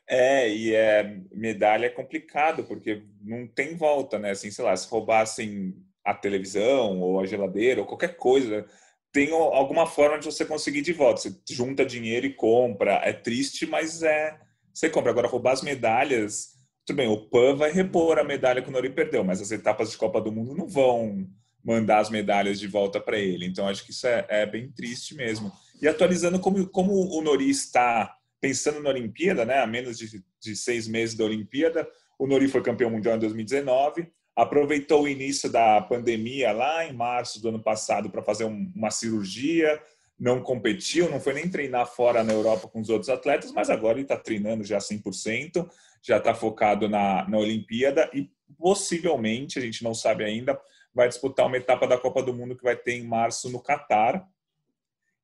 É, 0.10 0.50
e 0.50 0.74
é, 0.74 1.20
medalha 1.34 1.88
é 1.88 1.90
complicado, 1.90 2.64
porque 2.64 3.04
não 3.22 3.46
tem 3.46 3.76
volta, 3.76 4.18
né? 4.18 4.32
Assim, 4.32 4.50
sei 4.50 4.64
lá, 4.64 4.76
se 4.76 4.88
roubassem 4.90 5.76
a 6.04 6.14
televisão 6.14 7.02
ou 7.02 7.20
a 7.20 7.26
geladeira 7.26 7.82
ou 7.82 7.88
qualquer 7.88 8.16
coisa, 8.16 8.66
tem 9.12 9.32
alguma 9.32 9.86
forma 9.86 10.18
de 10.18 10.26
você 10.26 10.46
conseguir 10.46 10.82
de 10.82 10.94
volta. 10.94 11.22
Você 11.22 11.36
junta 11.50 11.86
dinheiro 11.86 12.26
e 12.26 12.34
compra. 12.34 13.02
É 13.04 13.12
triste, 13.12 13.66
mas 13.66 14.02
é. 14.02 14.38
Você 14.74 14.90
compra. 14.90 15.12
Agora, 15.12 15.28
roubar 15.28 15.54
as 15.54 15.62
medalhas. 15.62 16.56
Tudo 16.86 16.98
bem, 16.98 17.10
o 17.10 17.28
PAN 17.30 17.56
vai 17.56 17.72
repor 17.72 18.18
a 18.18 18.24
medalha 18.24 18.62
que 18.62 18.70
o 18.70 18.72
Nori 18.72 18.90
perdeu, 18.90 19.24
mas 19.24 19.42
as 19.42 19.52
etapas 19.52 19.92
de 19.92 19.98
Copa 19.98 20.22
do 20.22 20.32
Mundo 20.32 20.56
não 20.56 20.70
vão 20.70 21.28
mandar 21.62 22.00
as 22.00 22.10
medalhas 22.10 22.60
de 22.60 22.68
volta 22.68 22.98
para 22.98 23.20
ele. 23.20 23.46
Então, 23.46 23.68
acho 23.68 23.84
que 23.84 23.92
isso 23.92 24.08
é, 24.08 24.26
é, 24.30 24.46
bem 24.46 24.72
triste 24.72 25.14
mesmo. 25.14 25.52
E 25.82 25.88
atualizando 25.88 26.40
como, 26.40 26.66
como 26.70 26.94
o 26.94 27.22
Nori 27.22 27.50
está 27.50 28.16
pensando 28.40 28.82
na 28.82 28.90
Olimpíada, 28.90 29.46
né, 29.46 29.60
a 29.60 29.68
menos 29.68 29.98
de, 29.98 30.24
de 30.40 30.56
seis 30.56 30.88
meses 30.88 31.16
da 31.16 31.26
Olimpíada, 31.26 31.88
o 32.18 32.28
Nori 32.28 32.48
foi 32.48 32.62
campeão 32.62 32.90
mundial 32.90 33.16
em 33.16 33.20
2019, 33.20 34.08
aproveitou 34.36 35.04
o 35.04 35.08
início 35.08 35.52
da 35.52 35.82
pandemia 35.82 36.52
lá 36.52 36.86
em 36.86 36.94
março 36.94 37.42
do 37.42 37.50
ano 37.50 37.62
passado 37.62 38.10
para 38.10 38.22
fazer 38.22 38.46
um, 38.46 38.72
uma 38.76 38.92
cirurgia, 38.92 39.82
não 40.20 40.42
competiu, 40.42 41.10
não 41.10 41.20
foi 41.20 41.34
nem 41.34 41.50
treinar 41.50 41.86
fora 41.88 42.24
na 42.24 42.34
Europa 42.34 42.68
com 42.68 42.80
os 42.80 42.90
outros 42.90 43.10
atletas, 43.10 43.52
mas 43.52 43.70
agora 43.70 43.98
ele 43.98 44.04
está 44.04 44.18
treinando 44.18 44.64
já 44.64 44.80
100%, 44.80 45.68
já 46.02 46.18
está 46.18 46.34
focado 46.34 46.90
na, 46.90 47.28
na 47.28 47.38
Olimpíada 47.38 48.10
e 48.14 48.30
possivelmente, 48.58 49.60
a 49.60 49.62
gente 49.62 49.84
não 49.84 49.94
sabe 49.94 50.24
ainda, 50.24 50.60
vai 50.94 51.08
disputar 51.08 51.46
uma 51.46 51.58
etapa 51.58 51.88
da 51.88 51.98
Copa 51.98 52.24
do 52.24 52.34
Mundo 52.34 52.56
que 52.56 52.64
vai 52.64 52.76
ter 52.76 52.94
em 52.94 53.04
março 53.04 53.52
no 53.52 53.62
Catar. 53.62 54.28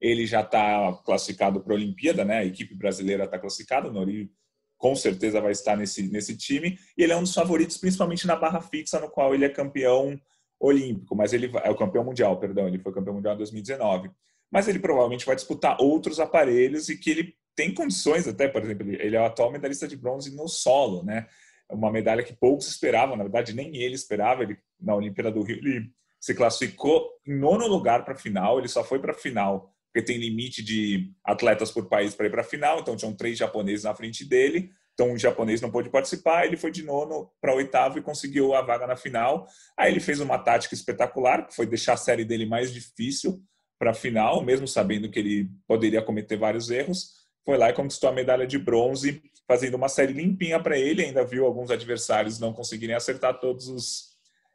Ele 0.03 0.25
já 0.25 0.41
está 0.41 0.93
classificado 1.05 1.61
para 1.61 1.73
a 1.73 1.75
Olimpíada, 1.77 2.25
né? 2.25 2.39
A 2.39 2.45
equipe 2.45 2.75
brasileira 2.75 3.23
está 3.23 3.39
classificada, 3.39 3.87
o 3.87 3.93
Nori 3.93 4.29
com 4.77 4.95
certeza 4.95 5.39
vai 5.39 5.53
estar 5.53 5.77
nesse, 5.77 6.11
nesse 6.11 6.35
time. 6.35 6.77
E 6.97 7.03
ele 7.03 7.13
é 7.13 7.15
um 7.15 7.23
dos 7.23 7.33
favoritos, 7.33 7.77
principalmente 7.77 8.27
na 8.27 8.35
barra 8.35 8.59
fixa, 8.59 8.99
no 8.99 9.09
qual 9.09 9.33
ele 9.33 9.45
é 9.45 9.49
campeão 9.49 10.19
olímpico, 10.59 11.15
mas 11.15 11.31
ele 11.31 11.51
é 11.63 11.69
o 11.69 11.75
campeão 11.75 12.03
mundial, 12.03 12.37
perdão, 12.39 12.67
ele 12.67 12.79
foi 12.79 12.93
campeão 12.93 13.15
mundial 13.15 13.35
em 13.35 13.37
2019. 13.37 14.11
Mas 14.51 14.67
ele 14.67 14.79
provavelmente 14.79 15.25
vai 15.25 15.35
disputar 15.35 15.77
outros 15.79 16.19
aparelhos 16.19 16.89
e 16.89 16.97
que 16.97 17.09
ele 17.09 17.35
tem 17.55 17.73
condições 17.73 18.27
até, 18.27 18.47
por 18.47 18.61
exemplo, 18.61 18.89
ele 18.89 19.15
é 19.15 19.21
o 19.21 19.25
atual 19.25 19.51
medalhista 19.51 19.87
de 19.87 19.95
bronze 19.95 20.35
no 20.35 20.47
solo, 20.47 21.03
né? 21.03 21.27
uma 21.73 21.91
medalha 21.91 22.23
que 22.23 22.33
poucos 22.33 22.67
esperavam, 22.67 23.15
na 23.15 23.23
verdade 23.23 23.53
nem 23.53 23.75
ele 23.75 23.95
esperava. 23.95 24.43
Ele 24.43 24.57
na 24.79 24.95
Olimpíada 24.95 25.31
do 25.31 25.41
Rio 25.41 25.57
ele 25.57 25.91
se 26.19 26.33
classificou 26.33 27.09
em 27.25 27.37
nono 27.37 27.67
lugar 27.67 28.05
para 28.05 28.13
a 28.13 28.17
final. 28.17 28.59
Ele 28.59 28.67
só 28.67 28.83
foi 28.83 28.99
para 28.99 29.11
a 29.11 29.15
final 29.15 29.72
porque 29.93 30.01
tem 30.01 30.17
limite 30.17 30.63
de 30.63 31.11
atletas 31.23 31.69
por 31.69 31.87
país 31.87 32.15
para 32.15 32.25
ir 32.25 32.31
para 32.31 32.41
a 32.41 32.43
final. 32.43 32.79
Então 32.79 32.95
tinham 32.95 33.13
três 33.13 33.37
japoneses 33.37 33.83
na 33.83 33.93
frente 33.93 34.25
dele. 34.25 34.71
Então 34.95 35.11
um 35.11 35.17
japonês 35.17 35.61
não 35.61 35.69
pôde 35.69 35.91
participar. 35.91 36.47
Ele 36.47 36.57
foi 36.57 36.71
de 36.71 36.81
nono 36.81 37.31
para 37.39 37.53
oitavo 37.53 37.99
e 37.99 38.01
conseguiu 38.01 38.55
a 38.55 38.63
vaga 38.63 38.87
na 38.87 38.95
final. 38.95 39.47
Aí 39.77 39.91
ele 39.91 39.99
fez 39.99 40.19
uma 40.19 40.39
tática 40.39 40.73
espetacular, 40.73 41.45
que 41.45 41.55
foi 41.55 41.67
deixar 41.67 41.93
a 41.93 41.97
série 41.97 42.25
dele 42.25 42.47
mais 42.47 42.73
difícil 42.73 43.39
para 43.77 43.91
a 43.91 43.93
final, 43.93 44.43
mesmo 44.43 44.67
sabendo 44.67 45.11
que 45.11 45.19
ele 45.19 45.49
poderia 45.67 46.01
cometer 46.01 46.37
vários 46.37 46.71
erros. 46.71 47.11
Foi 47.45 47.55
lá 47.55 47.69
e 47.69 47.73
conquistou 47.73 48.09
a 48.09 48.13
medalha 48.13 48.47
de 48.47 48.57
bronze 48.57 49.21
fazendo 49.47 49.75
uma 49.75 49.89
série 49.89 50.13
limpinha 50.13 50.59
para 50.59 50.77
ele, 50.77 51.03
ainda 51.03 51.25
viu 51.25 51.45
alguns 51.45 51.69
adversários 51.69 52.39
não 52.39 52.53
conseguirem 52.53 52.95
acertar 52.95 53.39
todos 53.41 53.67
os, 53.67 54.13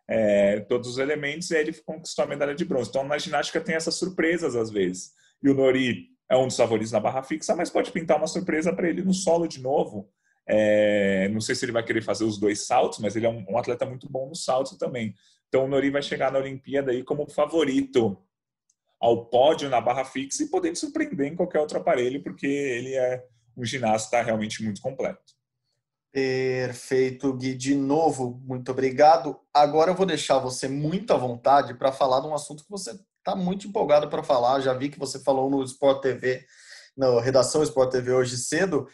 é, 0.08 0.60
todos 0.60 0.88
os 0.88 0.98
elementos, 0.98 1.50
e 1.50 1.56
aí 1.56 1.60
ele 1.60 1.74
conquistou 1.74 2.24
a 2.24 2.28
medalha 2.28 2.54
de 2.54 2.64
bronze. 2.64 2.88
Então, 2.88 3.04
na 3.04 3.18
ginástica 3.18 3.60
tem 3.60 3.74
essas 3.74 3.96
surpresas 3.96 4.56
às 4.56 4.70
vezes. 4.70 5.12
E 5.42 5.48
o 5.48 5.54
Nori 5.54 6.08
é 6.30 6.36
um 6.36 6.46
dos 6.46 6.56
favoritos 6.56 6.92
na 6.92 7.00
barra 7.00 7.22
fixa, 7.22 7.54
mas 7.54 7.70
pode 7.70 7.90
pintar 7.90 8.16
uma 8.16 8.26
surpresa 8.26 8.72
para 8.72 8.88
ele 8.88 9.02
no 9.02 9.14
solo 9.14 9.46
de 9.46 9.60
novo. 9.60 10.10
É, 10.46 11.28
não 11.28 11.40
sei 11.40 11.54
se 11.54 11.64
ele 11.64 11.72
vai 11.72 11.84
querer 11.84 12.02
fazer 12.02 12.24
os 12.24 12.38
dois 12.38 12.66
saltos, 12.66 12.98
mas 12.98 13.14
ele 13.16 13.26
é 13.26 13.30
um, 13.30 13.44
um 13.50 13.58
atleta 13.58 13.84
muito 13.84 14.10
bom 14.10 14.28
no 14.28 14.34
salto 14.34 14.76
também. 14.78 15.14
Então, 15.48 15.64
o 15.64 15.68
Nori 15.68 15.90
vai 15.90 16.02
chegar 16.02 16.32
na 16.32 16.38
Olimpíada 16.38 16.90
aí 16.90 17.02
como 17.02 17.28
favorito 17.30 18.22
ao 19.00 19.26
pódio 19.26 19.68
na 19.68 19.80
barra 19.80 20.04
fixa 20.04 20.42
e 20.42 20.48
podendo 20.48 20.76
surpreender 20.76 21.26
em 21.26 21.36
qualquer 21.36 21.60
outro 21.60 21.78
aparelho, 21.78 22.22
porque 22.22 22.46
ele 22.46 22.94
é 22.94 23.24
um 23.56 23.64
ginasta 23.64 24.20
realmente 24.22 24.62
muito 24.62 24.80
completo. 24.80 25.38
Perfeito, 26.10 27.32
Gui. 27.34 27.54
De 27.54 27.74
novo, 27.74 28.40
muito 28.44 28.72
obrigado. 28.72 29.38
Agora 29.52 29.90
eu 29.90 29.94
vou 29.94 30.06
deixar 30.06 30.38
você 30.38 30.66
muito 30.66 31.12
à 31.12 31.16
vontade 31.16 31.74
para 31.74 31.92
falar 31.92 32.20
de 32.20 32.26
um 32.26 32.34
assunto 32.34 32.64
que 32.64 32.70
você 32.70 32.98
está 33.28 33.36
muito 33.36 33.68
empolgado 33.68 34.08
para 34.08 34.22
falar. 34.22 34.60
Já 34.60 34.72
vi 34.72 34.88
que 34.88 34.98
você 34.98 35.18
falou 35.18 35.50
no 35.50 35.62
Sport 35.62 36.00
TV, 36.00 36.44
na 36.96 37.20
redação 37.20 37.62
Sport 37.62 37.90
TV 37.90 38.12
hoje 38.12 38.36
cedo, 38.38 38.88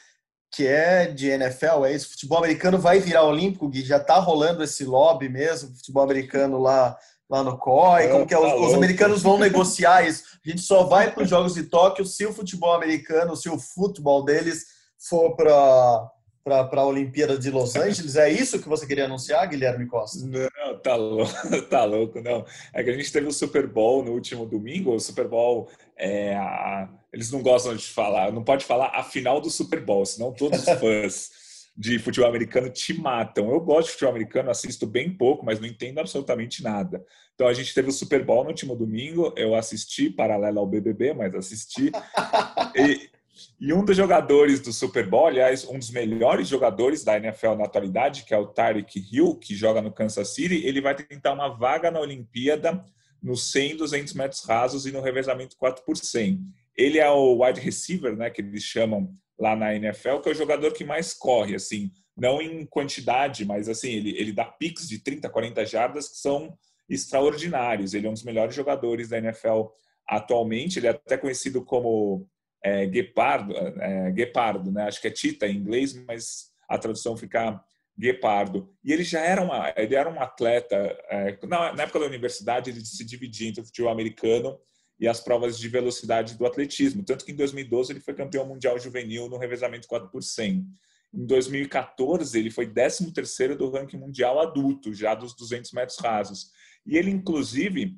que 0.53 0.67
é 0.67 1.07
de 1.07 1.29
NFL, 1.29 1.85
é 1.85 1.95
isso? 1.95 2.11
Futebol 2.11 2.39
americano 2.39 2.79
vai 2.79 2.99
virar 2.99 3.25
olímpico, 3.25 3.69
Gui? 3.69 3.85
Já 3.85 3.97
está 3.97 4.19
rolando 4.19 4.63
esse 4.63 4.85
lobby 4.85 5.29
mesmo, 5.29 5.75
futebol 5.77 6.03
americano 6.03 6.59
lá 6.59 6.97
lá 7.29 7.43
no 7.43 7.57
COI, 7.57 8.09
como 8.09 8.27
que 8.27 8.35
é, 8.35 8.39
os, 8.39 8.45
tá 8.45 8.57
os, 8.57 8.75
americanos 8.75 9.23
vão 9.23 9.39
negociar 9.39 10.07
isso. 10.07 10.25
A 10.45 10.49
gente 10.49 10.61
só 10.61 10.85
vai 10.85 11.11
para 11.11 11.23
os 11.23 11.31
Jogos 11.31 11.55
de 11.55 11.63
Tóquio 11.65 12.05
se 12.05 12.27
o 12.27 12.35
futebol 12.35 12.75
americano, 12.75 13.35
se 13.35 13.49
o 13.49 13.59
futebol 13.59 14.23
deles 14.23 14.67
for 15.09 15.35
para 15.35 16.07
para 16.45 16.83
a 16.83 16.87
Olimpíada 16.87 17.39
de 17.39 17.51
Los 17.51 17.75
Angeles. 17.75 18.17
É 18.17 18.31
isso 18.31 18.61
que 18.61 18.69
você 18.69 18.87
queria 18.87 19.07
anunciar, 19.07 19.49
Guilherme 19.49 19.87
Costa? 19.87 20.27
Não, 20.27 20.79
tá 20.79 20.95
louco, 20.95 21.33
tá 21.71 21.85
louco, 21.85 22.21
não. 22.21 22.45
É 22.73 22.85
que 22.85 22.91
a 22.91 22.93
gente 22.93 23.11
teve 23.11 23.27
o 23.27 23.33
Super 23.33 23.67
Bowl 23.67 24.05
no 24.05 24.13
último 24.13 24.45
domingo. 24.45 24.95
O 24.95 25.01
Super 25.01 25.27
Bowl, 25.27 25.71
é, 25.97 26.37
a... 26.37 26.89
eles 27.11 27.31
não 27.31 27.43
gostam 27.43 27.75
de 27.75 27.87
falar, 27.87 28.31
não 28.31 28.45
pode 28.45 28.67
falar 28.67 28.91
a 28.95 29.03
final 29.03 29.41
do 29.41 29.49
Super 29.49 29.81
Bowl, 29.81 30.05
senão 30.05 30.33
todos 30.33 30.61
os 30.61 30.69
fãs 30.79 31.31
de 31.77 31.99
futebol 31.99 32.29
americano 32.29 32.69
te 32.69 32.93
matam. 32.93 33.51
Eu 33.51 33.61
gosto 33.61 33.87
de 33.87 33.93
futebol 33.93 34.15
americano, 34.15 34.51
assisto 34.51 34.87
bem 34.87 35.11
pouco, 35.11 35.47
mas 35.47 35.59
não 35.59 35.67
entendo 35.67 35.99
absolutamente 35.99 36.63
nada. 36.63 37.03
Então 37.35 37.49
a 37.49 37.55
gente 37.55 37.75
teve 37.75 37.89
o 37.89 37.93
Super 37.93 38.23
Bowl 38.23 38.45
no 38.45 38.51
último 38.51 38.77
domingo, 38.77 39.33
eu 39.35 39.55
assisti, 39.55 40.11
paralelo 40.11 40.61
ao 40.61 40.67
BBB, 40.67 41.15
mas 41.15 41.35
assisti. 41.35 41.91
e, 42.77 43.11
e, 43.61 43.73
um 43.73 43.85
dos 43.85 43.97
jogadores 43.97 44.61
do 44.61 44.73
Super 44.73 45.09
Bowl, 45.09 45.27
aliás, 45.27 45.65
um 45.65 45.79
dos 45.79 45.91
melhores 45.91 46.49
jogadores 46.49 47.03
da 47.03 47.17
NFL 47.17 47.55
na 47.55 47.65
atualidade, 47.65 48.25
que 48.25 48.35
é 48.35 48.39
o 48.39 48.47
Tyreek 48.47 49.05
Hill, 49.11 49.37
que 49.37 49.55
joga 49.55 49.83
no 49.83 49.93
Kansas 49.93 50.35
City, 50.35 50.67
ele 50.67 50.81
vai 50.81 50.95
tentar 50.95 51.33
uma 51.33 51.49
vaga 51.49 51.91
na 51.91 52.01
Olimpíada 52.01 52.85
nos 53.23 53.51
100, 53.51 53.77
200 53.77 54.15
metros 54.15 54.45
rasos 54.45 54.87
e 54.87 54.93
no 54.93 55.01
revezamento 55.01 55.57
4 55.57 55.85
por 55.85 55.97
100. 55.97 56.41
Ele 56.77 56.99
é 56.99 57.11
o 57.11 57.43
wide 57.43 57.61
receiver, 57.61 58.17
né, 58.17 58.31
que 58.31 58.41
eles 58.41 58.63
chamam 58.63 59.13
lá 59.39 59.57
na 59.57 59.75
NFL, 59.75 60.19
que 60.19 60.29
é 60.29 60.33
o 60.33 60.37
jogador 60.37 60.73
que 60.73 60.85
mais 60.85 61.15
corre, 61.15 61.55
assim, 61.55 61.91
não 62.17 62.41
em 62.41 62.65
quantidade, 62.67 63.45
mas 63.45 63.69
assim, 63.69 63.91
ele, 63.91 64.17
ele 64.17 64.33
dá 64.33 64.45
picks 64.45 64.89
de 64.89 64.99
30, 64.99 65.29
40 65.29 65.65
jardas 65.67 66.09
que 66.09 66.19
são 66.19 66.57
extraordinários. 66.89 67.95
Ele 67.95 68.07
é 68.07 68.11
um 68.11 68.15
dos 68.15 68.23
melhores 68.23 68.55
jogadores 68.55 69.09
da 69.09 69.19
NFL 69.19 69.65
atualmente, 70.07 70.79
ele 70.79 70.87
é 70.87 70.91
até 70.91 71.17
conhecido 71.17 71.65
como 71.65 72.29
é, 72.65 72.87
Guepardo, 72.87 73.55
é, 73.55 74.11
Guepardo, 74.11 74.73
né? 74.73 74.85
Acho 74.85 75.01
que 75.01 75.07
é 75.07 75.11
Tita 75.11 75.47
em 75.47 75.57
inglês, 75.57 75.93
mas 76.07 76.51
a 76.67 76.79
tradução 76.79 77.15
fica 77.15 77.63
Guepardo. 77.97 78.75
E 78.83 78.91
ele 78.91 79.05
já 79.05 79.21
era, 79.21 79.43
uma, 79.43 79.73
ele 79.77 79.95
era 79.95 80.11
um 80.11 80.19
atleta, 80.19 80.75
é, 81.11 81.39
na, 81.47 81.75
na 81.75 81.83
época 81.83 82.01
da 82.01 82.07
universidade 82.07 82.71
ele 82.71 82.81
se 82.81 83.05
dividia 83.05 83.51
entre 83.51 83.61
o 83.61 83.67
futebol 83.67 83.93
americano 83.93 84.59
e 84.99 85.07
as 85.07 85.21
provas 85.21 85.59
de 85.59 85.69
velocidade 85.69 86.39
do 86.39 86.47
atletismo. 86.47 87.05
Tanto 87.05 87.27
que 87.27 87.33
em 87.33 87.37
2012 87.37 87.93
ele 87.93 88.01
foi 88.01 88.15
campeão 88.15 88.47
mundial 88.47 88.79
juvenil 88.79 89.29
no 89.29 89.37
revezamento 89.37 89.87
4 89.87 90.09
por 90.09 90.23
100. 90.23 90.67
Em 91.13 91.27
2014 91.27 92.39
ele 92.39 92.51
foi 92.51 92.67
13º 92.67 93.57
do 93.57 93.71
ranking 93.71 93.99
mundial 93.99 94.41
adulto, 94.41 94.95
já 94.95 95.15
dos 95.15 95.35
200 95.37 95.71
metros 95.73 95.99
rasos. 95.99 96.51
E 96.87 96.97
ele, 96.97 97.11
inclusive, 97.11 97.97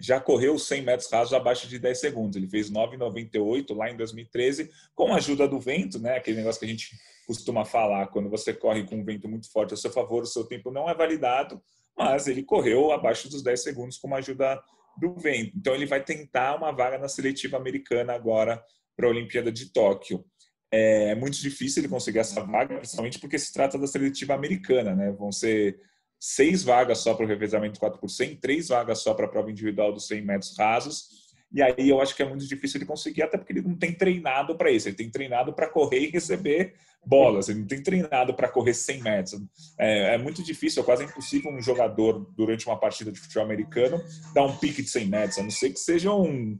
já 0.00 0.20
correu 0.20 0.58
100 0.58 0.82
metros 0.82 1.10
rasos 1.10 1.32
abaixo 1.32 1.68
de 1.68 1.78
10 1.78 1.98
segundos. 1.98 2.36
Ele 2.36 2.48
fez 2.48 2.70
9,98 2.70 3.76
lá 3.76 3.90
em 3.90 3.96
2013, 3.96 4.70
com 4.94 5.12
a 5.12 5.16
ajuda 5.16 5.46
do 5.46 5.60
vento, 5.60 5.98
né? 5.98 6.16
aquele 6.16 6.38
negócio 6.38 6.58
que 6.58 6.66
a 6.66 6.68
gente 6.68 6.90
costuma 7.26 7.64
falar, 7.64 8.08
quando 8.08 8.28
você 8.28 8.52
corre 8.52 8.84
com 8.84 8.96
um 8.96 9.04
vento 9.04 9.28
muito 9.28 9.50
forte 9.50 9.74
a 9.74 9.76
seu 9.76 9.90
favor, 9.90 10.22
o 10.22 10.26
seu 10.26 10.44
tempo 10.44 10.70
não 10.70 10.88
é 10.88 10.94
validado, 10.94 11.62
mas 11.96 12.26
ele 12.26 12.42
correu 12.42 12.92
abaixo 12.92 13.28
dos 13.30 13.42
10 13.42 13.62
segundos 13.62 13.98
com 13.98 14.14
a 14.14 14.18
ajuda 14.18 14.60
do 14.98 15.14
vento. 15.14 15.56
Então 15.56 15.74
ele 15.74 15.86
vai 15.86 16.02
tentar 16.02 16.56
uma 16.56 16.70
vaga 16.70 16.98
na 16.98 17.08
seletiva 17.08 17.56
americana 17.56 18.12
agora 18.12 18.62
para 18.96 19.06
a 19.06 19.10
Olimpíada 19.10 19.50
de 19.50 19.72
Tóquio. 19.72 20.24
É 20.70 21.14
muito 21.14 21.38
difícil 21.38 21.82
ele 21.82 21.88
conseguir 21.88 22.18
essa 22.18 22.42
vaga, 22.42 22.76
principalmente 22.78 23.18
porque 23.18 23.38
se 23.38 23.52
trata 23.52 23.78
da 23.78 23.86
seletiva 23.86 24.34
americana, 24.34 24.94
né? 24.94 25.12
Vão 25.12 25.30
ser 25.30 25.80
seis 26.26 26.62
vagas 26.62 26.98
só 26.98 27.12
para 27.12 27.26
o 27.26 27.28
revezamento 27.28 27.78
4 27.78 28.00
por 28.00 28.08
100, 28.08 28.36
três 28.36 28.68
vagas 28.68 29.00
só 29.00 29.12
para 29.12 29.26
a 29.26 29.28
prova 29.28 29.50
individual 29.50 29.92
dos 29.92 30.06
100 30.06 30.22
metros 30.22 30.56
rasos. 30.56 31.08
E 31.52 31.62
aí 31.62 31.88
eu 31.90 32.00
acho 32.00 32.16
que 32.16 32.22
é 32.22 32.26
muito 32.26 32.46
difícil 32.46 32.78
ele 32.78 32.86
conseguir, 32.86 33.22
até 33.22 33.36
porque 33.36 33.52
ele 33.52 33.60
não 33.60 33.76
tem 33.76 33.92
treinado 33.92 34.56
para 34.56 34.70
isso. 34.70 34.88
Ele 34.88 34.96
tem 34.96 35.10
treinado 35.10 35.52
para 35.52 35.68
correr 35.68 36.00
e 36.00 36.10
receber 36.10 36.72
bolas. 37.04 37.50
Ele 37.50 37.60
não 37.60 37.66
tem 37.66 37.82
treinado 37.82 38.32
para 38.32 38.48
correr 38.48 38.72
100 38.72 39.02
metros. 39.02 39.38
É, 39.78 40.14
é, 40.14 40.18
muito 40.18 40.42
difícil, 40.42 40.82
é 40.82 40.86
quase 40.86 41.04
impossível 41.04 41.52
um 41.52 41.60
jogador, 41.60 42.32
durante 42.34 42.66
uma 42.66 42.80
partida 42.80 43.12
de 43.12 43.20
futebol 43.20 43.44
americano, 43.44 44.02
dar 44.34 44.44
um 44.44 44.56
pique 44.56 44.82
de 44.82 44.88
100 44.88 45.06
metros, 45.06 45.38
a 45.38 45.42
não 45.42 45.50
ser 45.50 45.74
que 45.74 45.78
seja 45.78 46.10
um, 46.10 46.58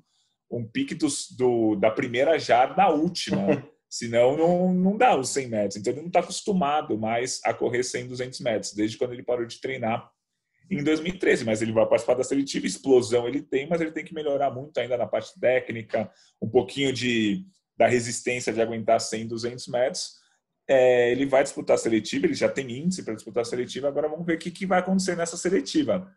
um 0.51 0.63
pique 0.63 0.95
dos, 0.95 1.31
do, 1.31 1.75
da 1.77 1.91
primeira 1.91 2.39
jarda 2.39 2.75
da 2.75 2.91
última. 2.91 3.67
Senão, 3.97 4.37
não, 4.37 4.75
não 4.75 4.97
dá 4.97 5.17
os 5.17 5.29
100 5.29 5.49
metros. 5.49 5.77
Então, 5.77 5.93
ele 5.93 6.01
não 6.01 6.09
está 6.09 6.19
acostumado 6.19 6.99
mais 6.99 7.41
a 7.45 7.55
correr 7.55 7.85
100, 7.85 8.09
200 8.09 8.41
metros, 8.41 8.73
desde 8.73 8.99
quando 8.99 9.13
ele 9.13 9.23
parou 9.23 9.47
de 9.47 9.61
treinar 9.61 10.11
em 10.69 10.83
2013. 10.83 11.45
Mas 11.45 11.63
ele 11.63 11.71
vai 11.71 11.87
participar 11.87 12.15
da 12.15 12.25
seletiva, 12.25 12.67
explosão 12.67 13.29
ele 13.29 13.41
tem, 13.41 13.69
mas 13.69 13.81
ele 13.81 13.93
tem 13.93 14.05
que 14.05 14.13
melhorar 14.13 14.51
muito 14.51 14.77
ainda 14.79 14.99
na 14.99 15.07
parte 15.07 15.39
técnica, 15.39 16.11
um 16.43 16.49
pouquinho 16.49 16.93
de, 16.93 17.47
da 17.77 17.87
resistência 17.87 18.53
de 18.53 18.61
aguentar 18.61 19.01
100, 19.01 19.29
200 19.29 19.69
metros 19.69 20.25
é, 20.69 21.11
ele 21.13 21.27
vai 21.27 21.43
disputar 21.43 21.75
a 21.75 21.79
seletiva, 21.79 22.27
ele 22.27 22.35
já 22.35 22.49
tem 22.49 22.71
índice 22.71 23.03
para 23.03 23.15
disputar 23.15 23.43
a 23.43 23.45
seletiva, 23.45 23.89
agora 23.89 24.09
vamos 24.09 24.25
ver 24.25 24.37
o 24.37 24.39
que, 24.39 24.51
que 24.51 24.67
vai 24.67 24.81
acontecer 24.81 25.17
nessa 25.17 25.37
seletiva. 25.37 26.11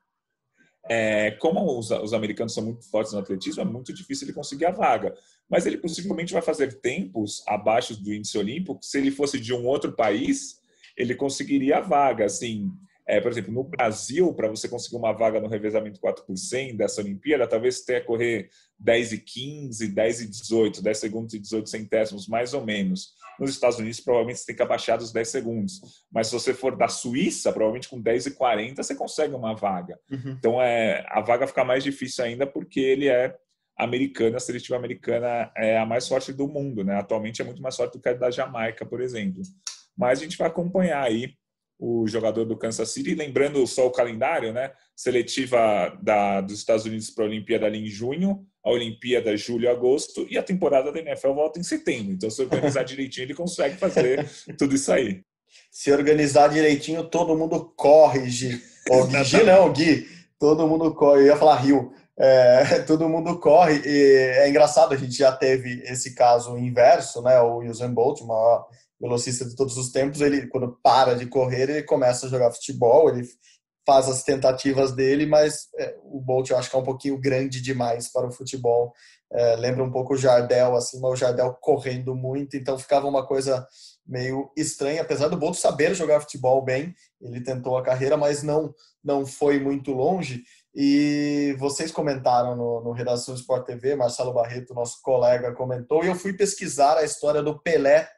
É, 0.89 1.31
como 1.31 1.77
os, 1.77 1.91
os, 1.91 2.13
americanos 2.13 2.53
são 2.53 2.63
muito 2.63 2.89
fortes 2.89 3.13
no 3.13 3.19
atletismo, 3.19 3.61
é 3.61 3.65
muito 3.65 3.93
difícil 3.93 4.25
ele 4.25 4.33
conseguir 4.33 4.65
a 4.65 4.71
vaga. 4.71 5.13
Mas 5.49 5.65
ele 5.65 5.77
possivelmente 5.77 6.33
vai 6.33 6.41
fazer 6.41 6.79
tempos 6.79 7.43
abaixo 7.47 8.01
do 8.01 8.13
índice 8.13 8.37
olímpico. 8.37 8.79
Se 8.81 8.97
ele 8.97 9.11
fosse 9.11 9.39
de 9.39 9.53
um 9.53 9.65
outro 9.65 9.91
país, 9.93 10.61
ele 10.95 11.15
conseguiria 11.15 11.77
a 11.77 11.81
vaga. 11.81 12.25
Assim, 12.25 12.71
é, 13.07 13.21
por 13.21 13.31
exemplo, 13.31 13.53
no 13.53 13.63
Brasil, 13.63 14.33
para 14.33 14.49
você 14.49 14.67
conseguir 14.67 14.97
uma 14.97 15.13
vaga 15.13 15.39
no 15.39 15.47
revezamento 15.47 15.99
4 15.99 16.25
por 16.25 16.37
100 16.37 16.75
dessa 16.75 17.01
Olimpíada, 17.01 17.47
talvez 17.47 17.81
tenha 17.81 18.01
que 18.01 18.07
correr 18.07 18.49
10 18.77 19.13
e 19.13 19.17
15, 19.19 19.87
10 19.87 20.21
e 20.21 20.29
18, 20.29 20.81
10 20.81 20.97
segundos 20.97 21.33
e 21.33 21.39
18 21.39 21.69
centésimos, 21.69 22.27
mais 22.27 22.53
ou 22.53 22.65
menos. 22.65 23.13
Nos 23.39 23.51
Estados 23.51 23.77
Unidos, 23.77 23.99
provavelmente 23.99 24.39
você 24.39 24.47
tem 24.47 24.55
que 24.55 24.61
abaixar 24.61 24.97
dos 24.97 25.11
10 25.11 25.27
segundos. 25.27 25.81
Mas 26.11 26.27
se 26.27 26.33
você 26.33 26.53
for 26.53 26.75
da 26.75 26.87
Suíça, 26.87 27.51
provavelmente 27.51 27.89
com 27.89 28.01
10 28.01 28.27
e 28.27 28.31
40 28.31 28.83
você 28.83 28.95
consegue 28.95 29.33
uma 29.33 29.55
vaga. 29.55 29.99
Uhum. 30.11 30.35
Então, 30.37 30.61
é, 30.61 31.05
a 31.09 31.21
vaga 31.21 31.47
fica 31.47 31.63
mais 31.63 31.83
difícil 31.83 32.23
ainda 32.23 32.47
porque 32.47 32.79
ele 32.79 33.07
é 33.07 33.35
americana, 33.77 34.37
a 34.37 34.39
seletiva 34.39 34.75
americana 34.75 35.51
é 35.55 35.77
a 35.77 35.85
mais 35.85 36.07
forte 36.07 36.33
do 36.33 36.47
mundo, 36.47 36.83
né? 36.83 36.97
Atualmente 36.97 37.41
é 37.41 37.45
muito 37.45 37.61
mais 37.61 37.75
forte 37.75 37.93
do 37.93 38.01
que 38.01 38.09
a 38.09 38.13
da 38.13 38.31
Jamaica, 38.31 38.85
por 38.85 39.01
exemplo. 39.01 39.41
Mas 39.95 40.19
a 40.19 40.23
gente 40.23 40.37
vai 40.37 40.47
acompanhar 40.47 41.03
aí 41.03 41.35
o 41.79 42.07
jogador 42.07 42.43
do 42.45 42.57
Kansas 42.57 42.89
City. 42.89 43.13
Lembrando 43.13 43.65
só 43.67 43.85
o 43.85 43.91
calendário, 43.91 44.51
né? 44.51 44.71
Seletiva 44.95 45.95
da, 46.01 46.41
dos 46.41 46.57
Estados 46.57 46.85
Unidos 46.85 47.11
para 47.11 47.25
a 47.25 47.27
Olimpíada 47.27 47.67
ali 47.67 47.79
em 47.79 47.87
junho, 47.87 48.45
a 48.67 48.71
Olimpíada 48.71 49.35
julho 49.37 49.63
e 49.63 49.67
agosto, 49.67 50.27
e 50.29 50.37
a 50.37 50.43
temporada 50.43 50.91
da 50.91 50.99
NFL 50.99 51.31
volta 51.31 51.57
em 51.57 51.63
setembro. 51.63 52.11
Então, 52.11 52.29
se 52.29 52.41
organizar 52.41 52.83
direitinho, 52.85 53.23
ele 53.23 53.33
consegue 53.33 53.77
fazer 53.77 54.29
tudo 54.57 54.75
isso 54.75 54.91
aí. 54.91 55.21
Se 55.71 55.89
organizar 55.91 56.49
direitinho, 56.49 57.05
todo 57.05 57.37
mundo 57.37 57.73
corre, 57.77 58.29
Gi. 58.29 58.61
Oh, 58.89 59.07
Gi 59.23 59.43
não, 59.43 59.71
Gui. 59.71 60.05
Todo 60.37 60.67
mundo 60.67 60.93
corre. 60.93 61.21
Eu 61.21 61.27
ia 61.27 61.37
falar 61.37 61.55
Rio. 61.55 61.93
É, 62.19 62.79
todo 62.85 63.07
mundo 63.07 63.39
corre. 63.39 63.81
E 63.85 64.13
é 64.39 64.49
engraçado, 64.49 64.93
a 64.93 64.97
gente 64.97 65.15
já 65.15 65.31
teve 65.31 65.81
esse 65.85 66.13
caso 66.13 66.57
inverso, 66.57 67.21
né? 67.21 67.39
O 67.39 67.59
Usain 67.59 67.93
Bolt, 67.93 68.19
o 68.19 68.27
maior 68.27 68.67
velocista 68.99 69.45
de 69.45 69.55
todos 69.55 69.77
os 69.77 69.91
tempos, 69.91 70.19
ele 70.19 70.47
quando 70.47 70.77
para 70.83 71.15
de 71.15 71.27
correr, 71.27 71.69
ele 71.69 71.83
começa 71.83 72.25
a 72.25 72.29
jogar 72.29 72.51
futebol, 72.51 73.09
ele 73.09 73.25
faz 73.87 74.09
as 74.09 74.21
tentativas 74.21 74.91
dele, 74.91 75.25
mas 75.25 75.69
é, 75.77 75.95
o 76.03 76.19
Bolt 76.19 76.49
eu 76.49 76.57
acho 76.57 76.69
que 76.69 76.75
é 76.75 76.79
um 76.79 76.83
pouquinho 76.83 77.17
grande 77.17 77.61
demais 77.61 78.11
para 78.11 78.27
o 78.27 78.31
futebol. 78.31 78.93
É, 79.31 79.55
lembra 79.55 79.81
um 79.81 79.89
pouco 79.89 80.13
o 80.13 80.17
Jardel, 80.17 80.75
assim, 80.75 80.99
mas 80.99 81.11
o 81.13 81.15
Jardel 81.15 81.57
correndo 81.61 82.13
muito, 82.13 82.57
então 82.57 82.77
ficava 82.77 83.07
uma 83.07 83.25
coisa 83.25 83.65
meio 84.05 84.51
estranha, 84.57 85.01
apesar 85.01 85.29
do 85.29 85.37
Bolt 85.37 85.55
saber 85.55 85.95
jogar 85.95 86.19
futebol 86.19 86.61
bem, 86.61 86.93
ele 87.21 87.41
tentou 87.41 87.77
a 87.77 87.83
carreira, 87.83 88.17
mas 88.17 88.43
não 88.43 88.73
não 89.03 89.25
foi 89.25 89.57
muito 89.57 89.91
longe. 89.93 90.43
E 90.75 91.55
vocês 91.57 91.93
comentaram 91.93 92.57
no, 92.57 92.83
no 92.83 92.91
Redação 92.91 93.33
Sport 93.35 93.65
TV, 93.65 93.95
Marcelo 93.95 94.33
Barreto, 94.33 94.73
nosso 94.73 95.01
colega, 95.01 95.55
comentou, 95.55 96.03
e 96.03 96.07
eu 96.07 96.15
fui 96.15 96.33
pesquisar 96.33 96.97
a 96.97 97.05
história 97.05 97.41
do 97.41 97.57
Pelé 97.57 98.09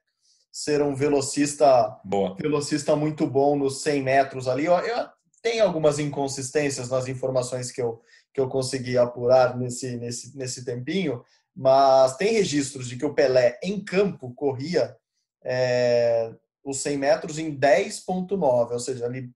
ser 0.52 0.82
um 0.82 0.96
velocista, 0.96 1.96
Boa. 2.04 2.36
velocista 2.36 2.96
muito 2.96 3.28
bom 3.28 3.56
nos 3.56 3.84
100 3.84 4.02
metros 4.02 4.48
ali. 4.48 4.66
Eu, 4.66 4.74
eu 4.74 5.08
tenho 5.42 5.64
algumas 5.64 6.00
inconsistências 6.00 6.90
nas 6.90 7.08
informações 7.08 7.72
que 7.72 7.82
eu, 7.82 8.02
que 8.34 8.40
eu 8.40 8.48
consegui 8.48 8.98
apurar 8.98 9.58
nesse, 9.58 9.98
nesse, 9.98 10.38
nesse 10.38 10.66
tempinho, 10.66 11.24
mas 11.56 12.16
tem 12.18 12.34
registros 12.34 12.88
de 12.88 12.98
que 12.98 13.06
o 13.06 13.14
Pelé 13.14 13.60
em 13.64 13.84
campo 13.84 14.34
corria 14.34 14.96
é, 15.44 16.34
os 16.64 16.78
100 16.78 16.98
metros 16.98 17.40
em 17.40 17.58
10,9, 17.58 18.72
ou 18.72 18.80
seja, 18.80 19.06
ali 19.06 19.32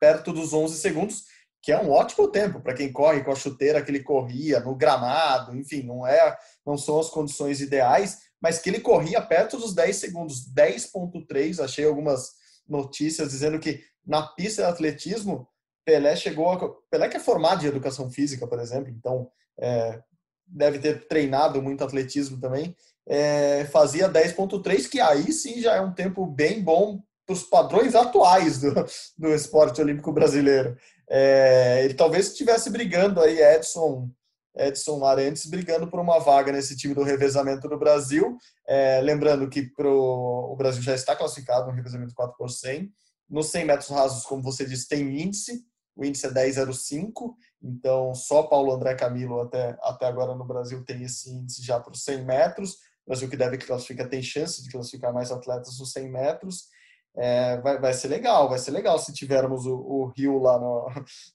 perto 0.00 0.32
dos 0.32 0.52
11 0.52 0.76
segundos, 0.76 1.24
que 1.60 1.72
é 1.72 1.80
um 1.80 1.90
ótimo 1.90 2.28
tempo 2.28 2.60
para 2.60 2.74
quem 2.74 2.92
corre 2.92 3.22
com 3.22 3.32
a 3.32 3.36
chuteira 3.36 3.82
que 3.82 3.90
ele 3.90 4.02
corria 4.02 4.60
no 4.60 4.74
gramado, 4.74 5.56
enfim, 5.56 5.82
não 5.82 6.06
é, 6.06 6.36
não 6.64 6.78
são 6.78 6.98
as 6.98 7.10
condições 7.10 7.60
ideais, 7.60 8.18
mas 8.40 8.58
que 8.58 8.70
ele 8.70 8.80
corria 8.80 9.20
perto 9.20 9.58
dos 9.58 9.74
10 9.74 9.96
segundos, 9.96 10.52
10.3, 10.54 11.62
achei 11.62 11.84
algumas 11.84 12.30
notícias 12.66 13.30
dizendo 13.30 13.58
que 13.58 13.82
na 14.08 14.22
pista 14.22 14.62
de 14.62 14.68
atletismo, 14.68 15.46
Pelé 15.84 16.16
chegou 16.16 16.50
a... 16.50 16.74
Pelé 16.90 17.08
que 17.08 17.18
é 17.18 17.20
formado 17.20 17.64
em 17.64 17.68
educação 17.68 18.10
física, 18.10 18.46
por 18.46 18.58
exemplo, 18.58 18.90
então 18.90 19.30
é, 19.60 20.00
deve 20.46 20.78
ter 20.78 21.06
treinado 21.06 21.62
muito 21.62 21.84
atletismo 21.84 22.40
também, 22.40 22.74
é, 23.06 23.66
fazia 23.66 24.08
10.3, 24.08 24.88
que 24.88 25.00
aí 25.00 25.30
sim 25.32 25.60
já 25.60 25.76
é 25.76 25.80
um 25.80 25.92
tempo 25.92 26.26
bem 26.26 26.62
bom 26.62 27.00
para 27.26 27.34
os 27.34 27.42
padrões 27.42 27.94
atuais 27.94 28.60
do, 28.60 28.72
do 29.16 29.28
esporte 29.34 29.80
olímpico 29.80 30.12
brasileiro. 30.12 30.76
É, 31.08 31.82
ele 31.84 31.94
talvez 31.94 32.28
estivesse 32.28 32.70
brigando 32.70 33.20
aí, 33.20 33.40
Edson 33.40 34.10
Edson 34.58 35.04
Arantes 35.04 35.46
brigando 35.46 35.86
por 35.86 36.00
uma 36.00 36.18
vaga 36.18 36.50
nesse 36.50 36.76
time 36.76 36.94
do 36.94 37.02
revezamento 37.02 37.68
do 37.68 37.78
Brasil. 37.78 38.36
É, 38.66 39.00
lembrando 39.00 39.48
que 39.48 39.62
pro, 39.62 40.50
o 40.52 40.56
Brasil 40.56 40.82
já 40.82 40.94
está 40.94 41.14
classificado 41.14 41.66
no 41.66 41.72
revezamento 41.72 42.14
4 42.14 42.36
por 42.36 42.50
100. 42.50 42.90
Nos 43.28 43.50
100 43.50 43.64
metros 43.64 43.88
rasos, 43.88 44.24
como 44.24 44.42
você 44.42 44.64
disse, 44.64 44.88
tem 44.88 45.20
índice. 45.20 45.64
O 45.94 46.04
índice 46.04 46.26
é 46.26 46.30
10,05. 46.30 47.34
Então, 47.62 48.14
só 48.14 48.44
Paulo 48.44 48.72
André 48.72 48.94
Camilo 48.94 49.40
até, 49.40 49.76
até 49.82 50.06
agora 50.06 50.34
no 50.34 50.44
Brasil 50.44 50.84
tem 50.84 51.02
esse 51.02 51.30
índice 51.30 51.62
já 51.62 51.80
para 51.80 51.92
os 51.92 52.04
100 52.04 52.24
metros. 52.24 52.74
O 53.04 53.10
Brasil 53.10 53.28
que 53.28 53.36
deve 53.36 53.58
classificar 53.58 54.08
tem 54.08 54.22
chance 54.22 54.62
de 54.62 54.70
classificar 54.70 55.12
mais 55.12 55.32
atletas 55.32 55.78
nos 55.78 55.92
100 55.92 56.10
metros. 56.10 56.68
É, 57.16 57.60
vai, 57.60 57.80
vai 57.80 57.92
ser 57.92 58.06
legal, 58.06 58.48
vai 58.48 58.60
ser 58.60 58.70
legal 58.70 58.96
se 58.96 59.12
tivermos 59.12 59.66
o, 59.66 59.74
o 59.74 60.12
Rio 60.16 60.38
lá 60.38 60.56
no, 60.56 60.86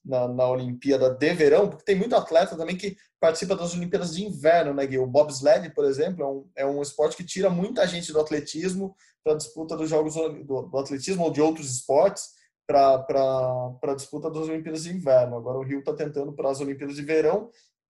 na, 0.06 0.28
na 0.30 0.48
Olimpíada 0.48 1.14
de 1.14 1.34
verão, 1.34 1.68
porque 1.68 1.84
tem 1.84 1.96
muito 1.96 2.16
atleta 2.16 2.56
também 2.56 2.78
que 2.78 2.96
participa 3.20 3.54
das 3.54 3.74
Olimpíadas 3.74 4.16
de 4.16 4.24
inverno, 4.24 4.74
né, 4.74 4.88
Gui? 4.88 4.98
O 4.98 5.06
bobsled, 5.06 5.70
por 5.72 5.84
exemplo, 5.84 6.24
é 6.24 6.28
um, 6.28 6.50
é 6.56 6.66
um 6.66 6.82
esporte 6.82 7.18
que 7.18 7.26
tira 7.26 7.50
muita 7.50 7.86
gente 7.86 8.14
do 8.14 8.20
atletismo 8.22 8.96
para 9.24 9.36
disputa 9.36 9.78
dos 9.78 9.90
Jogos 9.90 10.16
do, 10.16 10.64
do 10.64 10.78
atletismo 10.78 11.24
ou 11.24 11.32
de 11.32 11.42
outros 11.42 11.72
esportes 11.72 12.32
para 12.68 13.06
a 13.82 13.96
disputa 13.96 14.30
das 14.30 14.48
Olimpíadas 14.48 14.84
de 14.84 14.94
inverno. 14.94 15.38
Agora 15.38 15.58
o 15.58 15.64
Rio 15.64 15.80
está 15.80 15.94
tentando 15.94 16.34
para 16.34 16.50
as 16.50 16.60
Olimpíadas 16.60 16.96
de 16.96 17.02
verão. 17.02 17.50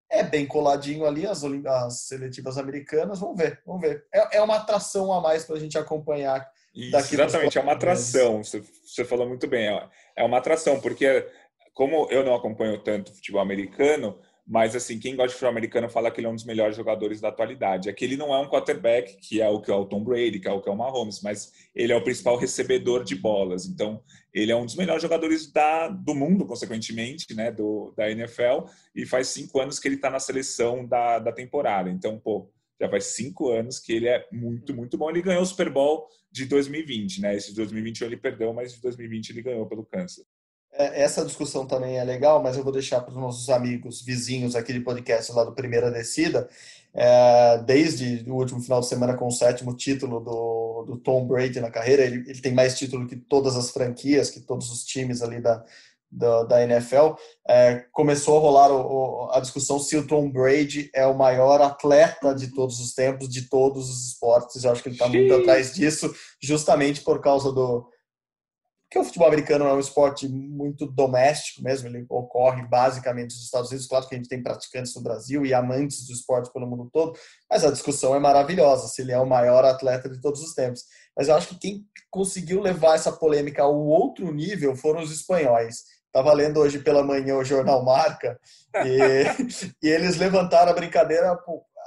É 0.09 0.23
bem 0.23 0.45
coladinho 0.45 1.05
ali 1.05 1.25
as, 1.25 1.43
as 1.43 2.01
seletivas 2.01 2.57
americanas. 2.57 3.19
Vamos 3.19 3.37
ver, 3.37 3.61
vamos 3.65 3.81
ver. 3.81 4.05
É, 4.13 4.37
é 4.37 4.41
uma 4.41 4.57
atração 4.57 5.11
a 5.11 5.19
mais 5.21 5.45
para 5.45 5.55
a 5.55 5.59
gente 5.59 5.77
acompanhar 5.77 6.47
isso, 6.73 7.13
exatamente, 7.13 7.57
é 7.57 7.61
uma 7.61 7.73
atração. 7.73 8.43
Você, 8.43 8.63
você 8.83 9.05
falou 9.05 9.27
muito 9.27 9.47
bem. 9.47 9.67
É, 9.67 9.89
é 10.17 10.23
uma 10.23 10.39
atração, 10.39 10.79
porque 10.79 11.27
como 11.73 12.07
eu 12.09 12.23
não 12.23 12.33
acompanho 12.33 12.79
tanto 12.79 13.13
futebol 13.13 13.41
americano, 13.41 14.17
mas 14.45 14.75
assim, 14.75 14.99
quem 14.99 15.15
gosta 15.15 15.29
de 15.29 15.33
futebol 15.35 15.51
americano 15.51 15.89
fala 15.89 16.11
que 16.11 16.19
ele 16.19 16.27
é 16.27 16.29
um 16.29 16.35
dos 16.35 16.43
melhores 16.43 16.75
jogadores 16.75 17.21
da 17.21 17.29
atualidade. 17.29 17.89
É 17.89 17.93
que 17.93 18.03
ele 18.03 18.17
não 18.17 18.33
é 18.33 18.37
um 18.37 18.49
quarterback, 18.49 19.15
que 19.17 19.41
é 19.41 19.47
o 19.47 19.61
que 19.61 19.71
é 19.71 19.73
o 19.73 19.85
Tom 19.85 20.03
Brady, 20.03 20.39
que 20.39 20.47
é 20.47 20.51
o 20.51 20.61
que 20.61 20.69
é 20.69 20.71
o 20.71 20.75
Mahomes, 20.75 21.21
mas 21.21 21.69
ele 21.73 21.93
é 21.93 21.95
o 21.95 22.03
principal 22.03 22.35
recebedor 22.35 23.03
de 23.05 23.15
bolas. 23.15 23.65
Então, 23.65 24.03
ele 24.33 24.51
é 24.51 24.55
um 24.55 24.65
dos 24.65 24.75
melhores 24.75 25.01
jogadores 25.01 25.49
da, 25.49 25.87
do 25.87 26.13
mundo, 26.13 26.45
consequentemente, 26.45 27.33
né, 27.33 27.51
do, 27.51 27.93
da 27.95 28.11
NFL, 28.11 28.67
e 28.93 29.05
faz 29.05 29.29
cinco 29.29 29.61
anos 29.61 29.79
que 29.79 29.87
ele 29.87 29.95
está 29.95 30.09
na 30.09 30.19
seleção 30.19 30.85
da, 30.85 31.19
da 31.19 31.31
temporada. 31.31 31.89
Então, 31.89 32.19
pô, 32.19 32.49
já 32.81 32.89
faz 32.89 33.05
cinco 33.15 33.49
anos 33.49 33.79
que 33.79 33.93
ele 33.93 34.09
é 34.09 34.27
muito, 34.29 34.75
muito 34.75 34.97
bom. 34.97 35.09
Ele 35.09 35.21
ganhou 35.21 35.41
o 35.41 35.45
Super 35.45 35.69
Bowl 35.69 36.07
de 36.29 36.45
2020, 36.45 37.21
né? 37.21 37.35
Esse 37.35 37.51
de 37.51 37.55
2021 37.55 38.07
ele 38.07 38.17
perdeu, 38.17 38.53
mas 38.53 38.73
de 38.73 38.81
2020 38.81 39.29
ele 39.29 39.41
ganhou 39.41 39.65
pelo 39.67 39.85
câncer. 39.85 40.25
É, 40.73 41.03
essa 41.03 41.23
discussão 41.23 41.65
também 41.65 41.97
é 41.97 42.03
legal, 42.03 42.41
mas 42.41 42.57
eu 42.57 42.63
vou 42.63 42.73
deixar 42.73 43.01
para 43.01 43.11
os 43.11 43.19
nossos 43.19 43.49
amigos 43.49 44.01
vizinhos 44.01 44.55
aqui 44.55 44.73
de 44.73 44.79
podcast 44.79 45.31
lá 45.31 45.43
do 45.43 45.53
Primeira 45.53 45.91
Descida. 45.91 46.49
É, 46.95 47.57
desde 47.65 48.23
o 48.29 48.35
último 48.35 48.61
final 48.61 48.79
de 48.79 48.87
semana 48.87 49.15
com 49.15 49.27
o 49.27 49.31
sétimo 49.31 49.75
título 49.75 50.19
do, 50.19 50.83
do 50.87 50.97
Tom 50.97 51.25
Brady 51.25 51.59
na 51.59 51.71
carreira, 51.71 52.03
ele, 52.03 52.23
ele 52.27 52.41
tem 52.41 52.53
mais 52.53 52.77
título 52.77 53.07
que 53.07 53.15
todas 53.15 53.55
as 53.55 53.71
franquias, 53.71 54.29
que 54.29 54.39
todos 54.39 54.71
os 54.71 54.83
times 54.83 55.21
ali 55.21 55.41
da, 55.41 55.63
da, 56.13 56.43
da 56.43 56.63
NFL, 56.63 57.15
é, 57.47 57.85
começou 57.91 58.37
a 58.37 58.41
rolar 58.41 58.71
o, 58.71 59.25
o, 59.25 59.31
a 59.31 59.39
discussão 59.39 59.79
se 59.79 59.97
o 59.97 60.05
Tom 60.05 60.29
Brady 60.29 60.89
é 60.93 61.05
o 61.05 61.17
maior 61.17 61.61
atleta 61.61 62.33
de 62.33 62.47
todos 62.53 62.79
os 62.79 62.93
tempos, 62.93 63.27
de 63.27 63.49
todos 63.49 63.89
os 63.89 64.07
esportes. 64.09 64.63
Eu 64.63 64.71
acho 64.71 64.83
que 64.83 64.89
ele 64.89 64.95
está 64.95 65.07
muito 65.07 65.33
atrás 65.33 65.73
disso, 65.73 66.13
justamente 66.39 67.01
por 67.01 67.19
causa 67.21 67.51
do. 67.51 67.89
Que 68.93 68.99
o 68.99 69.03
futebol 69.03 69.27
americano 69.27 69.65
é 69.65 69.73
um 69.73 69.79
esporte 69.79 70.27
muito 70.29 70.85
doméstico 70.85 71.63
mesmo, 71.63 71.87
ele 71.87 72.05
ocorre 72.07 72.63
basicamente 72.67 73.33
nos 73.33 73.45
Estados 73.45 73.71
Unidos. 73.71 73.87
Claro 73.87 74.07
que 74.07 74.13
a 74.13 74.17
gente 74.19 74.29
tem 74.29 74.43
praticantes 74.43 74.95
no 74.95 75.01
Brasil 75.01 75.43
e 75.43 75.51
amantes 75.51 76.05
do 76.05 76.13
esporte 76.13 76.53
pelo 76.53 76.67
mundo 76.67 76.87
todo, 76.93 77.17
mas 77.49 77.65
a 77.65 77.71
discussão 77.71 78.13
é 78.13 78.19
maravilhosa 78.19 78.87
se 78.87 79.01
ele 79.01 79.11
é 79.11 79.19
o 79.19 79.25
maior 79.25 79.65
atleta 79.65 80.07
de 80.07 80.21
todos 80.21 80.41
os 80.41 80.53
tempos. 80.53 80.83
Mas 81.17 81.27
eu 81.27 81.35
acho 81.35 81.47
que 81.47 81.57
quem 81.57 81.85
conseguiu 82.11 82.61
levar 82.61 82.93
essa 82.93 83.11
polêmica 83.11 83.63
ao 83.63 83.75
outro 83.75 84.31
nível 84.31 84.75
foram 84.75 85.01
os 85.01 85.11
espanhóis 85.11 85.83
Estava 86.13 86.31
lendo 86.31 86.59
hoje 86.59 86.77
pela 86.77 87.01
manhã 87.01 87.35
o 87.35 87.43
jornal 87.43 87.83
Marca 87.83 88.39
e, 88.85 89.25
e 89.81 89.89
eles 89.89 90.15
levantaram 90.17 90.71
a 90.71 90.75
brincadeira. 90.75 91.35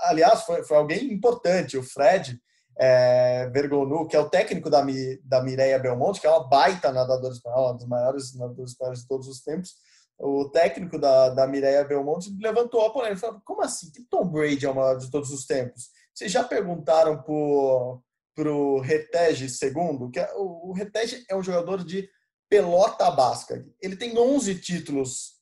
Aliás, 0.00 0.42
foi, 0.42 0.64
foi 0.64 0.76
alguém 0.76 1.12
importante, 1.12 1.78
o 1.78 1.82
Fred 1.84 2.36
é, 2.78 3.48
Vergonu, 3.50 4.06
que 4.06 4.16
é 4.16 4.20
o 4.20 4.28
técnico 4.28 4.68
da, 4.68 4.84
da 5.24 5.42
Mireia 5.42 5.78
Belmonte, 5.78 6.20
que 6.20 6.26
é 6.26 6.30
uma 6.30 6.46
baita 6.46 6.92
nadadora 6.92 7.32
espanhola, 7.32 7.72
uma 7.72 7.78
das 7.78 7.88
maiores 7.88 8.34
nadadoras 8.34 8.70
espanholas 8.70 9.00
de 9.00 9.08
todos 9.08 9.28
os 9.28 9.40
tempos. 9.40 9.74
o 10.18 10.50
técnico 10.50 10.98
da, 10.98 11.30
da 11.30 11.46
Mireia 11.46 11.84
Belmonte 11.84 12.30
levantou 12.40 12.84
a 12.84 12.92
polêmica. 12.92 13.20
Falou, 13.20 13.40
como 13.44 13.62
assim? 13.62 13.90
Que 13.90 14.02
Tom 14.10 14.26
Brady 14.28 14.66
é 14.66 14.70
o 14.70 14.74
maior 14.74 14.96
de 14.96 15.10
todos 15.10 15.30
os 15.30 15.46
tempos? 15.46 15.90
Vocês 16.14 16.30
já 16.30 16.44
perguntaram 16.44 17.22
pro, 17.22 18.02
pro 18.34 18.80
Retege 18.80 19.48
segundo? 19.48 20.10
Que 20.10 20.20
é, 20.20 20.34
o, 20.34 20.70
o 20.70 20.72
Retege 20.72 21.24
é 21.30 21.36
um 21.36 21.42
jogador 21.42 21.82
de 21.82 22.08
pelota 22.48 23.10
basca. 23.10 23.64
Ele 23.80 23.96
tem 23.96 24.16
11 24.18 24.54
títulos, 24.60 25.35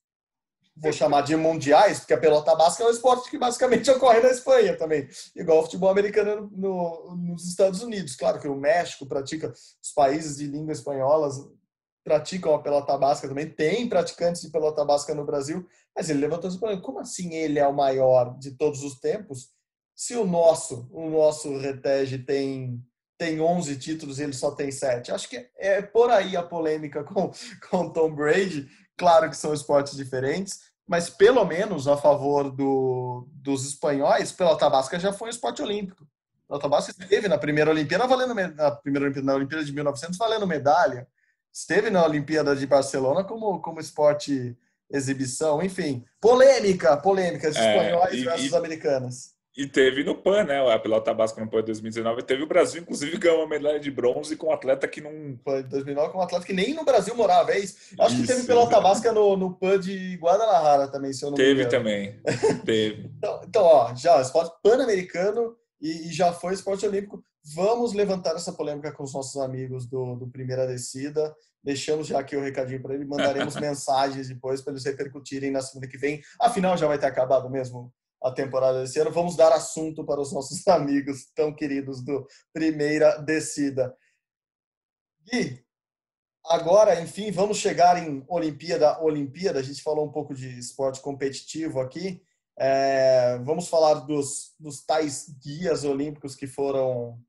vou 0.77 0.93
chamar 0.93 1.23
de 1.23 1.37
mundiais, 1.37 2.01
porque 2.01 2.15
a 2.15 2.19
pelota 2.19 2.55
basca 2.55 2.83
é 2.83 2.87
um 2.87 2.91
esporte 2.91 3.31
que 3.31 3.39
basicamente 3.39 3.91
ocorre 3.93 4.21
na 4.21 4.31
Espanha 4.31 4.77
também, 4.77 5.09
igual 5.35 5.61
o 5.61 5.63
futebol 5.63 5.91
americano 5.91 6.51
no, 6.53 7.17
nos 7.17 7.47
Estados 7.47 7.83
Unidos. 7.83 8.17
Claro 8.17 8.41
que 8.41 8.49
o 8.49 8.57
México 8.57 9.07
pratica, 9.07 9.53
os 9.53 9.93
países 9.95 10.37
de 10.37 10.47
língua 10.47 10.73
espanhola 10.73 11.29
praticam 12.05 12.55
a 12.55 12.63
pelota 12.63 12.99
basca 12.99 13.27
também, 13.27 13.49
tem 13.49 13.89
praticantes 13.89 14.43
de 14.43 14.51
pelota 14.51 14.85
basca 14.85 15.15
no 15.15 15.25
Brasil, 15.25 15.67
mas 15.97 16.11
ele 16.11 16.21
levantou 16.21 16.49
esse 16.49 16.59
problema. 16.59 16.83
Como 16.83 16.99
assim 16.99 17.33
ele 17.35 17.59
é 17.59 17.67
o 17.67 17.73
maior 17.73 18.37
de 18.39 18.51
todos 18.53 18.83
os 18.83 18.99
tempos? 18.99 19.51
Se 19.97 20.15
o 20.17 20.27
nosso, 20.27 20.89
o 20.93 21.09
nosso 21.09 21.57
Retege 21.57 22.19
tem 22.19 22.83
tem 23.17 23.41
11 23.41 23.77
títulos 23.79 24.19
e 24.19 24.25
ele 24.25 24.33
só 24.33 24.51
tem 24.51 24.73
7. 24.73 25.13
Acho 25.13 25.29
que 25.29 25.49
é 25.57 25.81
por 25.81 26.11
aí 26.11 26.37
a 26.37 26.43
polêmica 26.43 27.05
com 27.05 27.31
com 27.71 27.89
Tom 27.91 28.13
Brady. 28.13 28.69
Claro 28.97 29.29
que 29.29 29.37
são 29.37 29.53
esportes 29.53 29.97
diferentes, 29.97 30.61
mas 30.87 31.11
pelo 31.11 31.45
menos 31.45 31.89
a 31.89 31.97
favor 31.97 32.51
do, 32.51 33.27
dos 33.33 33.67
espanhóis, 33.67 34.33
pelota 34.33 34.69
basca 34.71 34.99
já 34.99 35.13
foi 35.13 35.29
um 35.29 35.31
esporte 35.31 35.63
olímpico. 35.63 36.07
Pelota 36.47 36.69
basca 36.69 36.95
esteve 36.99 37.27
na 37.27 37.39
primeira 37.39 37.71
Olimpíada 37.71 38.07
valendo 38.07 38.35
na 38.35 38.71
primeira 38.71 39.07
Olimpíada, 39.07 39.27
na 39.27 39.35
Olimpíada 39.35 39.65
de 39.65 39.73
1900 39.73 40.19
valendo 40.19 40.47
medalha 40.47 41.09
esteve 41.55 41.89
na 41.89 42.05
Olimpíada 42.05 42.57
de 42.57 42.67
Barcelona 42.67 43.23
como, 43.23 43.61
como 43.61 43.79
esporte 43.79 44.59
exibição, 44.91 45.63
enfim. 45.63 46.05
Polêmica, 46.21 46.97
polêmica, 46.97 47.47
é, 47.47 47.51
espanhóis 47.51 48.15
e, 48.15 48.25
versus 48.25 48.51
e, 48.51 48.57
americanas. 48.57 49.34
E 49.57 49.69
teve 49.69 50.03
no 50.03 50.17
PAN, 50.17 50.45
né? 50.45 50.73
A 50.73 50.79
pelota 50.81 51.15
basca 51.15 51.41
no 51.41 51.49
PAN 51.49 51.61
de 51.61 51.67
2019. 51.67 52.25
Teve 52.25 52.43
o 52.43 52.47
Brasil, 52.47 52.83
inclusive, 52.83 53.17
ganhou 53.19 53.39
uma 53.39 53.47
medalha 53.47 53.79
de 53.79 53.89
bronze 53.89 54.37
com 54.37 54.49
um 54.49 54.53
atleta 54.53 54.89
que 54.89 55.01
não. 55.01 55.39
PAN 55.45 55.63
de 55.63 55.69
2009 55.69 56.13
com 56.13 56.19
um 56.19 56.23
atleta 56.23 56.45
que 56.45 56.53
nem 56.53 56.75
no 56.75 56.85
Brasil 56.85 57.15
morava, 57.15 57.53
é 57.53 57.61
isso? 57.61 57.77
Acho 58.01 58.15
isso, 58.15 58.23
que 58.23 58.27
teve 58.27 58.47
pelota 58.49 58.81
basca 58.81 59.13
no, 59.13 59.37
no 59.37 59.55
PAN 59.55 59.79
de 59.79 60.17
Guadalajara 60.17 60.89
também, 60.89 61.13
se 61.13 61.25
eu 61.25 61.31
não 61.31 61.37
Teve 61.37 61.67
também. 61.67 62.21
teve. 62.67 63.11
Então, 63.17 63.41
então, 63.47 63.63
ó, 63.63 63.95
já, 63.95 64.21
esporte 64.21 64.57
pan-americano 64.61 65.55
e, 65.81 66.09
e 66.09 66.13
já 66.13 66.33
foi 66.33 66.55
esporte 66.55 66.85
olímpico. 66.85 67.23
Vamos 67.55 67.93
levantar 67.93 68.35
essa 68.35 68.53
polêmica 68.53 68.91
com 68.91 69.05
os 69.05 69.15
nossos 69.15 69.41
amigos 69.41 69.87
do, 69.87 70.17
do 70.17 70.27
Primeira 70.27 70.67
Descida. 70.67 71.33
Deixamos 71.63 72.09
já 72.09 72.19
aqui 72.19 72.37
o 72.37 72.43
recadinho 72.43 72.83
para 72.83 72.95
ele. 72.95 73.05
Mandaremos 73.05 73.55
mensagens 73.61 74.29
depois 74.29 74.61
para 74.61 74.73
eles 74.73 74.85
repercutirem 74.85 75.53
na 75.53 75.63
semana 75.63 75.89
que 75.89 75.97
vem. 75.97 76.21
Afinal, 76.41 76.77
já 76.77 76.89
vai 76.89 76.99
ter 76.99 77.07
acabado 77.07 77.49
mesmo 77.49 77.93
a 78.25 78.33
temporada 78.33 78.81
desse 78.81 78.99
ano. 78.99 79.11
Vamos 79.11 79.37
dar 79.37 79.53
assunto 79.53 80.03
para 80.05 80.21
os 80.21 80.33
nossos 80.33 80.67
amigos 80.69 81.27
tão 81.35 81.55
queridos 81.55 82.03
do 82.03 82.27
Primeira 82.53 83.19
Descida. 83.19 83.95
Gui, 85.31 85.63
agora, 86.47 87.01
enfim, 87.01 87.31
vamos 87.31 87.59
chegar 87.59 88.03
em 88.03 88.25
Olimpíada. 88.27 88.99
Olimpíada, 89.03 89.61
a 89.61 89.63
gente 89.63 89.83
falou 89.83 90.07
um 90.07 90.11
pouco 90.11 90.35
de 90.35 90.59
esporte 90.59 91.01
competitivo 91.01 91.81
aqui. 91.81 92.23
É, 92.59 93.39
vamos 93.45 93.69
falar 93.69 93.95
dos, 93.95 94.55
dos 94.59 94.83
tais 94.85 95.29
guias 95.43 95.85
olímpicos 95.85 96.35
que 96.35 96.47
foram 96.47 97.21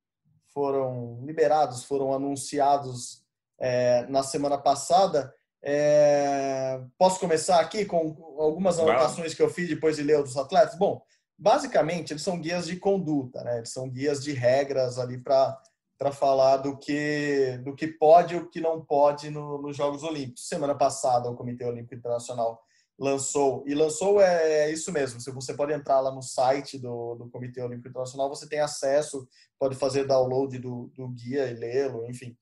foram 0.53 1.21
liberados, 1.25 1.83
foram 1.83 2.13
anunciados 2.13 3.21
é, 3.59 4.05
na 4.07 4.23
semana 4.23 4.57
passada. 4.57 5.33
É, 5.67 6.79
posso 6.95 7.19
começar 7.19 7.59
aqui 7.59 7.85
com 7.85 8.15
algumas 8.37 8.77
anotações 8.77 9.33
que 9.33 9.41
eu 9.41 9.49
fiz 9.49 9.67
depois 9.67 9.95
de 9.95 10.03
ler 10.03 10.21
dos 10.21 10.37
atletas? 10.37 10.77
Bom, 10.77 11.01
basicamente 11.35 12.13
eles 12.13 12.21
são 12.21 12.39
guias 12.39 12.67
de 12.67 12.75
conduta, 12.75 13.43
né? 13.43 13.57
Eles 13.57 13.71
são 13.71 13.89
guias 13.89 14.23
de 14.23 14.31
regras 14.31 14.99
ali 14.99 15.17
para 15.17 15.59
para 15.97 16.11
falar 16.11 16.57
do 16.57 16.77
que 16.77 17.57
do 17.63 17.73
que 17.73 17.87
pode 17.87 18.35
e 18.35 18.37
o 18.37 18.49
que 18.49 18.59
não 18.59 18.83
pode 18.83 19.29
no, 19.29 19.61
nos 19.61 19.75
Jogos 19.75 20.03
Olímpicos. 20.03 20.47
Semana 20.47 20.75
passada 20.75 21.29
o 21.29 21.35
Comitê 21.35 21.65
Olímpico 21.65 21.95
Internacional 21.95 22.61
lançou. 22.97 23.63
E 23.65 23.73
lançou 23.73 24.21
é, 24.21 24.65
é 24.65 24.71
isso 24.71 24.91
mesmo. 24.91 25.19
Se 25.19 25.31
você 25.31 25.53
pode 25.53 25.73
entrar 25.73 25.99
lá 25.99 26.11
no 26.11 26.21
site 26.21 26.77
do, 26.77 27.15
do 27.15 27.29
Comitê 27.29 27.61
Olímpico 27.61 27.89
Internacional, 27.89 28.29
você 28.29 28.47
tem 28.47 28.59
acesso, 28.59 29.27
pode 29.59 29.75
fazer 29.75 30.05
download 30.05 30.57
do, 30.59 30.91
do 30.95 31.07
guia 31.09 31.47
e 31.47 31.53
lê-lo, 31.53 32.05
enfim. 32.05 32.37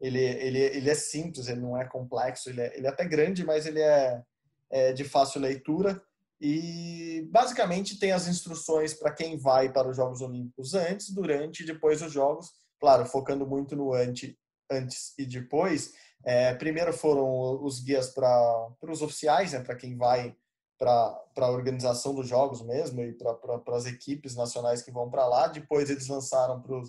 Ele, 0.00 0.20
ele, 0.20 0.58
ele 0.58 0.90
é 0.90 0.94
simples, 0.94 1.48
ele 1.48 1.60
não 1.60 1.76
é 1.76 1.84
complexo, 1.84 2.48
ele 2.48 2.60
é, 2.60 2.76
ele 2.76 2.86
é 2.86 2.90
até 2.90 3.04
grande, 3.04 3.44
mas 3.44 3.66
ele 3.66 3.80
é, 3.80 4.22
é 4.70 4.92
de 4.92 5.04
fácil 5.04 5.40
leitura. 5.40 6.00
E 6.40 7.28
basicamente 7.32 7.98
tem 7.98 8.12
as 8.12 8.28
instruções 8.28 8.94
para 8.94 9.12
quem 9.12 9.36
vai 9.36 9.72
para 9.72 9.88
os 9.88 9.96
Jogos 9.96 10.20
Olímpicos 10.20 10.74
antes, 10.74 11.10
durante 11.10 11.62
e 11.62 11.66
depois 11.66 12.00
dos 12.00 12.12
Jogos. 12.12 12.52
Claro, 12.78 13.04
focando 13.06 13.44
muito 13.44 13.74
no 13.74 13.92
antes, 13.92 14.36
antes 14.70 15.14
e 15.18 15.26
depois, 15.26 15.94
é, 16.24 16.54
primeiro 16.54 16.92
foram 16.92 17.64
os 17.64 17.80
guias 17.80 18.10
para 18.10 18.68
os 18.82 19.02
oficiais, 19.02 19.52
né, 19.52 19.60
para 19.60 19.74
quem 19.76 19.96
vai 19.96 20.36
para 20.78 21.20
a 21.38 21.50
organização 21.50 22.14
dos 22.14 22.28
jogos 22.28 22.62
mesmo 22.62 23.02
e 23.02 23.12
para 23.12 23.76
as 23.76 23.86
equipes 23.86 24.36
nacionais 24.36 24.80
que 24.80 24.92
vão 24.92 25.10
para 25.10 25.26
lá. 25.26 25.48
Depois 25.48 25.90
eles 25.90 26.06
lançaram 26.06 26.62
para 26.62 26.80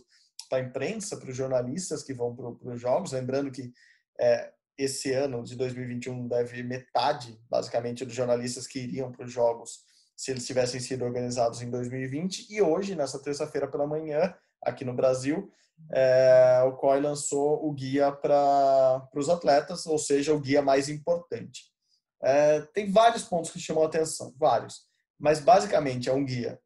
a 0.58 0.62
imprensa, 0.62 1.18
para 1.18 1.30
os 1.30 1.36
jornalistas 1.36 2.04
que 2.04 2.14
vão 2.14 2.36
para 2.36 2.74
os 2.74 2.80
jogos. 2.80 3.12
Lembrando 3.12 3.52
que 3.52 3.72
é, 4.20 4.52
esse 4.78 5.12
ano 5.14 5.44
de 5.44 5.56
2021 5.56 6.28
deve 6.28 6.64
metade, 6.64 7.40
basicamente, 7.50 8.06
dos 8.06 8.14
jornalistas 8.14 8.66
que 8.66 8.80
iriam 8.80 9.12
para 9.12 9.26
os 9.26 9.32
jogos 9.32 9.88
se 10.16 10.32
eles 10.32 10.46
tivessem 10.46 10.82
sido 10.82 11.06
organizados 11.06 11.62
em 11.62 11.70
2020. 11.70 12.48
E 12.50 12.62
hoje, 12.62 12.96
nessa 12.96 13.22
terça-feira 13.22 13.70
pela 13.70 13.88
manhã, 13.88 14.34
aqui 14.62 14.84
no 14.84 14.94
Brasil, 14.94 15.50
é, 15.94 16.62
o 16.68 16.74
COI 16.74 17.00
lançou 17.00 17.66
o 17.66 17.72
guia 17.72 18.12
para 18.12 19.08
os 19.16 19.30
atletas, 19.30 19.86
ou 19.86 19.98
seja, 19.98 20.34
o 20.34 20.40
guia 20.40 20.62
mais 20.62 20.90
importante. 20.90 21.70
É, 22.22 22.62
tem 22.74 22.92
vários 22.92 23.24
pontos 23.24 23.52
que 23.52 23.60
chamam 23.60 23.84
a 23.84 23.88
atenção, 23.88 24.34
vários, 24.38 24.82
mas 25.18 25.40
basicamente 25.40 26.10
é 26.10 26.14
um 26.14 26.26
guia 26.26 26.60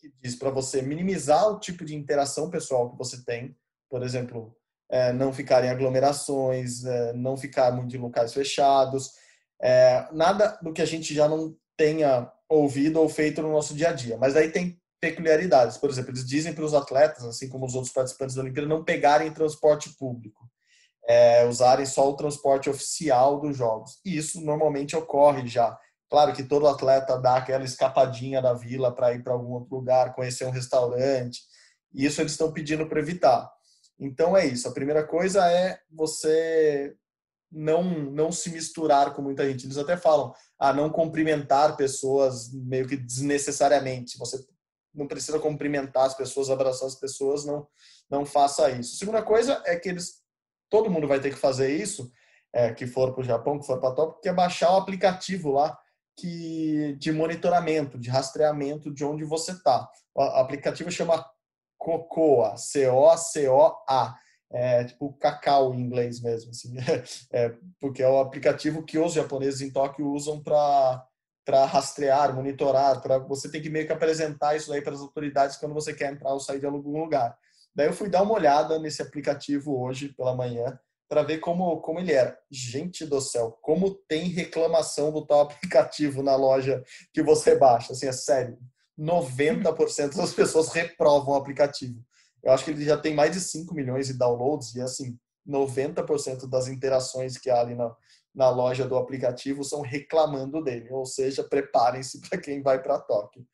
que 0.00 0.12
diz 0.20 0.34
para 0.34 0.50
você 0.50 0.80
minimizar 0.80 1.48
o 1.48 1.60
tipo 1.60 1.84
de 1.84 1.94
interação 1.94 2.50
pessoal 2.50 2.90
que 2.90 2.98
você 2.98 3.22
tem, 3.24 3.54
por 3.88 4.02
exemplo, 4.02 4.56
é, 4.90 5.12
não 5.12 5.32
ficar 5.32 5.64
em 5.64 5.68
aglomerações, 5.68 6.84
é, 6.84 7.12
não 7.12 7.36
ficar 7.36 7.70
muito 7.72 7.94
em 7.94 8.00
locais 8.00 8.32
fechados, 8.32 9.12
é, 9.60 10.08
nada 10.12 10.58
do 10.62 10.72
que 10.72 10.82
a 10.82 10.86
gente 10.86 11.14
já 11.14 11.28
não 11.28 11.54
tenha 11.76 12.30
ouvido 12.48 13.00
ou 13.00 13.08
feito 13.08 13.42
no 13.42 13.52
nosso 13.52 13.74
dia 13.74 13.90
a 13.90 13.92
dia. 13.92 14.16
Mas 14.16 14.34
aí 14.36 14.50
tem 14.50 14.80
peculiaridades. 15.00 15.76
Por 15.78 15.88
exemplo, 15.88 16.10
eles 16.10 16.26
dizem 16.26 16.52
para 16.52 16.64
os 16.64 16.74
atletas, 16.74 17.24
assim 17.24 17.48
como 17.48 17.66
os 17.66 17.74
outros 17.74 17.92
participantes 17.92 18.34
da 18.34 18.42
Olimpíada, 18.42 18.68
não 18.68 18.84
pegarem 18.84 19.32
transporte 19.32 19.90
público, 19.96 20.48
é, 21.08 21.46
usarem 21.46 21.86
só 21.86 22.08
o 22.08 22.16
transporte 22.16 22.68
oficial 22.68 23.40
dos 23.40 23.56
Jogos. 23.56 24.00
E 24.04 24.16
isso 24.16 24.40
normalmente 24.40 24.96
ocorre 24.96 25.46
já. 25.46 25.78
Claro 26.10 26.32
que 26.32 26.42
todo 26.42 26.66
atleta 26.66 27.16
dá 27.16 27.36
aquela 27.36 27.64
escapadinha 27.64 28.42
da 28.42 28.52
vila 28.52 28.92
para 28.92 29.14
ir 29.14 29.22
para 29.22 29.32
algum 29.32 29.52
outro 29.52 29.76
lugar, 29.76 30.12
conhecer 30.12 30.44
um 30.44 30.50
restaurante. 30.50 31.40
E 31.94 32.04
isso 32.04 32.20
eles 32.20 32.32
estão 32.32 32.52
pedindo 32.52 32.86
para 32.88 32.98
evitar. 32.98 33.48
Então 33.98 34.36
é 34.36 34.44
isso. 34.44 34.66
A 34.66 34.72
primeira 34.72 35.06
coisa 35.06 35.48
é 35.48 35.78
você 35.88 36.96
não 37.52 37.82
não 38.10 38.32
se 38.32 38.50
misturar 38.50 39.14
com 39.14 39.22
muita 39.22 39.48
gente. 39.48 39.66
Eles 39.66 39.78
até 39.78 39.96
falam 39.96 40.34
a 40.58 40.70
ah, 40.70 40.72
não 40.72 40.90
cumprimentar 40.90 41.76
pessoas 41.76 42.52
meio 42.52 42.88
que 42.88 42.96
desnecessariamente. 42.96 44.18
Você 44.18 44.44
não 44.92 45.06
precisa 45.06 45.38
cumprimentar 45.38 46.06
as 46.06 46.14
pessoas, 46.14 46.50
abraçar 46.50 46.88
as 46.88 46.96
pessoas, 46.96 47.44
não, 47.44 47.68
não 48.10 48.26
faça 48.26 48.68
isso. 48.70 48.96
A 48.96 48.98
segunda 48.98 49.22
coisa 49.22 49.62
é 49.64 49.76
que 49.76 49.88
eles, 49.88 50.22
todo 50.68 50.90
mundo 50.90 51.06
vai 51.06 51.20
ter 51.20 51.30
que 51.30 51.38
fazer 51.38 51.72
isso, 51.72 52.10
é, 52.52 52.72
que 52.72 52.86
for 52.86 53.12
para 53.12 53.20
o 53.20 53.24
Japão, 53.24 53.60
que 53.60 53.66
for 53.66 53.78
para 53.78 53.90
a 53.90 53.94
Tóquio, 53.94 54.20
que 54.20 54.28
é 54.28 54.32
baixar 54.32 54.72
o 54.72 54.76
aplicativo 54.76 55.52
lá 55.52 55.78
que, 56.20 56.94
de 56.98 57.12
monitoramento, 57.12 57.98
de 57.98 58.10
rastreamento 58.10 58.92
de 58.92 59.04
onde 59.04 59.24
você 59.24 59.52
está. 59.52 59.88
O 60.14 60.22
aplicativo 60.22 60.90
chama 60.90 61.24
COCOA, 61.78 62.56
C-O-C-O-A. 62.56 64.16
É 64.52 64.84
tipo 64.84 65.12
cacau 65.14 65.72
em 65.72 65.80
inglês 65.80 66.20
mesmo, 66.20 66.50
assim. 66.50 66.74
É, 67.32 67.54
porque 67.80 68.02
é 68.02 68.08
o 68.08 68.18
aplicativo 68.18 68.84
que 68.84 68.98
os 68.98 69.12
japoneses 69.12 69.60
em 69.60 69.70
Tóquio 69.70 70.10
usam 70.10 70.42
para 70.42 71.06
para 71.42 71.64
rastrear, 71.64 72.34
monitorar, 72.34 73.00
para 73.00 73.18
você 73.18 73.50
tem 73.50 73.62
que 73.62 73.70
meio 73.70 73.86
que 73.86 73.92
apresentar 73.92 74.54
isso 74.54 74.72
aí 74.72 74.82
para 74.82 74.92
as 74.92 75.00
autoridades 75.00 75.56
quando 75.56 75.74
você 75.74 75.92
quer 75.92 76.12
entrar 76.12 76.32
ou 76.32 76.38
sair 76.38 76.60
de 76.60 76.66
algum 76.66 77.00
lugar. 77.00 77.36
Daí 77.74 77.86
eu 77.86 77.92
fui 77.92 78.08
dar 78.08 78.22
uma 78.22 78.34
olhada 78.34 78.78
nesse 78.78 79.02
aplicativo 79.02 79.80
hoje 79.80 80.10
pela 80.10 80.36
manhã 80.36 80.78
para 81.10 81.24
ver 81.24 81.38
como, 81.38 81.80
como 81.80 81.98
ele 81.98 82.12
era. 82.12 82.38
Gente 82.48 83.04
do 83.04 83.20
céu, 83.20 83.58
como 83.60 83.96
tem 84.08 84.28
reclamação 84.28 85.10
do 85.10 85.26
tal 85.26 85.40
aplicativo 85.50 86.22
na 86.22 86.36
loja 86.36 86.84
que 87.12 87.20
você 87.20 87.58
baixa. 87.58 87.92
Assim, 87.92 88.06
é 88.06 88.12
sério. 88.12 88.56
90% 88.96 90.16
das 90.16 90.32
pessoas 90.32 90.68
reprovam 90.68 91.34
o 91.34 91.36
aplicativo. 91.36 92.00
Eu 92.44 92.52
acho 92.52 92.64
que 92.64 92.70
ele 92.70 92.84
já 92.84 92.96
tem 92.96 93.12
mais 93.12 93.32
de 93.32 93.40
5 93.40 93.74
milhões 93.74 94.06
de 94.06 94.16
downloads 94.16 94.74
e, 94.76 94.80
assim, 94.80 95.18
90% 95.48 96.48
das 96.48 96.68
interações 96.68 97.36
que 97.36 97.50
há 97.50 97.60
ali 97.60 97.74
no, 97.74 97.94
na 98.32 98.48
loja 98.48 98.86
do 98.86 98.96
aplicativo 98.96 99.64
são 99.64 99.80
reclamando 99.80 100.62
dele, 100.62 100.88
ou 100.92 101.04
seja, 101.04 101.42
preparem-se 101.42 102.20
para 102.20 102.40
quem 102.40 102.62
vai 102.62 102.80
para 102.80 103.00
Tóquio. 103.00 103.44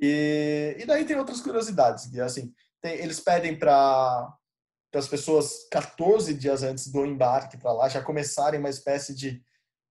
E, 0.00 0.76
e 0.78 0.86
daí 0.86 1.04
tem 1.04 1.16
outras 1.16 1.40
curiosidades, 1.40 2.06
que 2.06 2.20
assim, 2.20 2.52
tem, 2.80 2.94
eles 2.94 3.18
pedem 3.18 3.58
para 3.58 4.32
as 4.98 5.08
pessoas 5.08 5.66
14 5.70 6.34
dias 6.34 6.62
antes 6.62 6.88
do 6.90 7.04
embarque 7.04 7.56
para 7.56 7.72
lá 7.72 7.88
já 7.88 8.02
começarem 8.02 8.60
uma 8.60 8.70
espécie 8.70 9.14
de, 9.14 9.42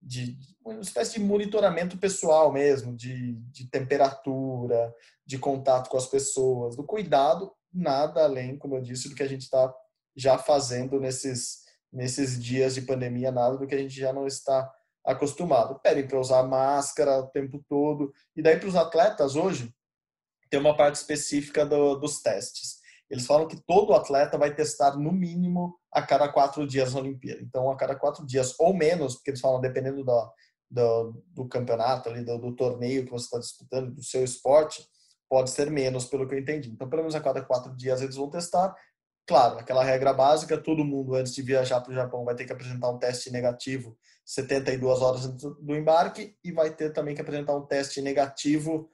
de 0.02 0.38
uma 0.64 0.80
espécie 0.80 1.14
de 1.14 1.20
monitoramento 1.20 1.98
pessoal 1.98 2.52
mesmo, 2.52 2.96
de, 2.96 3.34
de 3.52 3.70
temperatura, 3.70 4.94
de 5.26 5.38
contato 5.38 5.90
com 5.90 5.98
as 5.98 6.08
pessoas, 6.08 6.76
do 6.76 6.84
cuidado, 6.84 7.52
nada 7.74 8.24
além, 8.24 8.58
como 8.58 8.76
eu 8.76 8.82
disse, 8.82 9.10
do 9.10 9.16
que 9.16 9.24
a 9.24 9.28
gente 9.28 9.42
está 9.42 9.74
já 10.16 10.38
fazendo 10.38 11.00
nesses, 11.00 11.64
nesses 11.92 12.42
dias 12.42 12.76
de 12.76 12.82
pandemia, 12.82 13.32
nada 13.32 13.58
do 13.58 13.68
que 13.68 13.76
a 13.76 13.78
gente 13.80 13.96
já 13.96 14.14
não 14.14 14.28
está 14.28 14.72
acostumado. 15.06 15.80
Pedem 15.80 16.08
para 16.08 16.20
usar 16.20 16.44
máscara 16.44 17.20
o 17.20 17.28
tempo 17.28 17.64
todo. 17.68 18.14
E 18.36 18.42
daí 18.42 18.58
para 18.58 18.70
os 18.70 18.76
atletas 18.76 19.36
hoje, 19.36 19.74
tem 20.50 20.60
uma 20.60 20.78
parte 20.78 20.96
específica 20.96 21.66
do, 21.66 21.96
dos 21.96 22.22
testes. 22.22 22.83
Eles 23.10 23.26
falam 23.26 23.48
que 23.48 23.62
todo 23.66 23.94
atleta 23.94 24.38
vai 24.38 24.54
testar 24.54 24.96
no 24.98 25.12
mínimo 25.12 25.78
a 25.92 26.02
cada 26.02 26.28
quatro 26.28 26.66
dias 26.66 26.94
na 26.94 27.00
Olimpíada. 27.00 27.42
Então, 27.42 27.70
a 27.70 27.76
cada 27.76 27.96
quatro 27.96 28.26
dias 28.26 28.56
ou 28.60 28.74
menos, 28.74 29.16
porque 29.16 29.32
eles 29.32 29.42
falam 29.42 29.62
dependendo 29.62 30.04
do, 30.04 30.32
do, 30.70 31.24
do 31.28 31.48
campeonato, 31.48 32.10
ali, 32.10 32.24
do, 32.24 32.38
do 32.38 32.56
torneio 32.56 33.06
que 33.06 33.12
você 33.12 33.26
está 33.26 33.40
disputando, 33.40 33.94
do 33.94 34.04
seu 34.04 34.24
esporte, 34.24 34.84
pode 35.30 35.50
ser 35.50 35.70
menos, 35.70 36.06
pelo 36.06 36.28
que 36.28 36.36
eu 36.36 36.40
entendi. 36.40 36.70
Então, 36.70 36.90
pelo 36.90 37.04
menos 37.04 37.16
a 37.16 37.22
cada 37.22 37.42
quatro 37.42 37.76
dias 37.76 38.02
eles 38.02 38.16
vão 38.16 38.30
testar. 38.30 38.76
Claro, 39.26 39.60
aquela 39.60 39.84
regra 39.84 40.14
básica, 40.14 40.58
todo 40.58 40.84
mundo 40.84 41.16
antes 41.16 41.34
de 41.34 41.42
viajar 41.42 41.80
para 41.82 41.92
o 41.92 41.96
Japão 41.96 42.26
vai 42.26 42.36
ter 42.36 42.46
que 42.46 42.52
apresentar 42.52 42.90
um 42.90 42.98
teste 42.98 43.32
negativo 43.32 43.98
72 44.26 45.02
horas 45.02 45.26
antes 45.26 45.44
do 45.44 45.76
embarque 45.76 46.36
e 46.44 46.52
vai 46.52 46.74
ter 46.74 46.92
também 46.92 47.14
que 47.14 47.22
apresentar 47.22 47.56
um 47.56 47.66
teste 47.66 48.02
negativo 48.02 48.90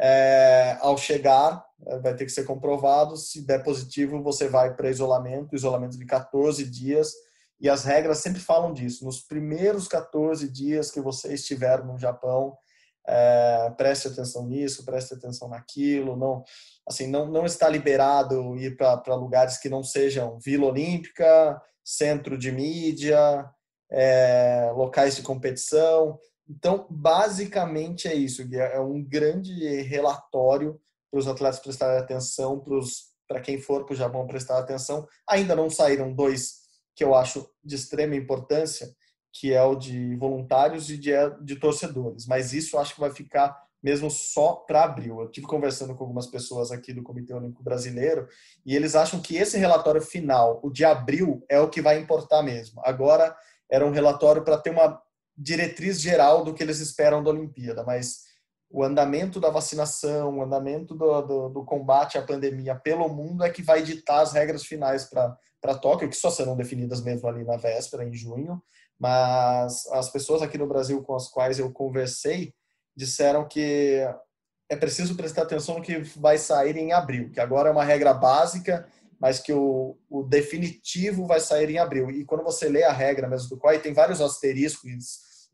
é, 0.00 0.76
ao 0.80 0.96
chegar, 0.96 1.64
é, 1.86 1.98
vai 1.98 2.14
ter 2.14 2.24
que 2.24 2.32
ser 2.32 2.44
comprovado. 2.44 3.16
Se 3.16 3.46
der 3.46 3.62
positivo, 3.62 4.22
você 4.22 4.48
vai 4.48 4.74
para 4.74 4.90
isolamento, 4.90 5.54
isolamento 5.54 5.98
de 5.98 6.06
14 6.06 6.64
dias. 6.68 7.12
E 7.60 7.68
as 7.68 7.84
regras 7.84 8.18
sempre 8.18 8.40
falam 8.40 8.72
disso. 8.72 9.04
Nos 9.04 9.20
primeiros 9.20 9.88
14 9.88 10.50
dias 10.50 10.90
que 10.90 11.00
você 11.00 11.34
estiver 11.34 11.84
no 11.84 11.98
Japão, 11.98 12.56
é, 13.06 13.70
preste 13.76 14.08
atenção 14.08 14.46
nisso, 14.46 14.84
preste 14.84 15.14
atenção 15.14 15.48
naquilo. 15.48 16.16
Não, 16.16 16.42
assim, 16.86 17.06
não, 17.06 17.26
não 17.26 17.46
está 17.46 17.68
liberado 17.68 18.56
ir 18.56 18.76
para 18.76 19.14
lugares 19.14 19.58
que 19.58 19.68
não 19.68 19.82
sejam 19.82 20.38
Vila 20.38 20.66
Olímpica, 20.66 21.60
centro 21.84 22.36
de 22.38 22.50
mídia, 22.50 23.48
é, 23.90 24.70
locais 24.74 25.16
de 25.16 25.22
competição. 25.22 26.18
Então, 26.48 26.86
basicamente 26.90 28.06
é 28.06 28.14
isso, 28.14 28.42
é 28.54 28.80
um 28.80 29.02
grande 29.02 29.52
relatório 29.82 30.80
para 31.10 31.20
os 31.20 31.28
atletas 31.28 31.60
prestarem 31.60 31.98
atenção, 31.98 32.62
para 33.26 33.40
quem 33.40 33.60
for 33.60 33.84
para 33.84 33.94
o 33.94 33.96
Japão 33.96 34.26
prestar 34.26 34.58
atenção. 34.58 35.06
Ainda 35.28 35.56
não 35.56 35.70
saíram 35.70 36.12
dois 36.12 36.64
que 36.94 37.02
eu 37.02 37.14
acho 37.14 37.48
de 37.62 37.74
extrema 37.74 38.14
importância, 38.14 38.94
que 39.32 39.52
é 39.52 39.62
o 39.62 39.74
de 39.74 40.14
voluntários 40.16 40.90
e 40.90 40.98
de, 40.98 41.12
de 41.42 41.56
torcedores. 41.56 42.26
Mas 42.26 42.52
isso 42.52 42.78
acho 42.78 42.94
que 42.94 43.00
vai 43.00 43.10
ficar 43.10 43.64
mesmo 43.82 44.10
só 44.10 44.54
para 44.54 44.84
abril. 44.84 45.20
Eu 45.20 45.30
tive 45.30 45.46
conversando 45.46 45.94
com 45.94 46.04
algumas 46.04 46.26
pessoas 46.26 46.72
aqui 46.72 46.92
do 46.92 47.02
Comitê 47.02 47.34
Olímpico 47.34 47.62
Brasileiro 47.62 48.26
e 48.64 48.74
eles 48.74 48.94
acham 48.94 49.20
que 49.20 49.36
esse 49.36 49.58
relatório 49.58 50.00
final, 50.00 50.58
o 50.62 50.70
de 50.70 50.84
abril, 50.84 51.44
é 51.50 51.60
o 51.60 51.68
que 51.68 51.82
vai 51.82 51.98
importar 51.98 52.42
mesmo. 52.42 52.80
Agora 52.82 53.36
era 53.70 53.84
um 53.84 53.90
relatório 53.90 54.42
para 54.42 54.56
ter 54.56 54.70
uma 54.70 55.02
diretriz 55.36 56.00
geral 56.00 56.44
do 56.44 56.54
que 56.54 56.62
eles 56.62 56.80
esperam 56.80 57.22
da 57.22 57.30
Olimpíada, 57.30 57.82
mas 57.82 58.24
o 58.70 58.82
andamento 58.82 59.38
da 59.38 59.50
vacinação, 59.50 60.38
o 60.38 60.42
andamento 60.42 60.94
do, 60.94 61.22
do, 61.22 61.48
do 61.48 61.64
combate 61.64 62.18
à 62.18 62.22
pandemia 62.22 62.74
pelo 62.74 63.08
mundo 63.08 63.44
é 63.44 63.50
que 63.50 63.62
vai 63.62 63.82
ditar 63.82 64.20
as 64.20 64.32
regras 64.32 64.64
finais 64.64 65.04
para 65.04 65.78
Tóquio, 65.80 66.08
que 66.08 66.16
só 66.16 66.28
serão 66.28 66.56
definidas 66.56 67.00
mesmo 67.00 67.28
ali 67.28 67.44
na 67.44 67.56
véspera, 67.56 68.04
em 68.04 68.12
junho. 68.12 68.60
Mas 68.98 69.86
as 69.92 70.10
pessoas 70.10 70.42
aqui 70.42 70.58
no 70.58 70.66
Brasil 70.66 71.02
com 71.02 71.14
as 71.14 71.28
quais 71.28 71.58
eu 71.58 71.70
conversei 71.72 72.52
disseram 72.96 73.46
que 73.46 74.00
é 74.68 74.76
preciso 74.76 75.16
prestar 75.16 75.42
atenção 75.42 75.76
no 75.76 75.82
que 75.82 75.98
vai 76.18 76.38
sair 76.38 76.76
em 76.76 76.92
abril, 76.92 77.30
que 77.30 77.40
agora 77.40 77.68
é 77.68 77.72
uma 77.72 77.84
regra 77.84 78.12
básica 78.12 78.86
mas 79.24 79.40
que 79.40 79.54
o, 79.54 79.96
o, 80.10 80.22
definitivo 80.22 81.26
vai 81.26 81.40
sair 81.40 81.70
em 81.70 81.78
abril. 81.78 82.10
E 82.10 82.26
quando 82.26 82.44
você 82.44 82.68
lê 82.68 82.84
a 82.84 82.92
regra 82.92 83.26
mesmo 83.26 83.48
do 83.48 83.56
COI, 83.56 83.78
tem 83.78 83.94
vários 83.94 84.20
asteriscos 84.20 84.90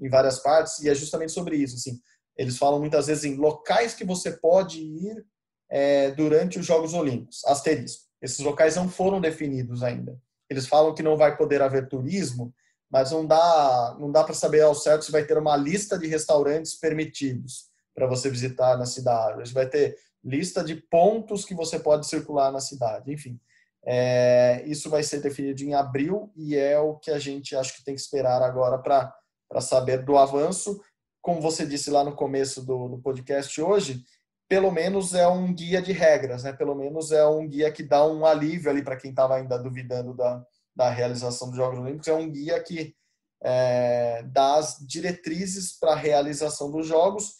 em 0.00 0.08
várias 0.08 0.40
partes, 0.40 0.80
e 0.80 0.88
é 0.88 0.94
justamente 0.94 1.30
sobre 1.30 1.54
isso. 1.54 1.76
Assim, 1.76 2.00
eles 2.36 2.58
falam 2.58 2.80
muitas 2.80 3.06
vezes 3.06 3.22
em 3.22 3.36
locais 3.36 3.94
que 3.94 4.04
você 4.04 4.32
pode 4.32 4.80
ir 4.80 5.24
é, 5.70 6.10
durante 6.10 6.58
os 6.58 6.66
Jogos 6.66 6.94
Olímpicos, 6.94 7.44
asterisco. 7.44 8.06
Esses 8.20 8.40
locais 8.40 8.74
não 8.74 8.88
foram 8.88 9.20
definidos 9.20 9.84
ainda. 9.84 10.20
Eles 10.50 10.66
falam 10.66 10.92
que 10.92 11.00
não 11.04 11.16
vai 11.16 11.36
poder 11.36 11.62
haver 11.62 11.88
turismo, 11.88 12.52
mas 12.90 13.12
não 13.12 13.24
dá, 13.24 13.96
não 14.00 14.10
dá 14.10 14.24
para 14.24 14.34
saber 14.34 14.62
ao 14.62 14.74
certo 14.74 15.04
se 15.04 15.12
vai 15.12 15.24
ter 15.24 15.38
uma 15.38 15.56
lista 15.56 15.96
de 15.96 16.08
restaurantes 16.08 16.74
permitidos 16.74 17.66
para 17.94 18.08
você 18.08 18.28
visitar 18.28 18.76
na 18.76 18.84
cidade. 18.84 19.52
Vai 19.52 19.68
ter 19.68 19.96
lista 20.24 20.64
de 20.64 20.74
pontos 20.74 21.44
que 21.44 21.54
você 21.54 21.78
pode 21.78 22.08
circular 22.08 22.50
na 22.50 22.58
cidade. 22.58 23.12
Enfim, 23.12 23.38
é, 23.84 24.62
isso 24.66 24.90
vai 24.90 25.02
ser 25.02 25.20
definido 25.20 25.62
em 25.62 25.74
abril 25.74 26.30
e 26.36 26.56
é 26.56 26.78
o 26.78 26.96
que 26.96 27.10
a 27.10 27.18
gente 27.18 27.56
acho 27.56 27.76
que 27.76 27.84
tem 27.84 27.94
que 27.94 28.00
esperar 28.00 28.42
agora 28.42 28.78
para 28.78 29.60
saber 29.60 30.04
do 30.04 30.16
avanço. 30.16 30.80
Como 31.22 31.40
você 31.40 31.66
disse 31.66 31.90
lá 31.90 32.04
no 32.04 32.14
começo 32.14 32.64
do, 32.64 32.88
do 32.88 32.98
podcast 32.98 33.60
hoje, 33.60 34.04
pelo 34.48 34.70
menos 34.70 35.14
é 35.14 35.26
um 35.28 35.52
guia 35.54 35.80
de 35.80 35.92
regras, 35.92 36.42
né? 36.42 36.52
Pelo 36.52 36.74
menos 36.74 37.12
é 37.12 37.24
um 37.26 37.46
guia 37.46 37.70
que 37.70 37.82
dá 37.82 38.06
um 38.06 38.26
alívio 38.26 38.70
ali 38.70 38.82
para 38.82 38.96
quem 38.96 39.10
estava 39.10 39.36
ainda 39.36 39.58
duvidando 39.58 40.14
da, 40.14 40.44
da 40.74 40.90
realização 40.90 41.48
dos 41.48 41.56
Jogos 41.56 41.78
Olímpicos. 41.78 42.08
É 42.08 42.14
um 42.14 42.30
guia 42.30 42.60
que 42.62 42.94
é, 43.42 44.22
dá 44.24 44.56
as 44.56 44.78
diretrizes 44.80 45.78
para 45.78 45.92
a 45.92 45.96
realização 45.96 46.70
dos 46.70 46.86
Jogos. 46.86 47.34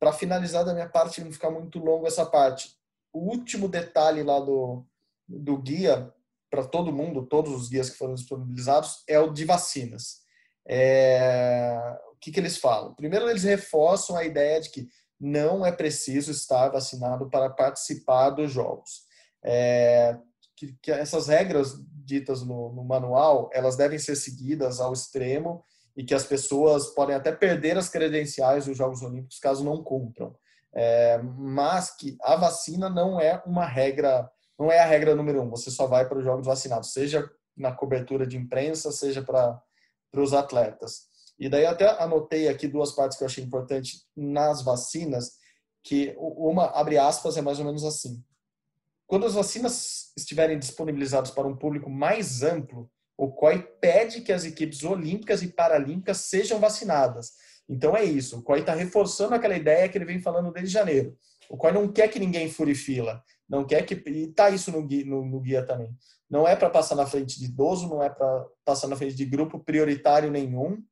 Para 0.00 0.12
finalizar 0.12 0.64
da 0.64 0.74
minha 0.74 0.88
parte, 0.88 1.22
não 1.22 1.32
ficar 1.32 1.50
muito 1.50 1.78
longo 1.78 2.06
essa 2.06 2.26
parte. 2.26 2.76
O 3.12 3.30
último 3.30 3.68
detalhe 3.68 4.22
lá 4.22 4.40
do, 4.40 4.84
do 5.28 5.56
guia 5.58 6.12
para 6.50 6.64
todo 6.64 6.92
mundo, 6.92 7.26
todos 7.26 7.52
os 7.52 7.68
guias 7.68 7.90
que 7.90 7.98
foram 7.98 8.14
disponibilizados, 8.14 9.02
é 9.08 9.18
o 9.18 9.32
de 9.32 9.44
vacinas. 9.44 10.22
É... 10.68 11.78
O 12.12 12.18
que, 12.18 12.32
que 12.32 12.40
eles 12.40 12.56
falam? 12.56 12.94
Primeiro, 12.94 13.28
eles 13.28 13.44
reforçam 13.44 14.16
a 14.16 14.24
ideia 14.24 14.60
de 14.60 14.70
que 14.70 14.88
não 15.20 15.64
é 15.64 15.72
preciso 15.72 16.30
estar 16.30 16.68
vacinado 16.68 17.28
para 17.28 17.50
participar 17.50 18.30
dos 18.30 18.50
jogos. 18.50 19.02
É... 19.44 20.18
Que, 20.56 20.74
que, 20.80 20.90
essas 20.90 21.28
regras 21.28 21.74
ditas 22.04 22.42
no, 22.42 22.72
no 22.72 22.84
manual, 22.84 23.50
elas 23.52 23.76
devem 23.76 23.98
ser 23.98 24.16
seguidas 24.16 24.80
ao 24.80 24.92
extremo 24.92 25.62
e 25.96 26.04
que 26.04 26.14
as 26.14 26.24
pessoas 26.24 26.88
podem 26.94 27.16
até 27.16 27.32
perder 27.32 27.76
as 27.76 27.88
credenciais 27.88 28.66
dos 28.66 28.76
Jogos 28.76 29.02
Olímpicos 29.02 29.38
caso 29.38 29.64
não 29.64 29.82
cumpram. 29.82 30.34
É, 30.74 31.18
mas 31.22 31.96
que 31.96 32.16
a 32.22 32.36
vacina 32.36 32.90
não 32.90 33.18
é 33.18 33.42
uma 33.46 33.64
regra 33.64 34.30
não 34.58 34.72
é 34.72 34.78
a 34.78 34.86
regra 34.86 35.14
número 35.14 35.42
um. 35.42 35.50
Você 35.50 35.70
só 35.70 35.86
vai 35.86 36.08
para 36.08 36.18
os 36.18 36.24
jogos 36.24 36.46
vacinados, 36.46 36.92
seja 36.92 37.28
na 37.56 37.72
cobertura 37.72 38.26
de 38.26 38.36
imprensa, 38.36 38.90
seja 38.90 39.22
para 39.22 39.62
os 40.14 40.32
atletas. 40.32 41.08
E 41.38 41.48
daí 41.48 41.66
até 41.66 41.86
anotei 42.02 42.48
aqui 42.48 42.66
duas 42.66 42.92
partes 42.92 43.18
que 43.18 43.24
eu 43.24 43.26
achei 43.26 43.44
importante 43.44 44.02
nas 44.16 44.62
vacinas, 44.62 45.32
que 45.82 46.14
uma, 46.18 46.66
abre 46.70 46.96
aspas, 46.98 47.36
é 47.36 47.42
mais 47.42 47.58
ou 47.58 47.64
menos 47.64 47.84
assim. 47.84 48.22
Quando 49.06 49.26
as 49.26 49.34
vacinas 49.34 50.12
estiverem 50.16 50.58
disponibilizadas 50.58 51.30
para 51.30 51.46
um 51.46 51.56
público 51.56 51.88
mais 51.88 52.42
amplo, 52.42 52.90
o 53.16 53.30
COI 53.30 53.62
pede 53.80 54.20
que 54.22 54.32
as 54.32 54.44
equipes 54.44 54.82
olímpicas 54.82 55.42
e 55.42 55.48
paralímpicas 55.48 56.18
sejam 56.18 56.58
vacinadas. 56.58 57.32
Então 57.68 57.96
é 57.96 58.04
isso. 58.04 58.38
O 58.38 58.42
COI 58.42 58.60
está 58.60 58.74
reforçando 58.74 59.34
aquela 59.34 59.56
ideia 59.56 59.88
que 59.88 59.96
ele 59.96 60.04
vem 60.04 60.20
falando 60.20 60.52
desde 60.52 60.72
janeiro. 60.72 61.16
O 61.48 61.56
COI 61.56 61.72
não 61.72 61.90
quer 61.90 62.08
que 62.08 62.18
ninguém 62.18 62.50
fure 62.50 62.74
fila 62.74 63.22
não 63.48 63.64
quer 63.64 63.84
que 63.84 63.94
e 63.94 64.32
tá 64.32 64.50
isso 64.50 64.72
no 64.72 64.86
guia, 64.86 65.04
no, 65.04 65.24
no 65.24 65.40
guia 65.40 65.64
também. 65.64 65.94
Não 66.28 66.46
é 66.46 66.56
para 66.56 66.70
passar 66.70 66.96
na 66.96 67.06
frente 67.06 67.38
de 67.38 67.46
idoso, 67.46 67.88
não 67.88 68.02
é 68.02 68.10
para 68.10 68.46
passar 68.64 68.88
na 68.88 68.96
frente 68.96 69.14
de 69.14 69.24
grupo 69.24 69.60
prioritário 69.60 70.30
nenhum, 70.30 70.82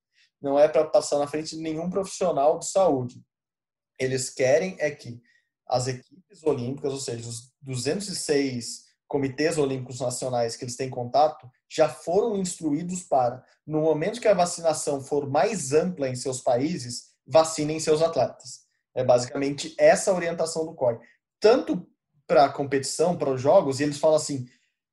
não 0.40 0.58
é 0.58 0.68
para 0.68 0.84
passar 0.84 1.18
na 1.18 1.26
frente 1.26 1.56
de 1.56 1.62
nenhum 1.62 1.90
profissional 1.90 2.58
de 2.58 2.68
saúde. 2.68 3.20
Eles 3.98 4.30
querem 4.30 4.76
é 4.78 4.90
que 4.90 5.20
as 5.66 5.88
equipes 5.88 6.44
olímpicas, 6.44 6.92
ou 6.92 7.00
seja, 7.00 7.28
os 7.28 7.52
206 7.62 8.84
comitês 9.08 9.58
olímpicos 9.58 10.00
nacionais 10.00 10.56
que 10.56 10.64
eles 10.64 10.76
têm 10.76 10.90
contato, 10.90 11.48
já 11.68 11.88
foram 11.88 12.36
instruídos 12.36 13.02
para, 13.02 13.44
no 13.66 13.80
momento 13.80 14.20
que 14.20 14.28
a 14.28 14.34
vacinação 14.34 15.00
for 15.00 15.28
mais 15.28 15.72
ampla 15.72 16.08
em 16.08 16.14
seus 16.14 16.40
países, 16.40 17.14
vacinem 17.26 17.80
seus 17.80 18.02
atletas. 18.02 18.64
É 18.94 19.02
basicamente 19.02 19.74
essa 19.78 20.10
a 20.10 20.14
orientação 20.14 20.64
do 20.64 20.74
COI. 20.74 20.98
Tanto 21.40 21.86
para 22.26 22.44
a 22.44 22.52
competição, 22.52 23.16
para 23.16 23.30
os 23.30 23.40
jogos, 23.40 23.80
e 23.80 23.82
eles 23.82 23.98
falam 23.98 24.16
assim: 24.16 24.46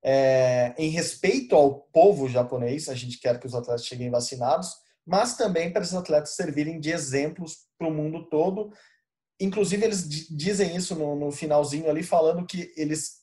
é, 0.03 0.73
em 0.77 0.89
respeito 0.89 1.55
ao 1.55 1.81
povo 1.93 2.27
japonês, 2.27 2.89
a 2.89 2.95
gente 2.95 3.19
quer 3.19 3.39
que 3.39 3.47
os 3.47 3.55
atletas 3.55 3.85
cheguem 3.85 4.09
vacinados, 4.09 4.69
mas 5.05 5.35
também 5.35 5.71
para 5.71 5.81
esses 5.81 5.95
atletas 5.95 6.35
servirem 6.35 6.79
de 6.79 6.91
exemplos 6.91 7.65
para 7.77 7.87
o 7.87 7.93
mundo 7.93 8.27
todo. 8.29 8.71
Inclusive, 9.39 9.85
eles 9.85 10.07
dizem 10.07 10.75
isso 10.75 10.95
no, 10.95 11.15
no 11.15 11.31
finalzinho 11.31 11.89
ali, 11.89 12.03
falando 12.03 12.45
que 12.45 12.71
eles 12.75 13.21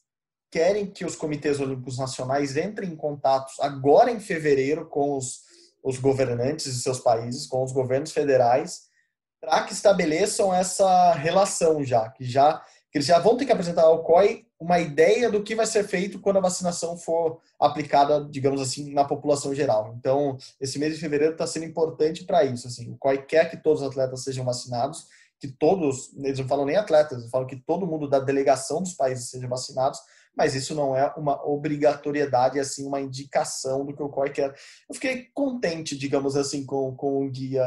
querem 0.50 0.86
que 0.86 1.04
os 1.04 1.14
comitês 1.14 1.60
olímpicos 1.60 1.98
nacionais 1.98 2.56
entrem 2.56 2.90
em 2.90 2.96
contato 2.96 3.52
agora 3.60 4.10
em 4.10 4.18
fevereiro 4.18 4.86
com 4.86 5.16
os, 5.16 5.42
os 5.82 5.98
governantes 5.98 6.74
de 6.74 6.80
seus 6.80 6.98
países, 6.98 7.46
com 7.46 7.62
os 7.62 7.72
governos 7.72 8.12
federais, 8.12 8.88
para 9.40 9.62
que 9.64 9.72
estabeleçam 9.72 10.52
essa 10.52 11.12
relação 11.12 11.84
já, 11.84 12.08
que 12.10 12.24
já 12.24 12.62
que 12.90 12.98
eles 12.98 13.06
já 13.06 13.18
vão 13.18 13.36
ter 13.36 13.44
que 13.44 13.52
apresentar 13.52 13.82
ao 13.82 14.02
COI 14.02 14.46
uma 14.58 14.78
ideia 14.80 15.30
do 15.30 15.42
que 15.42 15.54
vai 15.54 15.66
ser 15.66 15.84
feito 15.84 16.18
quando 16.20 16.38
a 16.38 16.40
vacinação 16.40 16.96
for 16.96 17.40
aplicada, 17.60 18.26
digamos 18.30 18.60
assim, 18.60 18.92
na 18.92 19.04
população 19.04 19.54
geral. 19.54 19.94
Então, 19.98 20.36
esse 20.60 20.78
mês 20.78 20.94
de 20.94 21.00
fevereiro 21.00 21.32
está 21.32 21.46
sendo 21.46 21.66
importante 21.66 22.24
para 22.24 22.44
isso. 22.44 22.66
Assim, 22.66 22.90
o 22.90 22.96
COI 22.96 23.24
quer 23.24 23.50
que 23.50 23.56
todos 23.56 23.82
os 23.82 23.88
atletas 23.88 24.24
sejam 24.24 24.44
vacinados, 24.44 25.06
que 25.38 25.48
todos, 25.48 26.12
eles 26.16 26.38
não 26.38 26.48
falam 26.48 26.64
nem 26.64 26.76
atletas, 26.76 27.18
eles 27.18 27.30
falam 27.30 27.46
que 27.46 27.56
todo 27.56 27.86
mundo 27.86 28.08
da 28.08 28.18
delegação 28.18 28.82
dos 28.82 28.94
países 28.94 29.30
sejam 29.30 29.48
vacinados, 29.48 30.00
mas 30.38 30.54
isso 30.54 30.72
não 30.72 30.96
é 30.96 31.12
uma 31.16 31.44
obrigatoriedade, 31.44 32.60
assim, 32.60 32.86
uma 32.86 33.00
indicação 33.00 33.84
do 33.84 33.92
que 33.92 34.02
o 34.02 34.08
COI 34.08 34.30
quer. 34.30 34.54
Eu 34.88 34.94
fiquei 34.94 35.26
contente, 35.34 35.98
digamos 35.98 36.36
assim, 36.36 36.64
com, 36.64 36.94
com 36.94 37.26
o 37.26 37.28
guia 37.28 37.66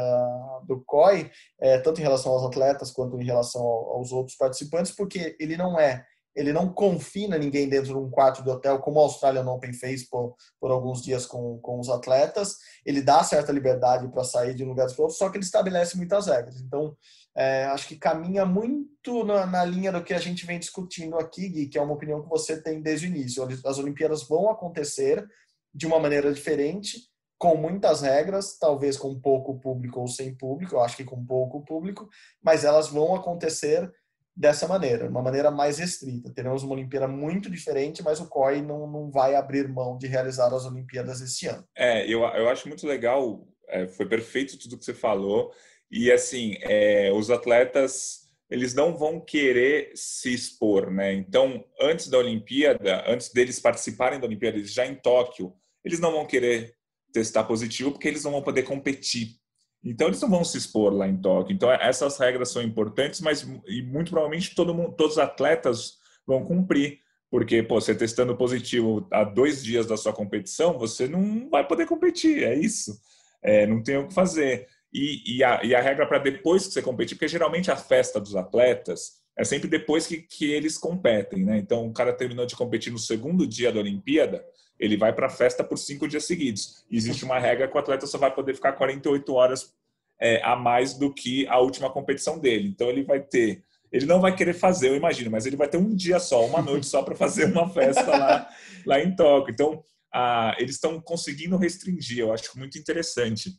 do 0.66 0.80
COI, 0.80 1.30
é, 1.60 1.78
tanto 1.78 2.00
em 2.00 2.02
relação 2.02 2.32
aos 2.32 2.44
atletas 2.44 2.90
quanto 2.90 3.20
em 3.20 3.26
relação 3.26 3.60
aos 3.60 4.10
outros 4.10 4.38
participantes, 4.38 4.90
porque 4.90 5.36
ele 5.38 5.54
não 5.54 5.78
é 5.78 6.02
ele 6.34 6.52
não 6.52 6.72
confina 6.72 7.36
ninguém 7.36 7.68
dentro 7.68 7.88
de 7.88 7.98
um 7.98 8.10
quarto 8.10 8.42
de 8.42 8.50
hotel, 8.50 8.78
como 8.78 8.98
o 8.98 9.02
Australian 9.02 9.44
Open 9.44 9.72
fez 9.72 10.08
por, 10.08 10.34
por 10.60 10.70
alguns 10.70 11.02
dias 11.02 11.26
com, 11.26 11.58
com 11.58 11.78
os 11.78 11.88
atletas. 11.88 12.56
Ele 12.84 13.02
dá 13.02 13.22
certa 13.22 13.52
liberdade 13.52 14.08
para 14.08 14.24
sair 14.24 14.54
de 14.54 14.64
um 14.64 14.68
lugar 14.68 14.86
para 14.86 15.02
outro, 15.02 15.16
só 15.16 15.28
que 15.28 15.36
ele 15.36 15.44
estabelece 15.44 15.96
muitas 15.96 16.26
regras. 16.26 16.60
Então, 16.60 16.96
é, 17.36 17.64
acho 17.66 17.88
que 17.88 17.96
caminha 17.96 18.46
muito 18.46 19.24
na, 19.24 19.46
na, 19.46 19.64
linha 19.64 19.92
do 19.92 20.02
que 20.02 20.14
a 20.14 20.18
gente 20.18 20.46
vem 20.46 20.58
discutindo 20.58 21.16
aqui, 21.16 21.48
Gui, 21.48 21.66
que 21.66 21.78
é 21.78 21.82
uma 21.82 21.94
opinião 21.94 22.22
que 22.22 22.28
você 22.28 22.60
tem 22.60 22.80
desde 22.80 23.06
o 23.06 23.10
início. 23.10 23.46
As 23.64 23.78
Olimpíadas 23.78 24.22
vão 24.26 24.50
acontecer 24.50 25.26
de 25.74 25.86
uma 25.86 25.98
maneira 25.98 26.32
diferente, 26.32 27.12
com 27.38 27.56
muitas 27.56 28.02
regras, 28.02 28.56
talvez 28.56 28.96
com 28.96 29.18
pouco 29.18 29.58
público 29.58 29.98
ou 29.98 30.06
sem 30.06 30.32
público, 30.32 30.76
eu 30.76 30.80
acho 30.80 30.96
que 30.96 31.02
com 31.02 31.26
pouco 31.26 31.64
público, 31.64 32.08
mas 32.40 32.62
elas 32.62 32.88
vão 32.88 33.16
acontecer 33.16 33.90
dessa 34.34 34.66
maneira, 34.66 35.08
uma 35.08 35.22
maneira 35.22 35.50
mais 35.50 35.78
restrita. 35.78 36.32
Teremos 36.32 36.62
uma 36.62 36.74
Olimpíada 36.74 37.06
muito 37.06 37.50
diferente, 37.50 38.02
mas 38.02 38.20
o 38.20 38.28
COI 38.28 38.62
não, 38.62 38.86
não 38.86 39.10
vai 39.10 39.34
abrir 39.34 39.68
mão 39.68 39.98
de 39.98 40.06
realizar 40.06 40.52
as 40.52 40.64
Olimpíadas 40.64 41.20
esse 41.20 41.46
ano. 41.46 41.64
É, 41.76 42.06
eu, 42.06 42.20
eu 42.20 42.48
acho 42.48 42.68
muito 42.68 42.86
legal, 42.86 43.46
é, 43.68 43.86
foi 43.86 44.06
perfeito 44.06 44.58
tudo 44.58 44.78
que 44.78 44.84
você 44.84 44.94
falou. 44.94 45.52
E 45.90 46.10
assim, 46.10 46.56
é, 46.62 47.12
os 47.12 47.30
atletas 47.30 48.22
eles 48.52 48.74
não 48.74 48.94
vão 48.94 49.18
querer 49.18 49.92
se 49.94 50.32
expor, 50.32 50.90
né? 50.90 51.14
Então, 51.14 51.64
antes 51.80 52.08
da 52.08 52.18
Olimpíada, 52.18 53.02
antes 53.08 53.32
deles 53.32 53.58
participarem 53.58 54.20
da 54.20 54.26
Olimpíada, 54.26 54.62
já 54.62 54.86
em 54.86 54.94
Tóquio, 54.94 55.54
eles 55.82 55.98
não 55.98 56.12
vão 56.12 56.26
querer 56.26 56.74
testar 57.14 57.44
positivo 57.44 57.92
porque 57.92 58.08
eles 58.08 58.24
não 58.24 58.30
vão 58.30 58.42
poder 58.42 58.62
competir. 58.64 59.36
Então, 59.84 60.08
eles 60.08 60.20
não 60.20 60.30
vão 60.30 60.44
se 60.44 60.58
expor 60.58 60.92
lá 60.92 61.08
em 61.08 61.16
Tóquio. 61.16 61.54
Então, 61.54 61.70
essas 61.70 62.18
regras 62.18 62.50
são 62.50 62.62
importantes, 62.62 63.20
mas 63.20 63.42
e 63.66 63.82
muito 63.82 64.10
provavelmente 64.10 64.54
todo 64.54 64.74
mundo, 64.74 64.94
todos 64.96 65.14
os 65.14 65.18
atletas 65.18 65.98
vão 66.26 66.44
cumprir. 66.44 67.00
Porque, 67.30 67.62
pô, 67.62 67.80
você 67.80 67.94
testando 67.94 68.36
positivo 68.36 69.06
há 69.10 69.24
dois 69.24 69.64
dias 69.64 69.86
da 69.86 69.96
sua 69.96 70.12
competição, 70.12 70.78
você 70.78 71.08
não 71.08 71.48
vai 71.48 71.66
poder 71.66 71.86
competir, 71.86 72.42
é 72.44 72.54
isso. 72.54 73.00
É, 73.42 73.66
não 73.66 73.82
tem 73.82 73.96
o 73.96 74.06
que 74.06 74.14
fazer 74.14 74.68
e, 74.92 75.38
e, 75.38 75.44
a, 75.44 75.64
e 75.64 75.74
a 75.74 75.80
regra 75.80 76.06
para 76.06 76.18
depois 76.18 76.66
que 76.66 76.72
você 76.72 76.82
competir, 76.82 77.16
porque 77.16 77.28
geralmente 77.28 77.70
a 77.70 77.76
festa 77.76 78.20
dos 78.20 78.36
atletas 78.36 79.22
é 79.36 79.44
sempre 79.44 79.68
depois 79.68 80.06
que, 80.06 80.18
que 80.18 80.52
eles 80.52 80.76
competem, 80.76 81.44
né? 81.44 81.56
Então, 81.56 81.86
o 81.86 81.92
cara 81.92 82.12
terminou 82.12 82.44
de 82.44 82.54
competir 82.54 82.92
no 82.92 82.98
segundo 82.98 83.46
dia 83.46 83.72
da 83.72 83.80
Olimpíada, 83.80 84.44
ele 84.78 84.96
vai 84.96 85.12
para 85.12 85.26
a 85.26 85.30
festa 85.30 85.62
por 85.62 85.78
cinco 85.78 86.08
dias 86.08 86.24
seguidos. 86.24 86.84
existe 86.90 87.24
uma 87.24 87.38
regra 87.38 87.68
que 87.68 87.76
o 87.76 87.78
atleta 87.78 88.06
só 88.06 88.18
vai 88.18 88.34
poder 88.34 88.54
ficar 88.54 88.72
48 88.72 89.32
horas 89.32 89.74
é, 90.20 90.40
a 90.44 90.54
mais 90.56 90.94
do 90.94 91.12
que 91.12 91.46
a 91.48 91.58
última 91.58 91.90
competição 91.90 92.38
dele. 92.38 92.68
Então, 92.68 92.88
ele 92.88 93.02
vai 93.02 93.20
ter. 93.20 93.64
Ele 93.90 94.06
não 94.06 94.20
vai 94.20 94.34
querer 94.34 94.54
fazer, 94.54 94.88
eu 94.88 94.96
imagino, 94.96 95.30
mas 95.30 95.44
ele 95.44 95.56
vai 95.56 95.68
ter 95.68 95.76
um 95.76 95.94
dia 95.94 96.18
só, 96.18 96.46
uma 96.46 96.62
noite 96.62 96.86
só 96.86 97.02
para 97.02 97.14
fazer 97.14 97.44
uma 97.44 97.68
festa 97.68 98.10
lá, 98.16 98.48
lá 98.86 99.00
em 99.00 99.14
Tóquio. 99.14 99.52
Então, 99.52 99.84
a, 100.12 100.56
eles 100.58 100.76
estão 100.76 101.00
conseguindo 101.00 101.56
restringir, 101.56 102.20
eu 102.20 102.32
acho 102.32 102.58
muito 102.58 102.78
interessante. 102.78 103.50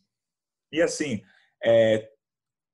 E 0.72 0.82
assim, 0.82 1.22
é, 1.64 2.10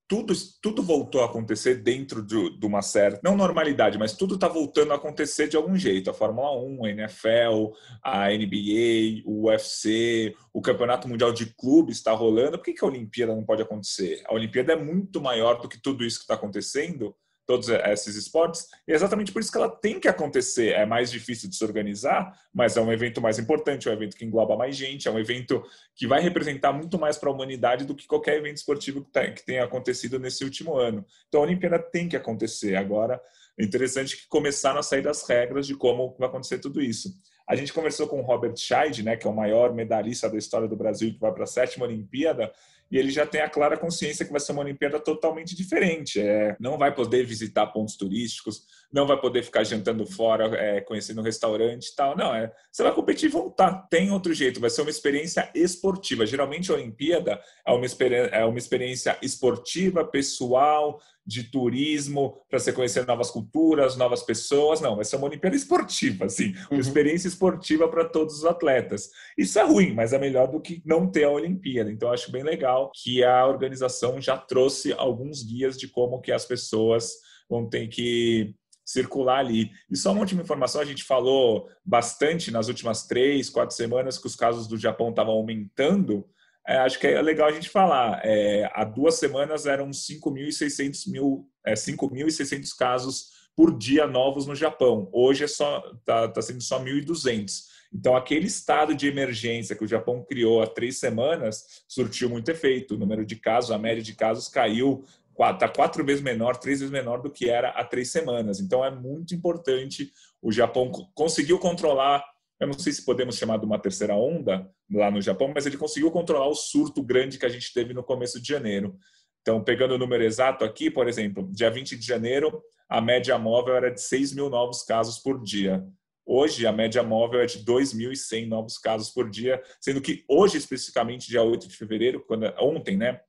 tudo, 0.10 0.34
tudo 0.60 0.82
voltou 0.82 1.22
a 1.22 1.26
acontecer 1.26 1.76
dentro 1.76 2.24
de, 2.24 2.58
de, 2.58 2.66
uma 2.66 2.82
certa, 2.82 3.22
não 3.24 3.38
normalidade, 3.38 4.00
mas 4.00 4.14
tudo 4.14 4.34
está 4.34 4.48
voltando 4.48 4.92
a 4.92 4.96
acontecer 4.96 5.48
de 5.48 5.56
algum 5.56 5.78
jeito. 5.78 6.10
A 6.10 6.14
Fórmula 6.16 6.52
1, 6.60 6.86
a 6.86 6.90
NFL, 6.90 7.74
a 8.04 8.30
NBA, 8.30 9.22
o 9.24 9.48
UFC, 9.48 10.36
o 10.52 10.64
Campeonato 10.64 11.08
Mundial 11.08 11.32
de 11.32 11.54
Clubes 11.54 11.98
está 11.98 12.12
rolando. 12.12 12.58
Por 12.58 12.66
que, 12.66 12.74
que 12.74 12.84
a 12.84 12.88
Olimpíada 12.88 13.36
não 13.36 13.46
pode 13.46 13.62
acontecer? 13.62 14.24
A 14.26 14.34
Olimpíada 14.34 14.74
é 14.74 14.76
muito 14.76 15.22
maior 15.22 15.62
do 15.62 15.70
que 15.70 15.80
tudo 15.80 16.04
isso 16.04 16.18
que 16.18 16.24
está 16.24 16.34
acontecendo 16.34 17.16
todos 17.50 17.68
esses 17.68 18.16
esportes. 18.16 18.68
E 18.88 18.92
é 18.92 18.96
exatamente 18.96 19.32
por 19.32 19.40
isso 19.40 19.52
que 19.52 19.58
ela 19.58 19.72
tem 19.72 20.00
que 20.00 20.08
acontecer. 20.08 20.74
É 20.74 20.86
mais 20.86 21.10
difícil 21.10 21.50
de 21.50 21.56
se 21.56 21.64
organizar, 21.64 22.32
mas 22.54 22.78
é 22.78 22.82
um 22.82 22.94
evento 22.94 23.20
mais 23.20 23.40
importante, 23.40 23.88
é 23.88 23.92
um 23.92 23.96
evento 23.96 24.16
que 24.16 24.24
engloba 24.24 24.56
mais 24.56 24.76
gente, 24.76 25.08
é 25.08 25.12
um 25.12 25.18
evento 25.18 25.64
que 25.96 26.06
vai 26.06 26.22
representar 26.22 26.72
muito 26.72 27.00
mais 27.00 27.18
para 27.18 27.28
a 27.28 27.34
humanidade 27.34 27.86
do 27.86 27.96
que 27.96 28.06
qualquer 28.06 28.38
evento 28.38 28.58
esportivo 28.58 29.04
que, 29.04 29.12
tá, 29.12 29.32
que 29.32 29.44
tenha 29.44 29.64
acontecido 29.64 30.20
nesse 30.20 30.44
último 30.44 30.78
ano. 30.78 31.04
Então 31.28 31.42
a 31.42 31.44
Olimpíada 31.44 31.80
tem 31.80 32.08
que 32.08 32.16
acontecer. 32.16 32.76
Agora, 32.76 33.20
é 33.58 33.64
interessante 33.64 34.16
que 34.16 34.28
começaram 34.28 34.78
a 34.80 34.84
sair 34.84 35.02
das 35.02 35.28
regras 35.28 35.66
de 35.66 35.74
como 35.74 36.16
vai 36.20 36.30
acontecer 36.30 36.60
tudo 36.60 36.80
isso. 36.80 37.10
A 37.48 37.56
gente 37.56 37.74
conversou 37.74 38.08
com 38.08 38.20
o 38.20 38.24
Robert 38.24 38.56
Scheid, 38.56 39.02
né, 39.02 39.18
que 39.18 39.26
é 39.26 39.30
o 39.30 39.36
maior 39.36 39.74
medalhista 39.74 40.30
da 40.30 40.38
história 40.38 40.68
do 40.68 40.76
Brasil, 40.76 41.12
que 41.12 41.20
vai 41.20 41.34
para 41.34 41.46
a 41.46 41.48
sétima 41.48 41.88
Olimpíada, 41.88 42.52
e 42.92 42.98
ele 42.98 43.12
já 43.12 43.26
tem 43.26 43.42
a 43.42 43.50
clara 43.50 43.78
consciência 43.78 44.26
que 44.26 44.32
vai 44.32 44.40
ser 44.40 44.52
uma 44.52 44.62
Olimpíada 44.62 45.00
totalmente 45.00 45.56
diferente. 45.56 46.20
É, 46.20 46.56
não 46.60 46.78
vai 46.78 46.94
poder 46.94 47.26
visitar 47.26 47.68
pontos 47.68 47.96
turísticos, 47.96 48.64
não 48.92 49.06
vai 49.06 49.20
poder 49.20 49.44
ficar 49.44 49.64
jantando 49.64 50.06
fora, 50.06 50.46
é, 50.56 50.82
conhecendo 50.82 51.22
um 51.22 51.24
restaurante 51.24 51.88
e 51.88 51.96
tal. 51.96 52.18
Não, 52.18 52.34
é, 52.34 52.52
você 52.72 52.84
vai 52.84 52.94
competir 52.94 53.30
e 53.30 53.32
voltar. 53.32 53.88
Tem 53.90 54.12
outro 54.12 54.34
jeito, 54.34 54.60
vai 54.60 54.70
ser 54.70 54.82
uma 54.82 54.90
experiência 54.90 55.50
esportiva. 55.54 56.26
Geralmente 56.26 56.72
a 56.72 56.76
Olimpíada 56.76 57.40
é 57.66 57.72
uma, 57.72 57.86
é 58.32 58.46
uma 58.46 58.58
experiência 58.58 59.18
esportiva, 59.22 60.04
pessoal, 60.04 61.00
de 61.30 61.44
turismo, 61.44 62.42
para 62.50 62.58
você 62.58 62.74
conhecer 62.74 63.06
novas 63.06 63.30
culturas, 63.30 63.96
novas 63.96 64.24
pessoas. 64.24 64.82
Não, 64.82 64.96
vai 64.96 65.06
ser 65.06 65.18
uma 65.18 65.28
Olimpíada 65.28 65.56
esportiva, 65.56 66.26
assim, 66.26 66.54
uma 66.72 66.74
uhum. 66.74 66.80
experiência 66.80 67.28
esportiva 67.28 67.88
para 67.88 68.06
todos 68.06 68.40
os 68.40 68.46
atletas. 68.46 69.10
Isso 69.38 69.60
é 69.60 69.64
ruim, 69.64 69.94
mas 69.94 70.12
é 70.12 70.18
melhor 70.18 70.48
do 70.48 70.60
que 70.60 70.82
não 70.84 71.06
ter 71.10 71.26
a 71.26 71.30
Olimpíada. 71.30 71.92
Então, 71.92 72.12
acho 72.12 72.32
bem 72.32 72.42
legal 72.42 72.92
que 72.96 73.24
a 73.24 73.46
organização 73.46 74.20
já 74.20 74.36
trouxe 74.36 74.92
alguns 74.94 75.44
guias 75.44 75.78
de 75.78 75.88
como 75.88 76.20
que 76.20 76.32
as 76.32 76.46
pessoas 76.46 77.12
vão 77.48 77.70
ter 77.70 77.88
que 77.88 78.56
circular 78.90 79.40
ali. 79.40 79.72
E 79.90 79.96
só 79.96 80.12
uma 80.12 80.22
última 80.22 80.42
informação, 80.42 80.82
a 80.82 80.86
gente 80.86 81.04
falou 81.04 81.70
bastante 81.86 82.50
nas 82.50 82.68
últimas 82.68 83.06
três, 83.06 83.48
quatro 83.48 83.76
semanas 83.76 84.18
que 84.18 84.26
os 84.26 84.36
casos 84.36 84.68
do 84.68 84.78
Japão 84.78 85.12
estavam 85.12 85.34
aumentando, 85.34 86.28
é, 86.68 86.78
acho 86.78 87.00
que 87.00 87.06
é 87.06 87.22
legal 87.22 87.48
a 87.48 87.52
gente 87.52 87.70
falar. 87.70 88.20
É, 88.24 88.68
há 88.74 88.84
duas 88.84 89.16
semanas 89.16 89.68
eram 89.68 89.92
5.600 89.92 91.12
mil, 91.12 91.48
é, 91.64 91.74
5.600 91.74 92.76
casos 92.76 93.50
por 93.56 93.78
dia 93.78 94.08
novos 94.08 94.48
no 94.48 94.56
Japão. 94.56 95.08
Hoje 95.14 95.44
é 95.44 95.48
só 95.48 95.84
está 96.00 96.28
tá 96.28 96.42
sendo 96.42 96.62
só 96.62 96.84
1.200. 96.84 97.70
Então, 97.94 98.16
aquele 98.16 98.48
estado 98.48 98.96
de 98.96 99.08
emergência 99.08 99.76
que 99.76 99.84
o 99.84 99.88
Japão 99.88 100.24
criou 100.28 100.62
há 100.62 100.68
três 100.68 101.00
semanas 101.00 101.84
surtiu 101.88 102.30
muito 102.30 102.50
efeito. 102.50 102.96
O 102.96 102.98
número 102.98 103.26
de 103.26 103.36
casos, 103.36 103.72
a 103.72 103.78
média 103.78 104.02
de 104.02 104.16
casos 104.16 104.48
caiu, 104.48 105.04
está 105.42 105.70
quatro 105.70 106.06
vezes 106.06 106.22
menor, 106.22 106.58
três 106.58 106.80
vezes 106.80 106.92
menor 106.92 107.22
do 107.22 107.32
que 107.32 107.50
era 107.50 107.70
há 107.70 107.84
três 107.84 108.12
semanas. 108.12 108.60
Então, 108.60 108.84
é 108.84 108.92
muito 108.92 109.34
importante. 109.34 110.12
O 110.42 110.52
Japão 110.52 110.92
conseguiu 111.14 111.58
controlar 111.60 112.24
eu 112.60 112.68
não 112.68 112.74
sei 112.74 112.92
se 112.92 113.06
podemos 113.06 113.38
chamar 113.38 113.58
de 113.58 113.66
uma 113.66 113.80
terceira 113.80 114.14
onda 114.14 114.70
lá 114.92 115.10
no 115.10 115.22
Japão, 115.22 115.52
mas 115.54 115.66
ele 115.66 115.78
conseguiu 115.78 116.12
controlar 116.12 116.48
o 116.48 116.56
surto 116.56 117.02
grande 117.02 117.38
que 117.38 117.46
a 117.46 117.50
gente 117.50 117.74
teve 117.74 117.94
no 117.94 118.04
começo 118.04 118.42
de 118.42 118.48
janeiro. 118.50 118.98
Então, 119.42 119.64
pegando 119.64 119.94
o 119.94 119.98
número 119.98 120.24
exato 120.24 120.66
aqui, 120.66 120.92
por 120.92 121.08
exemplo, 121.08 121.50
dia 121.54 121.72
20 121.72 121.98
de 121.98 122.06
janeiro, 122.06 122.62
a 122.90 123.00
média 123.00 123.38
móvel 123.38 123.76
era 123.76 123.90
de 123.90 124.02
6 124.02 124.34
mil 124.34 124.50
novos 124.50 124.84
casos 124.84 125.20
por 125.20 125.42
dia. 125.42 125.86
Hoje, 126.26 126.68
a 126.68 126.72
média 126.72 127.02
móvel 127.02 127.40
é 127.40 127.46
de 127.46 127.64
2.100 127.64 128.48
novos 128.48 128.78
casos 128.78 129.10
por 129.10 129.30
dia, 129.30 129.62
sendo 129.80 130.02
que 130.02 130.26
hoje, 130.28 130.58
especificamente, 130.58 131.30
dia 131.30 131.42
8 131.42 131.68
de 131.68 131.78
fevereiro, 131.78 132.24
quando, 132.28 132.44
ontem, 132.60 132.98
né, 132.98 133.22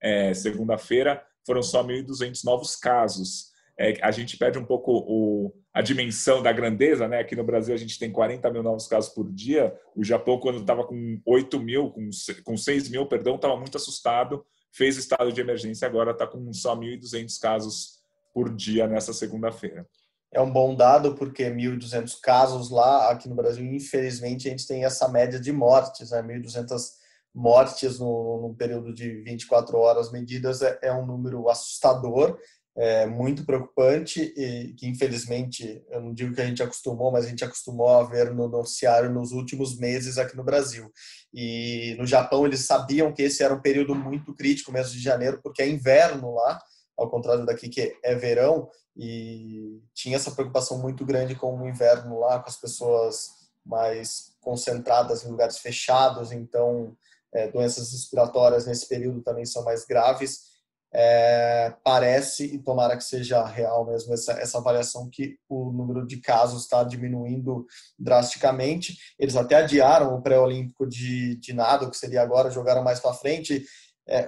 é, 0.00 0.32
segunda-feira, 0.32 1.22
foram 1.46 1.62
só 1.62 1.82
1.200 1.82 2.44
novos 2.44 2.76
casos. 2.76 3.52
é, 3.78 3.98
a 4.02 4.10
gente 4.10 4.36
perde 4.36 4.58
um 4.58 4.64
pouco 4.64 4.90
o, 5.06 5.52
a 5.72 5.82
dimensão 5.82 6.42
da 6.42 6.50
grandeza, 6.50 7.06
né? 7.06 7.20
Aqui 7.20 7.36
no 7.36 7.44
Brasil 7.44 7.74
a 7.74 7.78
gente 7.78 7.98
tem 7.98 8.10
40 8.10 8.50
mil 8.50 8.62
novos 8.62 8.86
casos 8.86 9.10
por 9.10 9.30
dia. 9.30 9.74
O 9.94 10.02
Japão, 10.02 10.40
quando 10.40 10.60
estava 10.60 10.84
com 10.84 11.20
8 11.24 11.60
mil, 11.60 11.90
com, 11.90 12.08
com 12.44 12.56
6 12.56 12.88
mil, 12.88 13.06
perdão, 13.06 13.36
estava 13.36 13.56
muito 13.56 13.76
assustado, 13.76 14.44
fez 14.72 14.96
estado 14.96 15.32
de 15.32 15.40
emergência, 15.40 15.86
agora 15.86 16.12
está 16.12 16.26
com 16.26 16.52
só 16.52 16.74
1.200 16.74 17.38
casos 17.40 18.00
por 18.32 18.54
dia 18.54 18.86
nessa 18.86 19.12
segunda-feira. 19.12 19.86
É 20.32 20.40
um 20.40 20.50
bom 20.50 20.74
dado 20.74 21.14
porque 21.14 21.44
1.200 21.44 22.20
casos 22.20 22.70
lá, 22.70 23.10
aqui 23.10 23.28
no 23.28 23.34
Brasil, 23.34 23.64
infelizmente, 23.64 24.48
a 24.48 24.50
gente 24.50 24.66
tem 24.66 24.84
essa 24.84 25.08
média 25.08 25.38
de 25.38 25.52
mortes, 25.52 26.10
né? 26.10 26.22
1.200 26.22 27.05
mortes 27.36 27.98
no, 27.98 28.54
período 28.58 28.94
de 28.94 29.22
24 29.22 29.76
horas 29.76 30.10
medidas 30.10 30.62
é, 30.62 30.78
é 30.82 30.92
um 30.92 31.04
número 31.04 31.50
assustador 31.50 32.38
é, 32.74 33.06
muito 33.06 33.44
preocupante 33.44 34.32
e 34.36 34.74
que 34.74 34.86
infelizmente 34.86 35.84
eu 35.90 36.00
não 36.00 36.14
digo 36.14 36.34
que 36.34 36.40
a 36.40 36.46
gente 36.46 36.62
acostumou, 36.62 37.12
mas 37.12 37.26
a 37.26 37.28
gente 37.28 37.44
acostumou 37.44 37.88
a 37.88 38.04
ver 38.04 38.34
no 38.34 38.48
noticiário 38.48 39.10
nos 39.10 39.32
últimos 39.32 39.78
meses 39.78 40.16
aqui 40.16 40.34
no 40.36 40.44
Brasil. 40.44 40.90
E 41.32 41.94
no 41.98 42.06
Japão 42.06 42.46
eles 42.46 42.60
sabiam 42.60 43.12
que 43.12 43.22
esse 43.22 43.42
era 43.42 43.54
um 43.54 43.60
período 43.60 43.94
muito 43.94 44.34
crítico, 44.34 44.72
mês 44.72 44.90
de 44.90 44.98
janeiro, 44.98 45.40
porque 45.42 45.62
é 45.62 45.68
inverno 45.68 46.34
lá, 46.34 46.58
ao 46.96 47.10
contrário 47.10 47.44
daqui 47.44 47.68
que 47.68 47.94
é 48.02 48.14
verão, 48.14 48.68
e 48.96 49.78
tinha 49.94 50.16
essa 50.16 50.30
preocupação 50.30 50.78
muito 50.78 51.04
grande 51.04 51.34
com 51.34 51.58
o 51.58 51.68
inverno 51.68 52.18
lá, 52.18 52.38
com 52.38 52.48
as 52.48 52.56
pessoas 52.56 53.28
mais 53.64 54.34
concentradas 54.40 55.24
em 55.24 55.30
lugares 55.30 55.58
fechados, 55.58 56.30
então 56.30 56.96
é, 57.36 57.48
doenças 57.48 57.92
respiratórias 57.92 58.66
nesse 58.66 58.88
período 58.88 59.22
também 59.22 59.44
são 59.44 59.62
mais 59.62 59.84
graves 59.84 60.56
é, 60.98 61.74
parece, 61.84 62.46
e 62.46 62.58
tomara 62.58 62.96
que 62.96 63.04
seja 63.04 63.44
real 63.44 63.84
mesmo, 63.84 64.14
essa, 64.14 64.32
essa 64.32 64.56
avaliação 64.56 65.10
que 65.10 65.38
o 65.46 65.70
número 65.70 66.06
de 66.06 66.18
casos 66.22 66.62
está 66.62 66.82
diminuindo 66.82 67.66
drasticamente. 67.98 68.96
Eles 69.18 69.36
até 69.36 69.56
adiaram 69.56 70.14
o 70.14 70.22
pré-olímpico 70.22 70.86
de, 70.86 71.36
de 71.36 71.52
nado, 71.52 71.90
que 71.90 71.96
seria 71.98 72.22
agora, 72.22 72.50
jogaram 72.50 72.82
mais 72.82 72.98
para 72.98 73.12
frente. 73.12 73.66
É, 74.08 74.26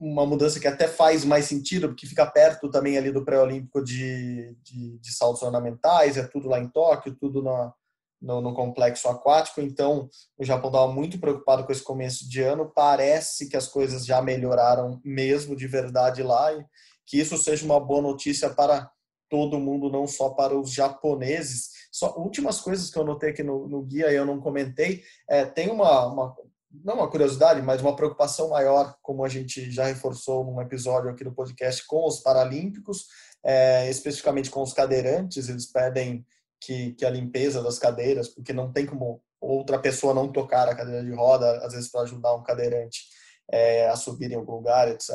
uma 0.00 0.24
mudança 0.24 0.58
que 0.58 0.66
até 0.66 0.88
faz 0.88 1.26
mais 1.26 1.44
sentido, 1.44 1.88
porque 1.88 2.06
fica 2.06 2.24
perto 2.24 2.70
também 2.70 2.96
ali 2.96 3.12
do 3.12 3.24
pré-olímpico 3.24 3.84
de, 3.84 4.56
de, 4.62 4.98
de 4.98 5.12
saltos 5.12 5.42
ornamentais, 5.42 6.16
é 6.16 6.26
tudo 6.26 6.48
lá 6.48 6.58
em 6.58 6.68
Tóquio, 6.68 7.16
tudo 7.20 7.42
na, 7.42 7.74
no, 8.20 8.40
no, 8.40 8.54
complexo 8.54 9.08
aquático. 9.08 9.60
Então, 9.60 10.08
o 10.36 10.44
Japão 10.44 10.70
estava 10.70 10.92
muito 10.92 11.18
preocupado 11.18 11.64
com 11.64 11.72
esse 11.72 11.82
começo 11.82 12.28
de 12.28 12.42
ano. 12.42 12.70
Parece 12.74 13.48
que 13.48 13.56
as 13.56 13.68
coisas 13.68 14.04
já 14.04 14.20
melhoraram 14.20 15.00
mesmo 15.04 15.56
de 15.56 15.66
verdade 15.66 16.22
lá 16.22 16.52
e 16.52 16.64
que 17.06 17.18
isso 17.18 17.36
seja 17.36 17.64
uma 17.64 17.80
boa 17.80 18.02
notícia 18.02 18.50
para 18.50 18.90
todo 19.30 19.60
mundo, 19.60 19.90
não 19.90 20.06
só 20.06 20.30
para 20.30 20.58
os 20.58 20.72
japoneses. 20.72 21.70
Só 21.90 22.16
últimas 22.18 22.60
coisas 22.60 22.90
que 22.90 22.98
eu 22.98 23.04
notei 23.04 23.30
aqui 23.30 23.42
no, 23.42 23.68
no 23.68 23.82
guia 23.82 24.10
e 24.10 24.16
eu 24.16 24.26
não 24.26 24.40
comentei. 24.40 25.02
É, 25.28 25.44
tem 25.44 25.70
uma, 25.70 26.06
uma 26.06 26.36
não 26.70 26.94
uma 26.94 27.10
curiosidade, 27.10 27.62
mas 27.62 27.80
uma 27.80 27.96
preocupação 27.96 28.50
maior, 28.50 28.96
como 29.02 29.24
a 29.24 29.28
gente 29.28 29.70
já 29.70 29.86
reforçou 29.86 30.44
num 30.44 30.60
episódio 30.60 31.10
aqui 31.10 31.24
do 31.24 31.32
podcast 31.32 31.86
com 31.86 32.06
os 32.06 32.20
paralímpicos, 32.20 33.06
é, 33.42 33.88
especificamente 33.88 34.50
com 34.50 34.62
os 34.62 34.72
cadeirantes. 34.72 35.48
Eles 35.48 35.66
pedem 35.66 36.26
que, 36.60 36.92
que 36.92 37.04
a 37.04 37.10
limpeza 37.10 37.62
das 37.62 37.78
cadeiras, 37.78 38.28
porque 38.28 38.52
não 38.52 38.72
tem 38.72 38.86
como 38.86 39.22
outra 39.40 39.78
pessoa 39.78 40.14
não 40.14 40.30
tocar 40.30 40.68
a 40.68 40.74
cadeira 40.74 41.04
de 41.04 41.12
roda, 41.12 41.64
às 41.64 41.72
vezes 41.72 41.90
para 41.90 42.02
ajudar 42.02 42.34
um 42.34 42.42
cadeirante 42.42 43.04
é, 43.50 43.88
a 43.88 43.96
subir 43.96 44.32
em 44.32 44.34
algum 44.34 44.52
lugar, 44.52 44.88
etc. 44.88 45.10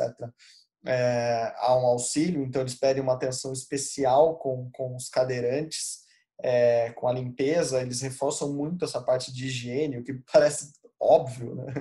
É, 0.86 1.52
há 1.56 1.76
um 1.76 1.86
auxílio, 1.86 2.42
então 2.42 2.62
eles 2.62 2.74
pedem 2.74 3.02
uma 3.02 3.14
atenção 3.14 3.52
especial 3.52 4.36
com, 4.38 4.70
com 4.74 4.94
os 4.96 5.08
cadeirantes, 5.08 6.04
é, 6.42 6.90
com 6.92 7.08
a 7.08 7.12
limpeza, 7.12 7.80
eles 7.80 8.00
reforçam 8.00 8.52
muito 8.52 8.84
essa 8.84 9.00
parte 9.00 9.32
de 9.32 9.46
higiene, 9.46 9.98
o 9.98 10.04
que 10.04 10.14
parece 10.32 10.72
óbvio, 11.00 11.54
né? 11.54 11.72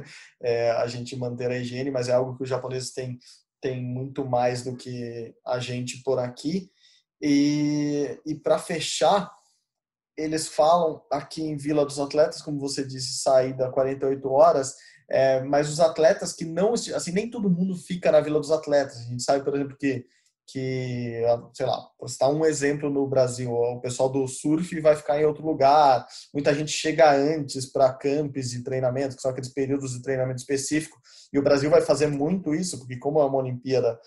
É, 0.41 0.71
a 0.71 0.87
gente 0.87 1.15
manter 1.15 1.49
a 1.49 1.57
higiene, 1.57 1.89
mas 1.89 2.09
é 2.09 2.13
algo 2.13 2.35
que 2.35 2.43
os 2.43 2.49
japoneses 2.49 2.91
têm, 2.91 3.17
têm 3.61 3.81
muito 3.81 4.25
mais 4.25 4.63
do 4.63 4.75
que 4.75 5.33
a 5.45 5.59
gente 5.59 6.03
por 6.03 6.19
aqui. 6.19 6.69
E, 7.21 8.19
e 8.25 8.35
para 8.35 8.59
fechar, 8.59 9.31
eles 10.17 10.47
falam 10.47 11.01
aqui 11.11 11.41
em 11.41 11.57
Vila 11.57 11.85
dos 11.85 11.99
Atletas, 11.99 12.41
como 12.41 12.59
você 12.59 12.85
disse, 12.85 13.21
saída 13.21 13.71
48 13.71 14.29
horas, 14.29 14.75
é, 15.09 15.41
mas 15.43 15.69
os 15.69 15.79
atletas 15.79 16.33
que 16.33 16.45
não, 16.45 16.73
assim, 16.73 17.11
nem 17.11 17.29
todo 17.29 17.49
mundo 17.49 17.75
fica 17.75 18.11
na 18.11 18.21
Vila 18.21 18.39
dos 18.39 18.51
Atletas. 18.51 18.97
A 18.97 19.03
gente 19.03 19.23
sabe, 19.23 19.43
por 19.43 19.55
exemplo, 19.55 19.77
que, 19.77 20.05
que 20.47 21.21
sei 21.53 21.65
lá, 21.65 21.87
está 22.05 22.29
um 22.29 22.45
exemplo 22.45 22.89
no 22.89 23.07
Brasil, 23.07 23.51
o 23.51 23.79
pessoal 23.81 24.09
do 24.09 24.27
surf 24.27 24.79
vai 24.81 24.95
ficar 24.95 25.19
em 25.19 25.25
outro 25.25 25.45
lugar, 25.45 26.05
muita 26.33 26.53
gente 26.53 26.71
chega 26.71 27.11
antes 27.11 27.65
para 27.65 27.93
campos 27.93 28.53
e 28.53 28.63
treinamentos, 28.63 29.15
que 29.15 29.21
são 29.21 29.31
aqueles 29.31 29.53
períodos 29.53 29.93
de 29.93 30.01
treinamento 30.01 30.39
específico, 30.39 30.99
e 31.31 31.39
o 31.39 31.43
Brasil 31.43 31.69
vai 31.69 31.81
fazer 31.81 32.07
muito 32.07 32.53
isso, 32.53 32.77
porque 32.77 32.97
como 32.97 33.19
é 33.19 33.25
uma 33.25 33.39
Olimpíada 33.39 33.99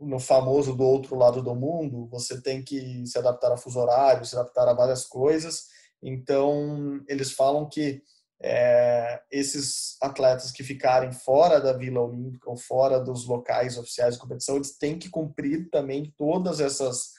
no 0.00 0.18
famoso 0.18 0.74
do 0.74 0.84
outro 0.84 1.16
lado 1.16 1.42
do 1.42 1.54
mundo, 1.54 2.08
você 2.10 2.40
tem 2.40 2.62
que 2.62 3.06
se 3.06 3.18
adaptar 3.18 3.52
a 3.52 3.56
fuso 3.56 3.78
horário, 3.78 4.24
se 4.24 4.36
adaptar 4.36 4.68
a 4.68 4.74
várias 4.74 5.04
coisas. 5.06 5.64
Então, 6.02 7.00
eles 7.08 7.32
falam 7.32 7.68
que 7.68 8.02
é, 8.42 9.22
esses 9.30 9.96
atletas 10.02 10.50
que 10.50 10.62
ficarem 10.62 11.12
fora 11.12 11.60
da 11.60 11.72
Vila 11.72 12.00
Olímpica 12.00 12.50
ou 12.50 12.56
fora 12.56 13.00
dos 13.00 13.26
locais 13.26 13.78
oficiais 13.78 14.14
de 14.14 14.20
competição, 14.20 14.56
eles 14.56 14.76
têm 14.76 14.98
que 14.98 15.08
cumprir 15.08 15.70
também 15.70 16.12
todas 16.16 16.60
essas, 16.60 17.12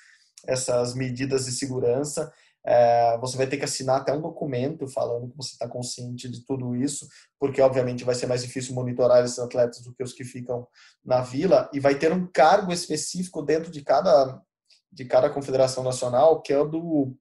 essas 0.45 0.93
medidas 0.93 1.45
de 1.45 1.51
segurança 1.51 2.31
é, 2.65 3.17
você 3.19 3.37
vai 3.37 3.45
ter 3.45 3.57
que 3.57 3.63
assinar 3.63 4.01
até 4.01 4.11
um 4.11 4.21
documento 4.21 4.87
falando 4.87 5.29
que 5.29 5.37
você 5.37 5.51
está 5.51 5.67
consciente 5.67 6.27
de 6.27 6.43
tudo 6.45 6.75
isso, 6.75 7.07
porque 7.39 7.61
obviamente 7.61 8.03
vai 8.03 8.15
ser 8.15 8.25
mais 8.25 8.41
difícil 8.41 8.73
monitorar 8.73 9.23
esses 9.23 9.37
atletas 9.37 9.81
do 9.81 9.93
que 9.93 10.03
os 10.03 10.13
que 10.13 10.23
ficam 10.23 10.67
na 11.03 11.21
vila, 11.21 11.69
e 11.71 11.79
vai 11.79 11.95
ter 11.95 12.11
um 12.11 12.25
cargo 12.25 12.73
específico 12.73 13.43
dentro 13.43 13.69
de 13.69 13.83
cada, 13.83 14.41
de 14.91 15.05
cada 15.05 15.29
confederação 15.29 15.83
nacional, 15.83 16.41
que 16.41 16.51
é 16.51 16.59
o 16.59 16.67
do, 16.67 17.15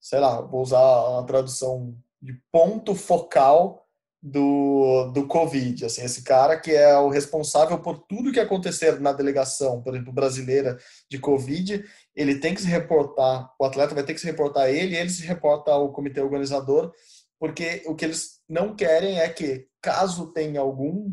sei 0.00 0.20
lá, 0.20 0.42
vou 0.42 0.60
usar 0.60 1.18
a 1.18 1.22
tradução 1.22 1.96
de 2.20 2.38
ponto 2.52 2.94
focal 2.94 3.83
do, 4.26 5.10
do 5.12 5.26
Covid. 5.26 5.84
Assim, 5.84 6.02
esse 6.02 6.22
cara 6.22 6.58
que 6.58 6.70
é 6.70 6.96
o 6.96 7.10
responsável 7.10 7.78
por 7.78 7.98
tudo 7.98 8.32
que 8.32 8.40
acontecer 8.40 8.98
na 8.98 9.12
delegação, 9.12 9.82
por 9.82 9.94
exemplo, 9.94 10.14
brasileira 10.14 10.78
de 11.10 11.18
Covid, 11.18 11.84
ele 12.16 12.36
tem 12.36 12.54
que 12.54 12.62
se 12.62 12.68
reportar, 12.68 13.52
o 13.60 13.64
atleta 13.66 13.94
vai 13.94 14.02
ter 14.02 14.14
que 14.14 14.20
se 14.20 14.26
reportar 14.26 14.64
a 14.64 14.70
ele, 14.70 14.96
ele 14.96 15.10
se 15.10 15.26
reporta 15.26 15.70
ao 15.70 15.92
comitê 15.92 16.22
organizador, 16.22 16.90
porque 17.38 17.82
o 17.86 17.94
que 17.94 18.06
eles 18.06 18.40
não 18.48 18.74
querem 18.74 19.20
é 19.20 19.28
que, 19.28 19.68
caso 19.82 20.32
tenha 20.32 20.60
algum 20.60 21.12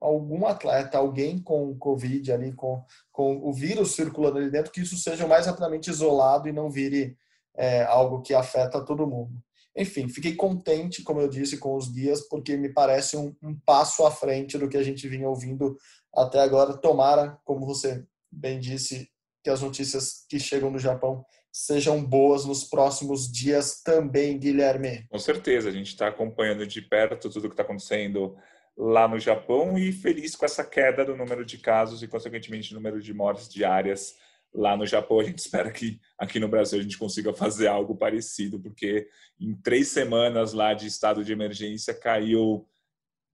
algum 0.00 0.46
atleta, 0.46 0.96
alguém 0.96 1.42
com 1.42 1.76
Covid 1.76 2.32
ali, 2.32 2.52
com, 2.52 2.84
com 3.10 3.36
o 3.42 3.52
vírus 3.52 3.96
circulando 3.96 4.38
ali 4.38 4.48
dentro, 4.48 4.70
que 4.70 4.80
isso 4.80 4.96
seja 4.96 5.26
mais 5.26 5.46
rapidamente 5.46 5.90
isolado 5.90 6.48
e 6.48 6.52
não 6.52 6.70
vire 6.70 7.18
é, 7.56 7.82
algo 7.82 8.22
que 8.22 8.32
afeta 8.32 8.84
todo 8.84 9.08
mundo. 9.08 9.42
Enfim, 9.78 10.08
fiquei 10.08 10.34
contente, 10.34 11.04
como 11.04 11.20
eu 11.20 11.28
disse, 11.28 11.56
com 11.56 11.76
os 11.76 11.88
guias, 11.88 12.22
porque 12.22 12.56
me 12.56 12.68
parece 12.68 13.16
um, 13.16 13.32
um 13.40 13.54
passo 13.54 14.04
à 14.04 14.10
frente 14.10 14.58
do 14.58 14.68
que 14.68 14.76
a 14.76 14.82
gente 14.82 15.06
vinha 15.06 15.28
ouvindo 15.28 15.78
até 16.12 16.40
agora. 16.40 16.76
Tomara, 16.76 17.38
como 17.44 17.64
você 17.64 18.04
bem 18.28 18.58
disse, 18.58 19.08
que 19.42 19.48
as 19.48 19.62
notícias 19.62 20.26
que 20.28 20.40
chegam 20.40 20.72
do 20.72 20.80
Japão 20.80 21.24
sejam 21.52 22.04
boas 22.04 22.44
nos 22.44 22.64
próximos 22.64 23.30
dias 23.30 23.80
também, 23.80 24.36
Guilherme. 24.36 25.06
Com 25.08 25.18
certeza, 25.18 25.68
a 25.68 25.72
gente 25.72 25.88
está 25.88 26.08
acompanhando 26.08 26.66
de 26.66 26.82
perto 26.82 27.30
tudo 27.30 27.44
o 27.44 27.48
que 27.48 27.54
está 27.54 27.62
acontecendo 27.62 28.36
lá 28.76 29.06
no 29.06 29.18
Japão 29.18 29.78
e 29.78 29.92
feliz 29.92 30.34
com 30.34 30.44
essa 30.44 30.64
queda 30.64 31.04
do 31.04 31.16
número 31.16 31.44
de 31.44 31.56
casos 31.56 32.02
e, 32.02 32.08
consequentemente, 32.08 32.74
número 32.74 33.00
de 33.00 33.14
mortes 33.14 33.48
diárias 33.48 34.16
lá 34.54 34.76
no 34.76 34.86
Japão. 34.86 35.20
A 35.20 35.24
gente 35.24 35.38
espera 35.40 35.70
que 35.70 36.00
aqui 36.18 36.38
no 36.38 36.48
Brasil 36.48 36.78
a 36.78 36.82
gente 36.82 36.98
consiga 36.98 37.32
fazer 37.32 37.66
algo 37.66 37.96
parecido, 37.96 38.60
porque 38.60 39.08
em 39.40 39.54
três 39.54 39.88
semanas 39.88 40.52
lá 40.52 40.74
de 40.74 40.86
estado 40.86 41.24
de 41.24 41.32
emergência 41.32 41.94
caiu 41.94 42.66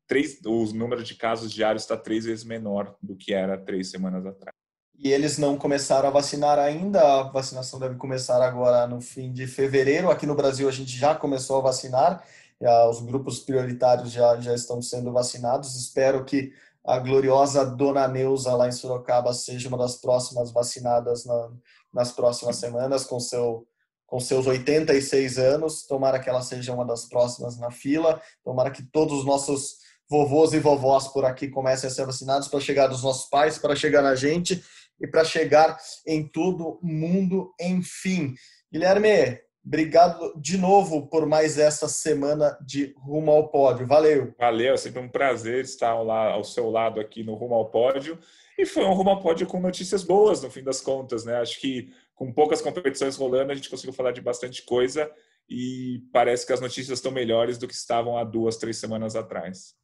três, 0.07 0.39
o 0.45 0.73
número 0.75 1.03
de 1.03 1.15
casos 1.15 1.53
diários 1.53 1.83
está 1.83 1.97
três 1.97 2.25
vezes 2.25 2.45
menor 2.45 2.97
do 3.03 3.17
que 3.17 3.33
era 3.33 3.59
três 3.59 3.91
semanas 3.91 4.27
atrás. 4.27 4.55
E 4.97 5.11
eles 5.11 5.39
não 5.39 5.59
começaram 5.59 6.09
a 6.09 6.13
vacinar 6.13 6.59
ainda. 6.59 7.01
A 7.03 7.23
vacinação 7.25 7.81
deve 7.81 7.97
começar 7.97 8.41
agora 8.41 8.87
no 8.87 9.01
fim 9.01 9.33
de 9.33 9.47
fevereiro. 9.47 10.09
Aqui 10.09 10.25
no 10.25 10.37
Brasil 10.37 10.69
a 10.69 10.73
gente 10.73 10.97
já 10.97 11.15
começou 11.15 11.59
a 11.59 11.63
vacinar. 11.63 12.25
Já, 12.61 12.89
os 12.89 13.01
grupos 13.01 13.41
prioritários 13.41 14.13
já, 14.13 14.37
já 14.41 14.55
estão 14.55 14.81
sendo 14.81 15.13
vacinados. 15.13 15.75
Espero 15.75 16.25
que 16.25 16.53
a 16.85 16.99
gloriosa 16.99 17.65
Dona 17.65 18.07
Neuza 18.07 18.55
lá 18.55 18.69
em 18.69 18.73
Sorocaba 18.73 19.33
seja 19.33 19.69
uma 19.69 19.79
das 19.79 19.97
próximas 19.97 20.53
vacinadas 20.53 21.25
na, 21.25 21.51
nas 21.93 22.13
próximas 22.13 22.57
semanas 22.57 23.05
com 23.05 23.19
seu 23.19 23.67
com 24.07 24.21
seus 24.21 24.47
86 24.47 25.39
anos. 25.39 25.87
Tomara 25.87 26.21
que 26.21 26.29
ela 26.29 26.43
seja 26.43 26.73
uma 26.73 26.85
das 26.85 27.09
próximas 27.09 27.59
na 27.59 27.71
fila. 27.71 28.21
Tomara 28.45 28.71
que 28.71 28.83
todos 28.83 29.21
os 29.21 29.25
nossos 29.25 29.79
vovôs 30.09 30.53
e 30.53 30.61
vovós 30.61 31.09
por 31.09 31.25
aqui 31.25 31.49
comecem 31.49 31.89
a 31.89 31.91
ser 31.91 32.07
vacinados 32.07 32.47
para 32.47 32.61
chegar 32.61 32.87
dos 32.87 33.03
nossos 33.03 33.29
pais, 33.29 33.59
para 33.59 33.75
chegar 33.75 34.03
na 34.03 34.15
gente 34.15 34.63
e 35.01 35.07
para 35.07 35.25
chegar 35.25 35.77
em 36.07 36.29
todo 36.29 36.79
mundo, 36.83 37.53
enfim. 37.59 38.35
Guilherme, 38.71 39.41
obrigado 39.65 40.35
de 40.37 40.59
novo 40.59 41.07
por 41.07 41.27
mais 41.27 41.59
essa 41.59 41.89
semana 41.89 42.57
de 42.61 42.95
Rumo 42.99 43.31
ao 43.31 43.49
Pódio. 43.49 43.87
Valeu. 43.87 44.35
Valeu, 44.39 44.75
é 44.75 44.77
sempre 44.77 45.01
um 45.01 45.09
prazer 45.09 45.65
estar 45.65 46.01
lá 46.03 46.33
ao 46.33 46.45
seu 46.45 46.71
lado 46.71 47.01
aqui 47.01 47.23
no 47.23 47.35
Rumo 47.35 47.55
ao 47.55 47.71
Pódio. 47.71 48.19
E 48.59 48.67
foi 48.67 48.85
um 48.85 48.93
Rumo 48.93 49.11
ao 49.11 49.21
Pódio 49.21 49.47
com 49.47 49.61
notícias 49.61 50.05
boas, 50.05 50.43
no 50.43 50.51
fim 50.51 50.63
das 50.63 50.81
contas, 50.81 51.25
né? 51.25 51.37
Acho 51.37 51.61
que 51.61 51.93
com 52.15 52.33
poucas 52.33 52.61
competições 52.61 53.17
rolando, 53.17 53.53
a 53.53 53.55
gente 53.55 53.71
conseguiu 53.71 53.93
falar 53.93 54.13
de 54.13 54.21
bastante 54.21 54.63
coisa 54.63 55.11
e 55.49 56.03
parece 56.13 56.47
que 56.47 56.53
as 56.53 56.61
notícias 56.61 56.99
estão 56.99 57.11
melhores 57.11 57.59
do 57.59 57.67
que 57.67 57.75
estavam 57.75 58.17
há 58.17 58.25
duas, 58.25 58.57
três 58.57 58.77
semanas 58.77 59.17
atrás. 59.17 59.75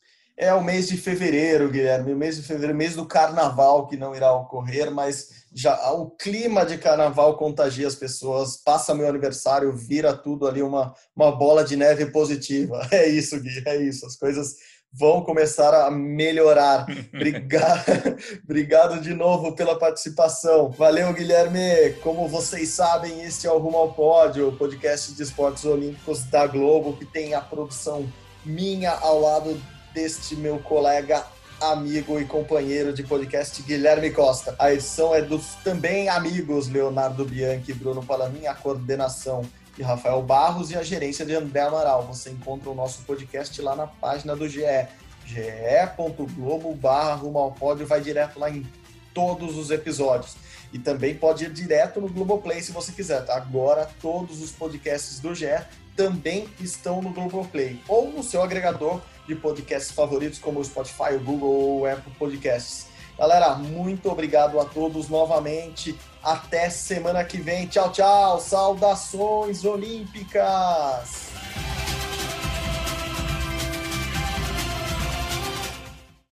É 0.43 0.55
o 0.55 0.65
mês 0.65 0.89
de 0.89 0.97
fevereiro, 0.97 1.69
Guilherme, 1.69 2.15
o 2.15 2.17
mês 2.17 2.37
de 2.37 2.43
fevereiro, 2.43 2.75
mês 2.75 2.97
do 2.97 3.05
carnaval 3.05 3.87
que 3.87 3.95
não 3.95 4.15
irá 4.15 4.33
ocorrer, 4.33 4.91
mas 4.91 5.45
já 5.55 5.93
o 5.93 6.13
clima 6.13 6.65
de 6.65 6.79
carnaval 6.79 7.37
contagia 7.37 7.87
as 7.87 7.95
pessoas. 7.95 8.57
Passa 8.57 8.95
meu 8.95 9.07
aniversário, 9.07 9.71
vira 9.77 10.17
tudo 10.17 10.49
ali 10.49 10.63
uma, 10.63 10.95
uma 11.15 11.31
bola 11.31 11.63
de 11.63 11.77
neve 11.77 12.07
positiva. 12.07 12.81
É 12.91 13.07
isso, 13.07 13.39
Gui, 13.39 13.63
é 13.67 13.77
isso. 13.83 14.07
As 14.07 14.17
coisas 14.17 14.55
vão 14.91 15.23
começar 15.23 15.75
a 15.75 15.91
melhorar. 15.91 16.87
Obrigado, 17.15 18.17
obrigado 18.43 18.99
de 18.99 19.13
novo 19.13 19.55
pela 19.55 19.79
participação. 19.79 20.71
Valeu, 20.71 21.13
Guilherme. 21.13 21.93
Como 22.03 22.27
vocês 22.27 22.71
sabem, 22.71 23.25
este 23.25 23.47
é 23.47 23.53
o 23.53 23.59
Rumo 23.59 23.77
ao 23.77 23.93
Pódio, 23.93 24.49
o 24.49 24.57
podcast 24.57 25.13
de 25.13 25.23
esportes 25.23 25.67
olímpicos 25.67 26.25
da 26.25 26.47
Globo, 26.47 26.97
que 26.97 27.05
tem 27.05 27.35
a 27.35 27.43
produção 27.43 28.11
minha 28.43 28.93
ao 28.93 29.21
lado 29.21 29.61
deste 29.93 30.37
meu 30.37 30.59
colega 30.59 31.25
amigo 31.61 32.19
e 32.19 32.25
companheiro 32.25 32.93
de 32.93 33.03
podcast 33.03 33.63
Guilherme 33.63 34.11
Costa. 34.11 34.55
A 34.59 34.73
edição 34.73 35.15
é 35.15 35.21
dos 35.21 35.55
também 35.63 36.09
amigos 36.09 36.69
Leonardo 36.69 37.25
Bianchi 37.25 37.75
Bruno 37.75 38.03
Palamin, 38.03 38.47
a 38.47 38.55
coordenação 38.55 39.43
de 39.77 39.83
Rafael 39.83 40.23
Barros 40.23 40.71
e 40.71 40.77
a 40.77 40.83
gerência 40.83 41.27
de 41.27 41.35
André 41.35 41.61
Amaral. 41.61 42.07
Você 42.07 42.31
encontra 42.31 42.71
o 42.71 42.75
nosso 42.75 43.03
podcast 43.03 43.61
lá 43.61 43.77
na 43.77 43.87
página 43.87 44.35
do 44.35 44.49
GE, 44.49 44.63
ge.globo 45.27 46.79
vai 47.87 48.01
direto 48.01 48.39
lá 48.39 48.49
em 48.49 48.67
todos 49.13 49.57
os 49.57 49.71
episódios. 49.71 50.37
E 50.73 50.79
também 50.79 51.15
pode 51.15 51.45
ir 51.45 51.53
direto 51.53 52.01
no 52.01 52.09
Globoplay 52.09 52.63
se 52.63 52.73
você 52.73 52.93
quiser, 52.93 53.25
tá? 53.25 53.37
Agora 53.37 53.91
todos 54.01 54.41
os 54.41 54.53
podcasts 54.53 55.19
do 55.21 55.35
GE 55.35 55.47
também 55.97 56.49
estão 56.61 57.03
no 57.03 57.11
Globoplay 57.11 57.81
ou 57.89 58.11
no 58.11 58.23
seu 58.23 58.43
agregador 58.43 59.01
de 59.31 59.41
podcasts 59.41 59.93
favoritos 59.93 60.39
como 60.39 60.61
o 60.61 60.65
Spotify, 60.65 61.15
o 61.15 61.21
Google 61.21 61.49
ou 61.49 61.81
o 61.81 61.87
Apple 61.87 62.13
Podcasts. 62.19 62.89
Galera, 63.17 63.55
muito 63.55 64.11
obrigado 64.11 64.59
a 64.59 64.65
todos 64.65 65.09
novamente. 65.09 65.99
Até 66.23 66.69
semana 66.69 67.23
que 67.25 67.39
vem. 67.39 67.67
Tchau, 67.67 67.93
tchau. 67.93 68.41
Saudações 68.41 69.65
olímpicas! 69.65 71.30